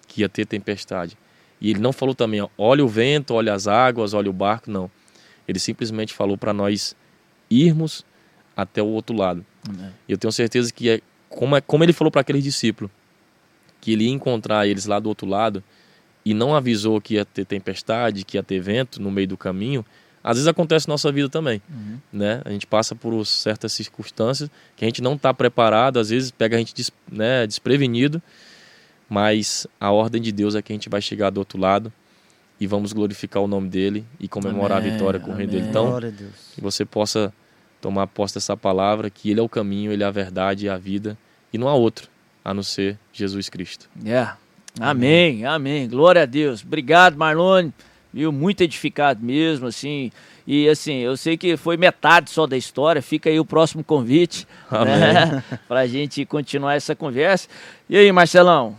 [0.10, 1.16] que ia ter tempestade.
[1.62, 4.70] E ele não falou também, ó, olha o vento, olha as águas, olha o barco,
[4.70, 4.90] não.
[5.48, 6.96] Ele simplesmente falou para nós
[7.50, 8.06] irmos
[8.56, 9.46] até o outro lado.
[10.08, 12.92] E eu tenho certeza que é como, é, como ele falou para aqueles discípulos,
[13.80, 15.64] que ele ia encontrar eles lá do outro lado
[16.26, 19.86] e não avisou que ia ter tempestade, que ia ter vento no meio do caminho,
[20.24, 21.98] às vezes acontece na nossa vida também, Uhum.
[22.12, 22.42] né?
[22.44, 26.58] A gente passa por certas circunstâncias que a gente não está preparado, às vezes pega
[26.58, 28.22] a gente des, né, desprevenido,
[29.10, 31.92] mas a ordem de Deus é que a gente vai chegar do outro lado
[32.60, 35.70] e vamos glorificar o nome dele e comemorar Amém, a vitória com o reino dele.
[35.70, 35.70] amém.
[35.72, 36.00] Então,
[36.54, 37.34] que você possa
[37.82, 40.78] tomar posse dessa palavra, que Ele é o caminho, Ele é a verdade e a
[40.78, 41.18] vida,
[41.52, 42.10] e não há outro
[42.44, 43.90] a não ser Jesus Cristo.
[44.06, 44.10] É.
[44.10, 44.38] Yeah.
[44.80, 45.88] Amém, amém.
[45.88, 46.64] Glória a Deus.
[46.64, 47.74] Obrigado, Marlone.
[48.14, 48.32] Viu?
[48.32, 50.12] Muito edificado mesmo, assim.
[50.48, 53.02] E assim, eu sei que foi metade só da história.
[53.02, 55.44] Fica aí o próximo convite né?
[55.68, 57.48] para a gente continuar essa conversa.
[57.90, 58.76] E aí, Marcelão?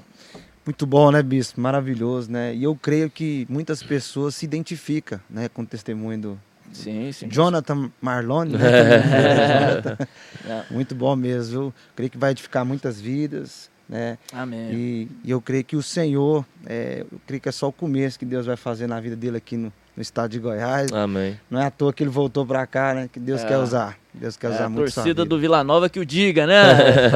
[0.71, 1.61] Muito bom, né, Bispo?
[1.61, 2.55] Maravilhoso, né?
[2.55, 6.39] E eu creio que muitas pessoas se identificam né, com o testemunho do,
[6.73, 7.29] Sim, sim.
[7.29, 9.99] Jonathan Marlone, né?
[10.71, 11.75] Muito bom mesmo, viu?
[11.97, 14.17] Creio que vai edificar muitas vidas, né?
[14.33, 14.71] Amém.
[14.73, 18.17] E, e eu creio que o Senhor, é, eu creio que é só o começo
[18.17, 20.93] que Deus vai fazer na vida dele aqui no, no estado de Goiás.
[20.93, 21.37] Amém.
[21.51, 23.11] Não é à toa que ele voltou para cá, né?
[23.13, 23.49] Que Deus é.
[23.49, 23.99] quer usar.
[24.15, 24.89] Deus quer usar é, muito.
[24.89, 26.63] A torcida do Vila Nova que o diga, né?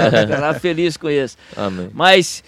[0.59, 1.37] Feliz com isso.
[1.57, 1.89] Amém.
[1.95, 2.43] Mas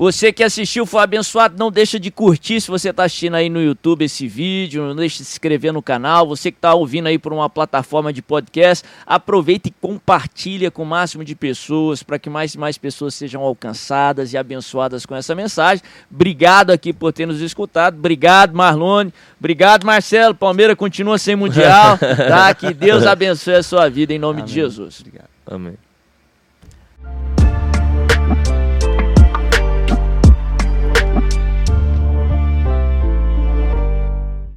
[0.00, 3.60] você que assistiu foi abençoado, não deixa de curtir se você está assistindo aí no
[3.60, 6.26] YouTube esse vídeo, não deixe de se inscrever no canal.
[6.26, 10.86] Você que está ouvindo aí por uma plataforma de podcast, aproveita e compartilha com o
[10.86, 15.34] máximo de pessoas para que mais e mais pessoas sejam alcançadas e abençoadas com essa
[15.34, 15.84] mensagem.
[16.10, 17.98] Obrigado aqui por ter nos escutado.
[17.98, 19.12] Obrigado, Marlone.
[19.38, 20.34] Obrigado, Marcelo.
[20.34, 21.98] Palmeiras continua sem mundial.
[22.30, 22.54] Tá?
[22.54, 24.46] Que Deus abençoe a sua vida em nome Amém.
[24.46, 25.00] de Jesus.
[25.00, 25.28] Obrigado.
[25.46, 25.89] Amém.